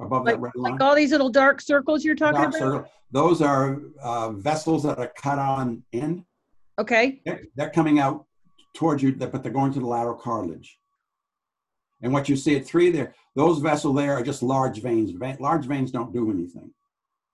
above 0.00 0.24
Like, 0.24 0.34
that 0.36 0.40
red 0.40 0.52
line. 0.56 0.72
like 0.72 0.80
all 0.80 0.94
these 0.94 1.12
little 1.12 1.30
dark 1.30 1.60
circles 1.60 2.04
you're 2.04 2.14
talking 2.14 2.40
Dark 2.40 2.48
about? 2.56 2.58
circle. 2.58 2.90
Those 3.12 3.42
are 3.42 3.80
uh, 4.02 4.30
vessels 4.30 4.82
that 4.84 4.98
are 4.98 5.12
cut 5.16 5.38
on 5.38 5.82
end. 5.92 6.24
Okay. 6.78 7.20
They're, 7.24 7.42
they're 7.56 7.70
coming 7.70 7.98
out 7.98 8.24
towards 8.74 9.02
you, 9.02 9.12
but 9.12 9.42
they're 9.42 9.52
going 9.52 9.72
to 9.74 9.80
the 9.80 9.86
lateral 9.86 10.14
cartilage. 10.16 10.78
And 12.02 12.12
what 12.12 12.28
you 12.28 12.36
see 12.36 12.56
at 12.56 12.64
three 12.66 12.90
there, 12.90 13.14
those 13.34 13.58
vessels 13.58 13.96
there 13.96 14.14
are 14.14 14.22
just 14.22 14.42
large 14.42 14.80
veins. 14.80 15.10
Va- 15.10 15.36
large 15.40 15.66
veins 15.66 15.90
don't 15.90 16.12
do 16.12 16.30
anything. 16.30 16.72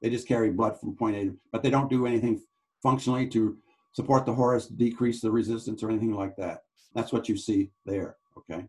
They 0.03 0.11
just 0.11 0.27
carry 0.27 0.51
blood 0.51 0.79
from 0.81 0.97
point 0.97 1.17
A, 1.17 1.31
but 1.53 1.63
they 1.63 1.71
don't 1.71 1.89
do 1.91 2.07
anything 2.07 2.43
functionally 2.83 3.29
to 3.29 3.57
support 3.93 4.27
the 4.27 4.35
horus, 4.35 4.67
decrease 4.67 5.21
the 5.21 5.31
resistance, 5.31 5.83
or 5.83 5.91
anything 5.91 6.13
like 6.15 6.37
that. 6.37 6.63
That's 6.95 7.13
what 7.13 7.29
you 7.29 7.37
see 7.37 7.71
there. 7.85 8.17
Okay. 8.39 8.65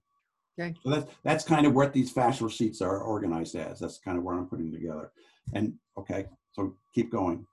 Okay. 0.60 0.74
So 0.84 0.89
that's 0.89 1.12
that's 1.24 1.43
kind 1.43 1.66
of 1.66 1.74
what 1.74 1.93
these 1.93 2.14
fascial 2.14 2.49
sheets 2.51 2.82
are 2.82 3.01
organized 3.01 3.55
as. 3.55 3.80
That's 3.80 3.99
kind 3.99 4.18
of 4.18 4.24
what 4.24 4.36
I'm 4.36 4.47
putting 4.47 4.72
together. 4.72 5.12
And 5.53 5.74
okay, 5.97 6.26
so 6.51 6.76
keep 6.93 7.12
going. 7.12 7.45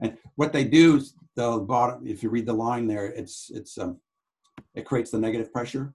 And 0.00 0.16
what 0.36 0.52
they 0.52 0.64
do 0.64 0.96
is 0.96 1.14
the 1.36 1.58
bottom, 1.58 2.06
if 2.06 2.22
you 2.22 2.30
read 2.30 2.46
the 2.46 2.52
line 2.52 2.86
there, 2.86 3.06
it's 3.06 3.50
it's 3.54 3.78
um, 3.78 4.00
it 4.74 4.84
creates 4.84 5.10
the 5.10 5.18
negative 5.18 5.52
pressure. 5.52 5.94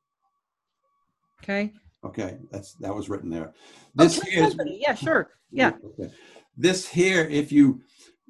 Okay. 1.43 1.73
Okay, 2.03 2.37
that's 2.51 2.73
that 2.75 2.93
was 2.93 3.09
written 3.09 3.29
there. 3.29 3.53
Oh, 3.97 4.03
This 4.03 4.21
here 4.21 4.45
is-. 4.45 4.55
Yeah, 4.65 4.95
sure. 4.95 5.31
Yeah. 5.51 5.71
Okay. 5.85 6.11
This 6.57 6.85
here, 6.85 7.21
if 7.21 7.49
you 7.49 7.81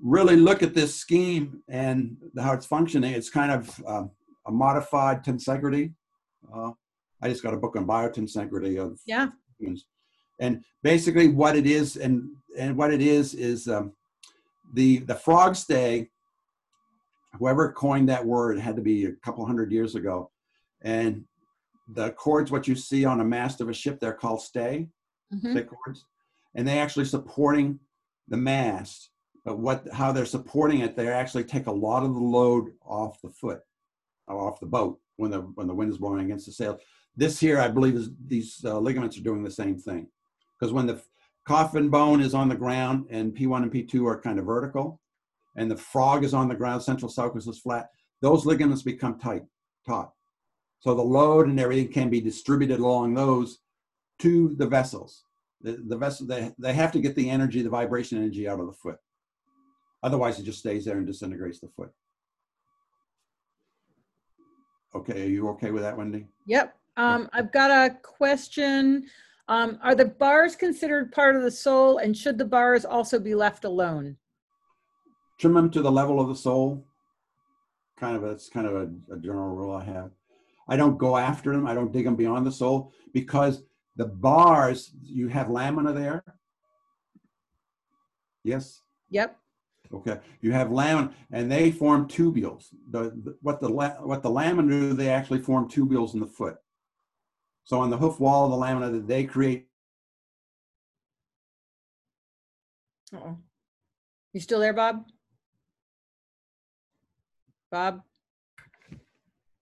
really 0.04 0.36
look 0.36 0.62
at 0.62 0.76
this 0.76 0.94
scheme 0.94 1.64
and 1.68 2.18
how 2.38 2.54
it's 2.54 2.68
functioning, 2.68 3.14
it's 3.14 3.32
kind 3.32 3.52
of 3.52 3.84
um, 3.88 4.12
a 4.46 4.52
modified 4.52 5.24
tensegrity. 5.24 5.94
Uh, 6.54 6.72
I 7.26 7.30
just 7.30 7.42
got 7.42 7.56
a 7.56 7.58
book 7.58 7.76
on 7.76 7.88
biotin, 7.88 8.26
biotensegrity 8.28 8.80
of 8.80 9.00
Yeah. 9.08 9.30
humans. 9.58 9.88
And 10.40 10.64
basically 10.84 11.28
what 11.30 11.56
it 11.56 11.66
is 11.66 11.98
and 11.98 12.30
and 12.58 12.78
what 12.78 12.94
it 12.94 13.02
is 13.02 13.34
is 13.34 13.68
um, 13.68 13.94
the 14.74 15.00
the 15.00 15.16
frog 15.16 15.56
stay 15.56 16.10
whoever 17.40 17.72
coined 17.72 18.08
that 18.10 18.26
word 18.26 18.60
had 18.60 18.76
to 18.76 18.82
be 18.82 19.06
a 19.06 19.12
couple 19.26 19.46
hundred 19.46 19.72
years 19.72 19.96
ago 19.96 20.30
and 20.82 21.26
the 21.94 22.12
cords 22.12 22.52
what 22.52 22.68
you 22.68 22.76
see 22.76 23.04
on 23.06 23.20
a 23.22 23.26
mast 23.26 23.60
of 23.60 23.70
a 23.70 23.74
ship 23.74 24.00
they're 24.00 24.14
called 24.14 24.42
stay 24.42 24.88
Mhm. 25.34 25.52
stay 25.52 25.64
cords 25.64 26.06
and 26.56 26.66
they 26.68 26.80
actually 26.80 27.06
supporting 27.06 27.80
the 28.30 28.38
mast 28.38 29.10
but 29.44 29.60
what 29.60 29.86
how 29.92 30.12
they're 30.14 30.26
supporting 30.38 30.80
it 30.80 30.96
they 30.96 31.08
actually 31.10 31.44
take 31.44 31.68
a 31.68 31.72
lot 31.88 32.04
of 32.04 32.14
the 32.14 32.20
load 32.38 32.72
off 32.86 33.22
the 33.22 33.30
foot 33.30 33.62
off 34.28 34.60
the 34.62 34.66
boat 34.66 35.00
when 35.18 35.32
the 35.32 35.42
when 35.58 35.68
the 35.68 35.74
wind 35.76 35.92
is 35.92 35.98
blowing 35.98 36.24
against 36.26 36.46
the 36.46 36.52
sail 36.52 36.80
this 37.18 37.40
here 37.40 37.60
i 37.60 37.68
believe 37.68 37.96
is 37.96 38.10
these 38.28 38.62
uh, 38.66 38.78
ligaments 38.78 39.18
are 39.18 39.22
doing 39.22 39.44
the 39.44 39.52
same 39.52 39.78
thing. 39.78 40.08
Because 40.60 40.74
when 40.74 40.88
the 40.88 41.02
coffin 41.46 41.90
bone 41.90 42.22
is 42.22 42.34
on 42.34 42.50
the 42.50 42.56
ground 42.56 43.06
and 43.10 43.36
p1 43.36 43.64
and 43.64 43.72
p2 43.72 44.06
are 44.08 44.20
kind 44.20 44.40
of 44.40 44.46
vertical 44.46 45.00
and 45.56 45.70
the 45.70 45.78
frog 45.78 46.24
is 46.24 46.34
on 46.34 46.48
the 46.48 46.56
ground 46.56 46.82
central 46.82 47.10
sulcus 47.10 47.48
is 47.48 47.60
flat 47.60 47.90
those 48.22 48.46
ligaments 48.46 48.82
become 48.82 49.20
tight 49.20 49.44
taut. 49.86 50.12
So 50.80 50.94
the 50.94 51.02
load 51.02 51.48
and 51.48 51.60
everything 51.60 51.92
can 51.92 52.10
be 52.10 52.22
distributed 52.22 52.80
along 52.80 53.14
those 53.14 53.60
to 54.20 54.56
the 54.58 54.68
vessels. 54.68 55.24
The, 55.62 55.84
the 55.88 55.98
vessel 55.98 56.28
they, 56.28 56.52
they 56.60 56.74
have 56.74 56.92
to 56.94 57.00
get 57.00 57.16
the 57.16 57.30
energy 57.30 57.62
the 57.62 57.70
vibration 57.70 58.18
energy 58.18 58.48
out 58.48 58.60
of 58.60 58.68
the 58.68 58.74
foot. 58.74 58.98
Otherwise 60.04 60.40
it 60.40 60.44
just 60.44 60.60
stays 60.60 60.86
there 60.86 60.98
and 60.98 61.08
disintegrates 61.08 61.60
the 61.60 61.68
foot. 61.68 61.92
Okay 64.94 65.24
are 65.24 65.30
you 65.30 65.50
okay 65.50 65.72
with 65.72 65.84
that 65.84 65.98
wendy? 65.98 66.28
Yep. 66.48 66.76
Um, 66.98 67.30
I've 67.34 67.52
got 67.52 67.72
a 67.72 67.96
question. 68.02 69.06
Um, 69.48 69.78
are 69.84 69.96
the 69.96 70.06
bars 70.06 70.56
considered 70.56 71.12
part 71.12 71.36
of 71.36 71.44
the 71.44 71.52
sole 71.52 71.98
and 72.00 72.18
should 72.18 72.38
the 72.38 72.46
bars 72.46 72.84
also 72.84 73.20
be 73.20 73.36
left 73.36 73.64
alone? 73.64 74.18
trim 75.38 75.54
them 75.54 75.70
to 75.72 75.82
the 75.82 75.92
level 75.92 76.20
of 76.20 76.28
the 76.28 76.36
sole. 76.36 76.86
Kind 77.98 78.16
of, 78.16 78.24
it's 78.24 78.50
kind 78.50 78.68
of 78.68 78.76
a, 78.76 79.14
a 79.14 79.18
general 79.20 79.56
rule 79.56 79.76
I 79.76 79.84
have. 79.86 80.12
I 80.68 80.76
don't 80.76 80.98
go 80.98 81.18
after 81.18 81.52
them. 81.52 81.68
I 81.68 81.74
don't 81.74 81.92
dig 81.92 82.06
them 82.06 82.16
beyond 82.16 82.46
the 82.46 82.52
sole 82.52 82.92
because 83.14 83.64
the 83.96 84.06
bars, 84.06 84.92
you 85.02 85.28
have 85.28 85.50
lamina 85.50 85.94
there. 85.94 86.24
Yes. 88.44 88.82
Yep. 89.10 89.38
Okay. 89.94 90.20
You 90.42 90.52
have 90.52 90.72
lamina, 90.72 91.14
and 91.32 91.52
they 91.52 91.72
form 91.72 92.08
tubules. 92.08 92.66
The, 92.90 93.12
the 93.24 93.38
what 93.42 93.62
the 93.62 93.70
what 93.70 94.24
the 94.24 94.30
lamina 94.30 94.68
do, 94.68 94.94
they 94.94 95.10
actually 95.10 95.40
form 95.40 95.70
tubules 95.70 96.16
in 96.16 96.20
the 96.20 96.28
foot. 96.28 96.58
So 97.66 97.80
on 97.80 97.90
the 97.90 97.98
hoof 97.98 98.20
wall 98.20 98.46
of 98.46 98.52
the 98.52 98.58
lamina, 98.58 98.92
that 98.92 99.08
they 99.08 99.26
create. 99.26 99.68
Uh-oh. 103.14 103.38
You 104.34 104.40
still 104.40 104.60
there, 104.60 104.74
Bob? 104.74 105.06
Bob? 107.72 108.04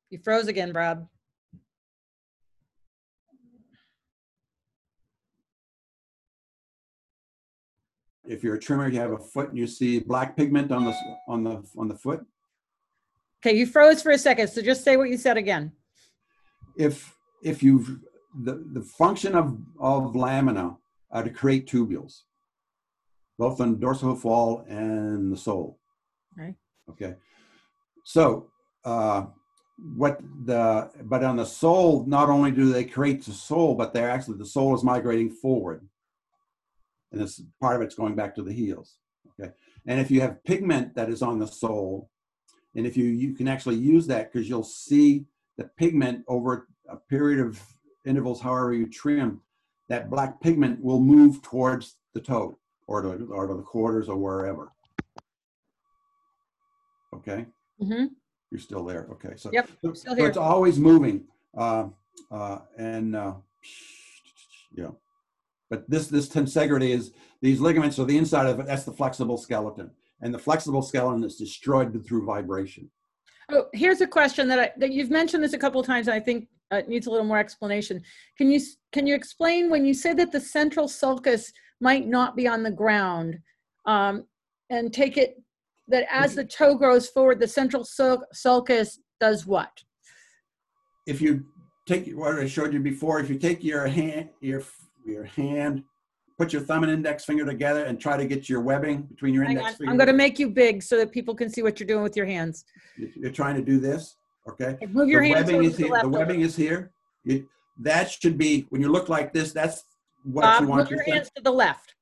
You 0.09 0.19
froze 0.19 0.47
again, 0.47 0.73
Bob. 0.73 1.07
If 8.25 8.43
you're 8.43 8.55
a 8.55 8.59
trimmer, 8.59 8.87
you 8.89 8.99
have 8.99 9.11
a 9.11 9.17
foot, 9.17 9.49
and 9.49 9.57
you 9.57 9.67
see 9.67 9.99
black 9.99 10.35
pigment 10.35 10.71
on 10.71 10.85
the 10.85 10.93
on 11.27 11.43
the 11.43 11.63
on 11.77 11.87
the 11.87 11.95
foot. 11.95 12.25
Okay, 13.45 13.55
you 13.55 13.65
froze 13.65 14.01
for 14.01 14.11
a 14.11 14.17
second, 14.17 14.47
so 14.49 14.61
just 14.61 14.83
say 14.83 14.95
what 14.97 15.09
you 15.09 15.17
said 15.17 15.37
again. 15.37 15.71
if 16.77 17.13
if 17.43 17.61
you've 17.61 17.99
the, 18.41 18.63
the 18.71 18.81
function 18.81 19.35
of, 19.35 19.57
of 19.79 20.15
lamina 20.15 20.75
are 21.11 21.23
to 21.23 21.29
create 21.29 21.67
tubules, 21.67 22.21
both 23.37 23.61
on 23.61 23.79
dorsal 23.79 24.09
hoof 24.09 24.25
wall 24.25 24.65
and 24.67 25.31
the 25.31 25.37
sole. 25.37 25.79
Right. 26.35 26.55
Okay. 26.89 27.15
So 28.03 28.49
uh, 28.83 29.25
what 29.95 30.19
the 30.45 30.89
but 31.03 31.23
on 31.23 31.35
the 31.35 31.45
sole, 31.45 32.05
not 32.05 32.29
only 32.29 32.51
do 32.51 32.71
they 32.71 32.85
create 32.85 33.23
the 33.23 33.31
sole, 33.31 33.75
but 33.75 33.93
they're 33.93 34.09
actually 34.09 34.37
the 34.37 34.45
sole 34.45 34.75
is 34.75 34.83
migrating 34.83 35.29
forward. 35.29 35.87
And 37.11 37.21
this 37.21 37.41
part 37.61 37.75
of 37.75 37.81
it's 37.83 37.95
going 37.95 38.15
back 38.15 38.33
to 38.35 38.43
the 38.43 38.53
heels. 38.53 38.97
Okay. 39.39 39.51
And 39.85 39.99
if 39.99 40.09
you 40.09 40.21
have 40.21 40.43
pigment 40.43 40.95
that 40.95 41.09
is 41.09 41.21
on 41.21 41.37
the 41.37 41.47
sole, 41.47 42.09
and 42.75 42.87
if 42.87 42.97
you 42.97 43.05
you 43.05 43.35
can 43.35 43.47
actually 43.47 43.75
use 43.75 44.07
that 44.07 44.31
because 44.31 44.49
you'll 44.49 44.63
see 44.63 45.25
the 45.57 45.65
pigment 45.77 46.23
over 46.27 46.67
a 46.89 46.95
period 46.97 47.39
of 47.39 47.61
intervals, 48.05 48.41
however 48.41 48.73
you 48.73 48.87
trim, 48.87 49.41
that 49.89 50.09
black 50.09 50.39
pigment 50.41 50.81
will 50.81 50.99
move 50.99 51.41
towards 51.41 51.97
the 52.13 52.19
toe 52.19 52.57
or 52.87 53.01
to, 53.01 53.09
or 53.31 53.47
to 53.47 53.53
the 53.55 53.61
quarters 53.61 54.09
or 54.09 54.17
wherever. 54.17 54.71
Okay, 57.13 57.45
Mm-hmm. 57.81 58.05
you're 58.51 58.59
still 58.59 58.83
there. 58.83 59.07
Okay, 59.11 59.33
so, 59.35 59.49
Yep, 59.53 59.69
so, 59.83 59.93
still 59.93 60.15
so 60.17 60.25
it's 60.25 60.37
always 60.37 60.79
moving. 60.79 61.25
Uh, 61.55 61.87
uh, 62.31 62.59
and 62.77 63.15
uh, 63.15 63.33
yeah, 64.75 64.89
but 65.69 65.87
this 65.89 66.07
this 66.07 66.27
tensegrity 66.27 66.89
is 66.89 67.11
these 67.41 67.59
ligaments 67.59 67.99
are 67.99 68.05
the 68.05 68.17
inside 68.17 68.47
of 68.47 68.59
it. 68.59 68.65
That's 68.65 68.83
the 68.83 68.91
flexible 68.93 69.37
skeleton, 69.37 69.91
and 70.21 70.33
the 70.33 70.39
flexible 70.39 70.81
skeleton 70.81 71.23
is 71.23 71.35
destroyed 71.35 72.03
through 72.05 72.25
vibration. 72.25 72.89
Oh, 73.49 73.65
here's 73.73 74.01
a 74.01 74.07
question 74.07 74.47
that 74.47 74.59
I, 74.59 74.71
that 74.77 74.91
you've 74.91 75.11
mentioned 75.11 75.43
this 75.43 75.53
a 75.53 75.57
couple 75.59 75.79
of 75.81 75.85
times. 75.85 76.07
and 76.07 76.15
I 76.15 76.19
think 76.19 76.47
uh, 76.73 76.81
needs 76.87 77.07
a 77.07 77.11
little 77.11 77.25
more 77.25 77.37
explanation. 77.37 78.01
Can 78.37 78.49
you 78.51 78.59
can 78.91 79.05
you 79.07 79.15
explain 79.15 79.69
when 79.69 79.85
you 79.85 79.93
say 79.93 80.13
that 80.13 80.31
the 80.31 80.39
central 80.39 80.87
sulcus 80.87 81.51
might 81.79 82.07
not 82.07 82.35
be 82.35 82.47
on 82.47 82.63
the 82.63 82.71
ground, 82.71 83.39
um, 83.85 84.25
and 84.69 84.93
take 84.93 85.17
it 85.17 85.41
that 85.87 86.05
as 86.11 86.35
the 86.35 86.45
toe 86.45 86.75
grows 86.75 87.09
forward, 87.09 87.39
the 87.39 87.47
central 87.47 87.83
sul- 87.83 88.25
sulcus 88.33 88.99
does 89.19 89.45
what? 89.45 89.83
if 91.05 91.21
you 91.21 91.45
take 91.85 92.09
what 92.11 92.39
I 92.39 92.47
showed 92.47 92.73
you 92.73 92.79
before, 92.79 93.19
if 93.19 93.29
you 93.29 93.37
take 93.37 93.63
your 93.63 93.85
hand, 93.87 94.29
your 94.39 94.63
your 95.05 95.25
hand, 95.25 95.83
put 96.37 96.53
your 96.53 96.61
thumb 96.61 96.83
and 96.83 96.91
index 96.91 97.25
finger 97.25 97.45
together 97.45 97.83
and 97.83 97.99
try 97.99 98.15
to 98.15 98.25
get 98.25 98.47
your 98.47 98.61
webbing 98.61 99.01
between 99.03 99.33
your 99.33 99.43
Hang 99.43 99.57
index 99.57 99.71
on. 99.71 99.77
finger. 99.77 99.91
I'm 99.91 99.97
going 99.97 100.07
to 100.07 100.13
make 100.13 100.39
you 100.39 100.49
big 100.49 100.81
so 100.81 100.97
that 100.97 101.11
people 101.11 101.35
can 101.35 101.49
see 101.49 101.61
what 101.61 101.79
you're 101.79 101.87
doing 101.87 102.03
with 102.03 102.15
your 102.15 102.25
hands. 102.25 102.63
You're 102.97 103.31
trying 103.31 103.55
to 103.55 103.61
do 103.61 103.79
this, 103.79 104.15
okay? 104.49 104.77
Okay, 104.81 104.85
Move 104.87 105.09
your 105.09 105.21
the 105.21 105.29
hands 105.29 105.51
webbing 105.51 105.63
is 105.65 105.71
to 105.71 105.77
the 105.77 105.83
here. 105.83 105.93
left. 105.93 106.03
The 106.03 106.09
webbing 106.09 106.41
is 106.41 106.55
here. 106.55 106.91
You- 107.23 107.47
that 107.79 108.11
should 108.11 108.37
be 108.37 108.67
when 108.69 108.81
you 108.81 108.89
look 108.89 109.09
like 109.09 109.33
this. 109.33 109.51
That's 109.51 109.83
what 110.23 110.43
Bob, 110.43 110.61
you 110.61 110.67
want 110.67 110.81
move 110.83 110.91
your 110.91 111.03
hands 111.11 111.31
to 111.35 111.41
the 111.41 111.51
left, 111.51 111.95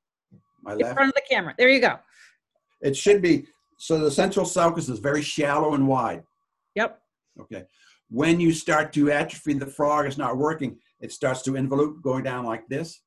my 0.62 0.72
left. 0.74 0.90
in 0.90 0.94
front 0.94 1.08
of 1.08 1.14
the 1.14 1.22
camera. 1.28 1.54
There 1.56 1.70
you 1.70 1.80
go. 1.80 1.98
It 2.82 2.94
should 2.94 3.22
be 3.22 3.46
so. 3.78 3.98
The 3.98 4.10
central 4.10 4.44
sulcus 4.44 4.90
is 4.90 4.98
very 4.98 5.22
shallow 5.22 5.72
and 5.74 5.88
wide. 5.88 6.24
Yep. 6.74 7.00
Okay. 7.40 7.64
When 8.10 8.38
you 8.38 8.52
start 8.52 8.92
to 8.92 9.10
atrophy, 9.10 9.54
the 9.54 9.66
frog 9.66 10.06
is 10.06 10.18
not 10.18 10.36
working. 10.36 10.78
It 11.00 11.10
starts 11.10 11.40
to 11.42 11.52
involute 11.52 12.02
going 12.02 12.24
down 12.24 12.44
like 12.44 12.68
this. 12.68 13.00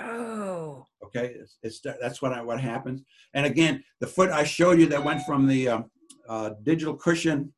Oh. 0.00 0.86
Okay, 1.04 1.34
it's, 1.38 1.58
it's 1.62 1.80
that's 2.00 2.20
what 2.22 2.32
I, 2.32 2.42
what 2.42 2.60
happens. 2.60 3.02
And 3.34 3.46
again, 3.46 3.84
the 4.00 4.06
foot 4.06 4.30
I 4.30 4.44
showed 4.44 4.80
you 4.80 4.86
that 4.86 5.04
went 5.04 5.22
from 5.22 5.46
the 5.46 5.68
um, 5.68 5.90
uh, 6.28 6.50
digital 6.64 6.94
cushion. 6.94 7.52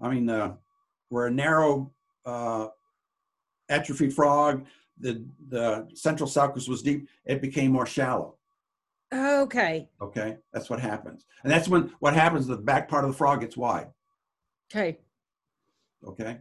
I 0.00 0.08
mean, 0.08 0.28
uh, 0.28 0.54
where 1.08 1.26
a 1.26 1.30
narrow 1.30 1.92
uh, 2.24 2.68
atrophied 3.68 4.14
frog, 4.14 4.66
the 4.98 5.24
the 5.48 5.88
central 5.94 6.28
sulcus 6.28 6.68
was 6.68 6.82
deep. 6.82 7.08
It 7.24 7.42
became 7.42 7.72
more 7.72 7.86
shallow. 7.86 8.36
Okay. 9.12 9.88
Okay, 10.00 10.36
that's 10.52 10.70
what 10.70 10.80
happens, 10.80 11.26
and 11.42 11.52
that's 11.52 11.68
when 11.68 11.92
what 12.00 12.14
happens. 12.14 12.46
The 12.46 12.56
back 12.56 12.88
part 12.88 13.04
of 13.04 13.10
the 13.10 13.16
frog 13.16 13.40
gets 13.40 13.56
wide. 13.56 13.88
Okay. 14.70 14.98
Okay. 16.06 16.38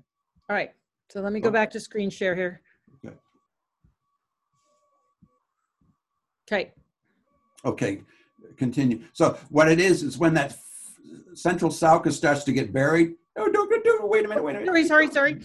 All 0.50 0.56
right. 0.56 0.72
So 1.10 1.22
let 1.22 1.34
me 1.34 1.40
go 1.40 1.52
back 1.52 1.72
to 1.72 1.80
screen 1.80 2.10
share 2.10 2.36
here. 2.36 2.62
Okay. 3.04 3.16
Okay. 6.52 6.72
Okay, 7.66 8.02
continue. 8.56 9.02
So 9.14 9.38
what 9.50 9.70
it 9.70 9.80
is 9.80 10.04
is 10.04 10.18
when 10.18 10.34
that 10.36 10.56
central 11.34 11.72
sulcus 11.72 12.16
starts 12.16 12.44
to 12.46 12.52
get 12.52 12.72
buried. 12.72 13.16
Don't, 13.40 13.54
don't, 13.54 13.84
don't 13.84 14.10
wait 14.10 14.26
a 14.26 14.28
minute, 14.28 14.44
wait 14.44 14.56
a 14.58 14.60
minute. 14.60 14.68
Sorry, 14.68 15.08
sorry, 15.08 15.12
sorry. 15.12 15.42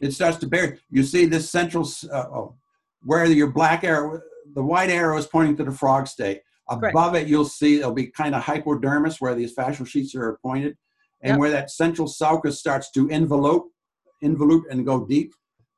It 0.00 0.12
starts 0.12 0.38
to 0.38 0.46
bear. 0.46 0.78
You 0.90 1.02
see 1.02 1.26
this 1.26 1.50
central, 1.50 1.86
uh, 2.10 2.24
oh, 2.32 2.54
where 3.02 3.26
your 3.26 3.50
black 3.50 3.84
arrow, 3.84 4.20
the 4.54 4.62
white 4.62 4.88
arrow 4.88 5.18
is 5.18 5.26
pointing 5.26 5.56
to 5.58 5.64
the 5.64 5.70
frog 5.70 6.06
stay. 6.06 6.40
Correct. 6.68 6.94
Above 6.94 7.14
it, 7.14 7.28
you'll 7.28 7.44
see 7.44 7.78
it'll 7.78 7.92
be 7.92 8.06
kind 8.06 8.34
of 8.34 8.42
hypodermis 8.42 9.20
where 9.20 9.34
these 9.34 9.54
fascial 9.54 9.86
sheets 9.86 10.14
are 10.14 10.38
pointed, 10.42 10.76
and 11.20 11.32
Yep. 11.32 11.38
where 11.38 11.50
that 11.50 11.70
central 11.70 12.08
sulcus 12.08 12.58
starts 12.58 12.90
to 12.92 13.08
envelope, 13.10 13.70
envelope 14.22 14.64
and 14.70 14.84
go 14.84 15.04
deep. 15.06 15.34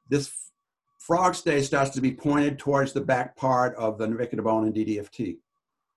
This 0.08 0.30
frog 0.98 1.34
stay 1.34 1.60
starts 1.62 1.90
to 1.90 2.00
be 2.00 2.12
pointed 2.12 2.58
towards 2.58 2.92
the 2.92 3.00
back 3.00 3.36
part 3.36 3.74
of 3.76 3.98
the 3.98 4.06
navicular 4.06 4.42
bone 4.44 4.64
and 4.64 4.74
DDFT. 4.74 5.38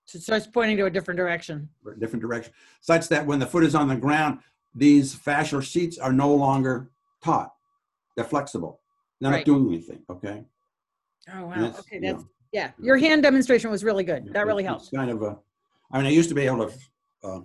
So 0.05 0.18
it 0.18 0.24
starts 0.24 0.47
pointing 0.47 0.78
to 0.78 0.86
a 0.86 0.89
different 0.89 1.18
direction. 1.18 1.70
different 1.99 2.22
direction, 2.22 2.51
such 2.82 3.07
that 3.09 3.26
when 3.26 3.39
the 3.39 3.45
foot 3.45 3.64
is 3.64 3.76
on 3.76 3.88
the 3.88 3.95
ground, 3.95 4.39
these 4.76 5.15
fascial 5.15 5.61
sheets 5.61 5.97
are 5.97 6.13
no 6.13 6.34
longer 6.34 6.89
taut. 7.24 7.51
They're 8.15 8.26
flexible. 8.26 8.80
They're 9.19 9.32
Right. 9.32 9.38
not 9.39 9.45
doing 9.45 9.67
anything. 9.67 10.03
Okay. 10.09 10.43
Oh, 11.34 11.45
wow. 11.45 11.65
It's, 11.65 11.80
Okay. 11.80 11.95
you 11.97 12.01
That's, 12.01 12.24
know, 12.24 12.30
yeah. 12.51 12.72
Your 12.80 12.97
hand 12.97 13.24
demonstration 13.24 13.69
was 13.69 13.84
really 13.84 14.03
good. 14.03 14.34
That 14.34 14.45
really 14.47 14.63
helped. 14.63 14.84
It's 14.84 14.91
kind 14.91 15.11
of 15.11 15.22
a. 15.22 15.38
I 15.91 15.97
mean, 15.97 16.07
I 16.07 16.09
used 16.09 16.30
to 16.30 16.36
be 16.36 16.43
able 16.43 16.69
to 16.69 16.74
uh, 17.24 17.39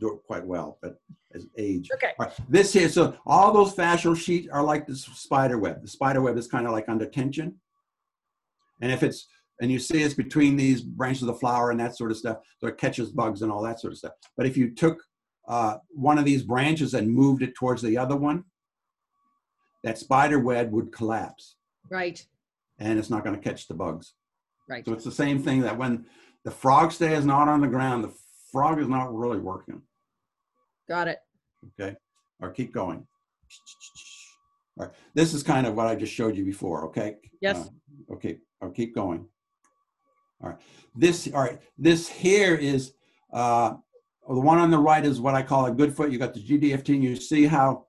do 0.00 0.14
it 0.14 0.20
quite 0.26 0.44
well, 0.44 0.78
but 0.82 1.00
as 1.34 1.46
age. 1.56 1.90
Okay. 1.94 2.12
Right, 2.18 2.32
this 2.48 2.72
here, 2.72 2.88
so 2.88 3.16
all 3.26 3.52
those 3.52 3.74
fascial 3.74 4.16
sheets 4.16 4.48
are 4.52 4.62
like 4.62 4.86
this 4.86 5.04
spider 5.04 5.58
web. 5.58 5.82
The 5.82 5.88
spider 5.88 6.20
web 6.22 6.36
is 6.36 6.48
kind 6.48 6.66
of 6.66 6.72
like 6.72 6.88
under 6.88 7.06
tension. 7.06 7.54
And 8.80 8.90
if 8.92 9.02
it's, 9.02 9.28
and 9.60 9.70
you 9.70 9.78
see 9.78 10.02
it's 10.02 10.14
between 10.14 10.56
these 10.56 10.82
branches 10.82 11.22
of 11.22 11.28
the 11.28 11.34
flower 11.34 11.70
and 11.70 11.80
that 11.80 11.96
sort 11.96 12.10
of 12.10 12.16
stuff, 12.16 12.38
so 12.58 12.66
it 12.68 12.78
catches 12.78 13.10
bugs 13.10 13.42
and 13.42 13.50
all 13.50 13.62
that 13.62 13.80
sort 13.80 13.92
of 13.92 13.98
stuff. 13.98 14.12
But 14.36 14.46
if 14.46 14.56
you 14.56 14.74
took 14.74 15.02
uh, 15.48 15.78
one 15.88 16.18
of 16.18 16.24
these 16.24 16.42
branches 16.42 16.94
and 16.94 17.10
moved 17.10 17.42
it 17.42 17.54
towards 17.54 17.82
the 17.82 17.96
other 17.96 18.14
one, 18.16 18.44
that 19.82 19.98
spider 19.98 20.38
web 20.38 20.70
would 20.72 20.92
collapse 20.92 21.56
Right. 21.90 22.24
and 22.78 22.98
it's 22.98 23.10
not 23.10 23.24
going 23.24 23.34
to 23.34 23.42
catch 23.42 23.66
the 23.66 23.74
bugs. 23.74 24.12
Right. 24.68 24.84
So 24.84 24.92
it's 24.92 25.04
the 25.04 25.10
same 25.10 25.42
thing 25.42 25.62
that 25.62 25.78
when 25.78 26.04
the 26.44 26.50
frog 26.50 26.92
stay 26.92 27.14
is 27.14 27.24
not 27.24 27.48
on 27.48 27.60
the 27.62 27.66
ground, 27.68 28.04
the 28.04 28.12
frog 28.52 28.78
is 28.78 28.88
not 28.88 29.14
really 29.14 29.38
working. 29.38 29.80
Got 30.88 31.08
it. 31.08 31.18
Okay. 31.80 31.96
Or 32.40 32.50
keep 32.50 32.72
going. 32.72 33.06
All 34.78 34.86
right. 34.86 34.94
This 35.14 35.32
is 35.32 35.42
kind 35.42 35.66
of 35.66 35.74
what 35.74 35.86
I 35.86 35.94
just 35.94 36.12
showed 36.12 36.36
you 36.36 36.44
before. 36.44 36.84
Okay. 36.86 37.16
Yes. 37.40 37.56
Uh, 38.10 38.14
okay. 38.14 38.38
I'll 38.60 38.70
keep 38.70 38.94
going. 38.94 39.26
All 40.42 40.50
right. 40.50 40.58
This, 40.94 41.28
all 41.34 41.40
right. 41.40 41.58
This 41.78 42.08
here 42.08 42.54
is, 42.54 42.92
uh, 43.32 43.74
the 44.34 44.40
one 44.40 44.58
on 44.58 44.70
the 44.70 44.78
right 44.78 45.04
is 45.04 45.20
what 45.20 45.34
I 45.34 45.42
call 45.42 45.66
a 45.66 45.72
good 45.72 45.96
foot. 45.96 46.12
You 46.12 46.18
got 46.18 46.34
the 46.34 46.40
DDFT 46.40 46.94
and 46.94 47.04
you 47.04 47.16
see 47.16 47.46
how 47.46 47.86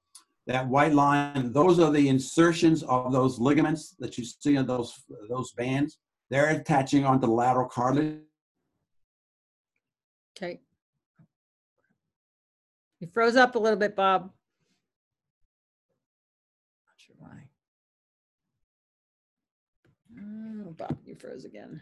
that 0.48 0.68
white 0.68 0.94
line, 0.94 1.52
those 1.52 1.80
are 1.80 1.92
the 1.92 2.08
insertions 2.08 2.82
of 2.84 3.12
those 3.12 3.40
ligaments 3.40 3.96
that 4.00 4.18
you 4.18 4.24
see 4.24 4.56
in 4.56 4.66
those, 4.66 5.04
those 5.30 5.52
bands. 5.52 6.00
They're 6.30 6.50
attaching 6.50 7.06
onto 7.06 7.28
the 7.28 7.34
lateral 7.34 7.68
cartilage. 7.68 8.22
Okay. 10.38 10.62
You 13.00 13.08
froze 13.08 13.36
up 13.36 13.56
a 13.56 13.60
little 13.60 13.78
bit, 13.78 13.96
Bob. 13.96 14.32
Not 16.88 16.96
sure 16.98 17.16
why. 17.20 17.50
Oh, 20.20 20.72
Bob, 20.72 20.98
you 21.06 21.16
froze 21.16 21.46
again. 21.46 21.82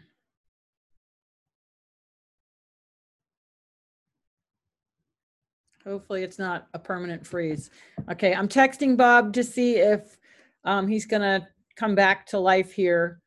Hopefully 5.88 6.22
it's 6.22 6.38
not 6.38 6.68
a 6.74 6.78
permanent 6.78 7.26
freeze. 7.26 7.70
Okay, 8.10 8.34
I'm 8.34 8.46
texting 8.46 8.94
Bob 8.94 9.32
to 9.32 9.42
see 9.42 9.76
if 9.76 10.18
um, 10.64 10.86
he's 10.86 11.06
gonna 11.06 11.48
come 11.76 11.94
back 11.94 12.26
to 12.26 12.38
life 12.38 12.72
here. 12.72 13.22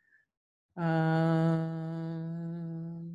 Um, 0.78 0.94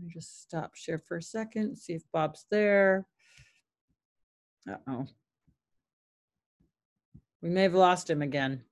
just 0.09 0.42
stop 0.42 0.74
share 0.74 0.99
for 0.99 1.18
a 1.18 1.22
second, 1.22 1.78
see 1.78 1.92
if 1.92 2.03
Bob's 2.12 2.44
there. 2.51 3.07
Uh-oh. 4.68 5.07
We 7.40 7.49
may 7.49 7.62
have 7.62 7.74
lost 7.74 8.11
him 8.11 8.22
again. 8.22 8.64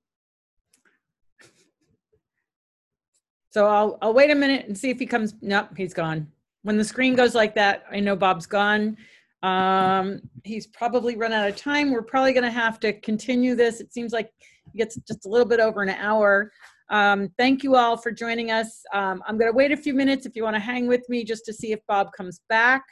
So 3.51 3.65
I'll, 3.67 3.97
I'll 4.01 4.13
wait 4.13 4.29
a 4.31 4.35
minute 4.35 4.67
and 4.67 4.77
see 4.77 4.89
if 4.89 4.99
he 4.99 5.05
comes. 5.05 5.35
Nope, 5.41 5.69
he's 5.77 5.93
gone. 5.93 6.27
When 6.63 6.75
the 6.75 6.83
screen 6.83 7.15
goes 7.15 7.33
like 7.33 7.55
that, 7.55 7.85
I 7.89 8.01
know 8.01 8.17
Bob's 8.17 8.47
gone. 8.47 8.97
Um, 9.43 10.21
he's 10.43 10.67
probably 10.67 11.15
run 11.15 11.33
out 11.33 11.47
of 11.47 11.55
time. 11.55 11.91
We're 11.91 12.01
probably 12.01 12.33
going 12.33 12.43
to 12.43 12.51
have 12.51 12.79
to 12.81 12.93
continue 13.01 13.55
this. 13.55 13.79
It 13.79 13.93
seems 13.93 14.11
like 14.11 14.31
it 14.73 14.77
gets 14.77 14.95
just 15.07 15.25
a 15.25 15.29
little 15.29 15.47
bit 15.47 15.59
over 15.59 15.83
an 15.83 15.89
hour. 15.89 16.51
Um, 16.89 17.29
thank 17.37 17.63
you 17.63 17.75
all 17.75 17.97
for 17.97 18.11
joining 18.11 18.51
us. 18.51 18.83
Um, 18.93 19.23
I'm 19.27 19.37
going 19.37 19.51
to 19.51 19.55
wait 19.55 19.71
a 19.71 19.77
few 19.77 19.93
minutes 19.93 20.25
if 20.25 20.35
you 20.35 20.43
want 20.43 20.55
to 20.55 20.59
hang 20.59 20.87
with 20.87 21.07
me 21.09 21.23
just 21.23 21.45
to 21.45 21.53
see 21.53 21.71
if 21.71 21.79
Bob 21.87 22.11
comes 22.15 22.41
back. 22.49 22.83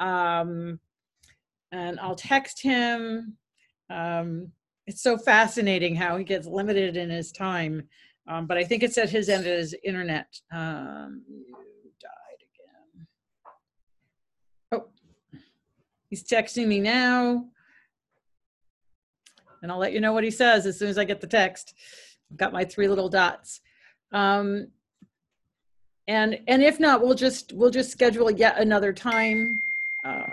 Um, 0.00 0.78
and 1.72 1.98
I'll 2.00 2.14
text 2.14 2.62
him. 2.62 3.36
Um, 3.90 4.52
it's 4.86 5.02
so 5.02 5.16
fascinating 5.16 5.94
how 5.94 6.16
he 6.16 6.24
gets 6.24 6.46
limited 6.46 6.96
in 6.96 7.08
his 7.10 7.32
time. 7.32 7.88
Um, 8.28 8.46
but 8.46 8.56
I 8.56 8.64
think 8.64 8.82
it's 8.82 8.98
at 8.98 9.10
his 9.10 9.28
end 9.28 9.46
of 9.46 9.52
his 9.52 9.74
internet. 9.84 10.26
Um, 10.52 11.22
you 11.28 11.90
died 12.00 12.42
again. 12.94 13.06
Oh, 14.72 14.86
he's 16.12 16.22
texting 16.22 16.66
me 16.66 16.78
now. 16.78 17.42
And 19.62 19.72
I'll 19.72 19.78
let 19.78 19.94
you 19.94 20.00
know 20.00 20.12
what 20.12 20.24
he 20.24 20.30
says 20.30 20.66
as 20.66 20.78
soon 20.78 20.90
as 20.90 20.98
I 20.98 21.04
get 21.04 21.22
the 21.22 21.26
text. 21.26 21.72
I've 22.30 22.36
got 22.36 22.52
my 22.52 22.66
three 22.66 22.86
little 22.86 23.08
dots. 23.08 23.62
Um, 24.12 24.66
and 26.06 26.38
and 26.48 26.62
if 26.62 26.78
not, 26.78 27.00
we'll 27.00 27.14
just 27.14 27.54
we'll 27.54 27.70
just 27.70 27.90
schedule 27.90 28.30
yet 28.30 28.58
another 28.58 28.92
time. 28.92 29.58
Uh, 30.04 30.24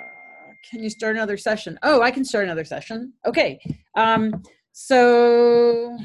can 0.70 0.84
you 0.84 0.90
start 0.90 1.16
another 1.16 1.38
session? 1.38 1.80
Oh, 1.82 2.02
I 2.02 2.12
can 2.12 2.26
start 2.26 2.44
another 2.44 2.66
session. 2.66 3.14
Okay. 3.26 3.58
Um, 3.96 4.44
so 4.74 5.98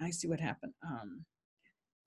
I 0.00 0.08
see 0.08 0.26
what 0.26 0.40
happened. 0.40 0.72
Um, 0.88 1.26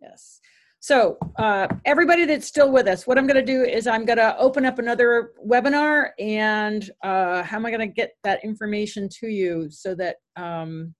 yes. 0.02 0.40
So 0.82 1.18
uh, 1.38 1.68
everybody 1.84 2.26
that's 2.26 2.48
still 2.48 2.72
with 2.72 2.88
us, 2.88 3.06
what 3.06 3.18
I'm 3.18 3.28
going 3.28 3.44
to 3.44 3.46
do 3.46 3.64
is 3.64 3.86
I'm 3.86 4.06
going 4.06 4.18
to 4.18 4.38
open 4.38 4.66
up 4.66 4.80
another 4.80 5.32
webinar, 5.46 6.12
and 6.18 6.90
uh, 7.04 7.44
how 7.44 7.58
am 7.58 7.66
I 7.66 7.70
going 7.70 7.82
to 7.82 7.88
get 7.88 8.14
that 8.24 8.44
information 8.46 9.10
to 9.20 9.28
you 9.28 9.70
so 9.70 9.94
that 9.96 10.18
um, 10.38 10.96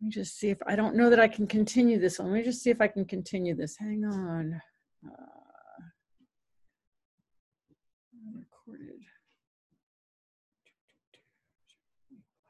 let 0.00 0.06
me 0.06 0.10
just 0.10 0.36
see 0.38 0.50
if 0.50 0.58
I 0.66 0.74
don't 0.74 0.96
know 0.96 1.10
that 1.10 1.20
I 1.20 1.28
can 1.28 1.46
continue 1.46 1.98
this 1.98 2.18
one. 2.18 2.32
Let 2.32 2.38
me 2.38 2.44
just 2.44 2.62
see 2.62 2.70
if 2.70 2.80
I 2.80 2.88
can 2.88 3.04
continue 3.04 3.54
this. 3.54 3.76
Hang 3.78 4.04
on. 4.04 4.60
Uh, 5.06 5.38
recorded. 8.34 9.00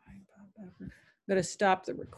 I'm 0.09 0.87
going 1.29 1.43
to 1.43 1.43
stop 1.43 1.85
the 1.85 1.93
recording. 1.93 2.15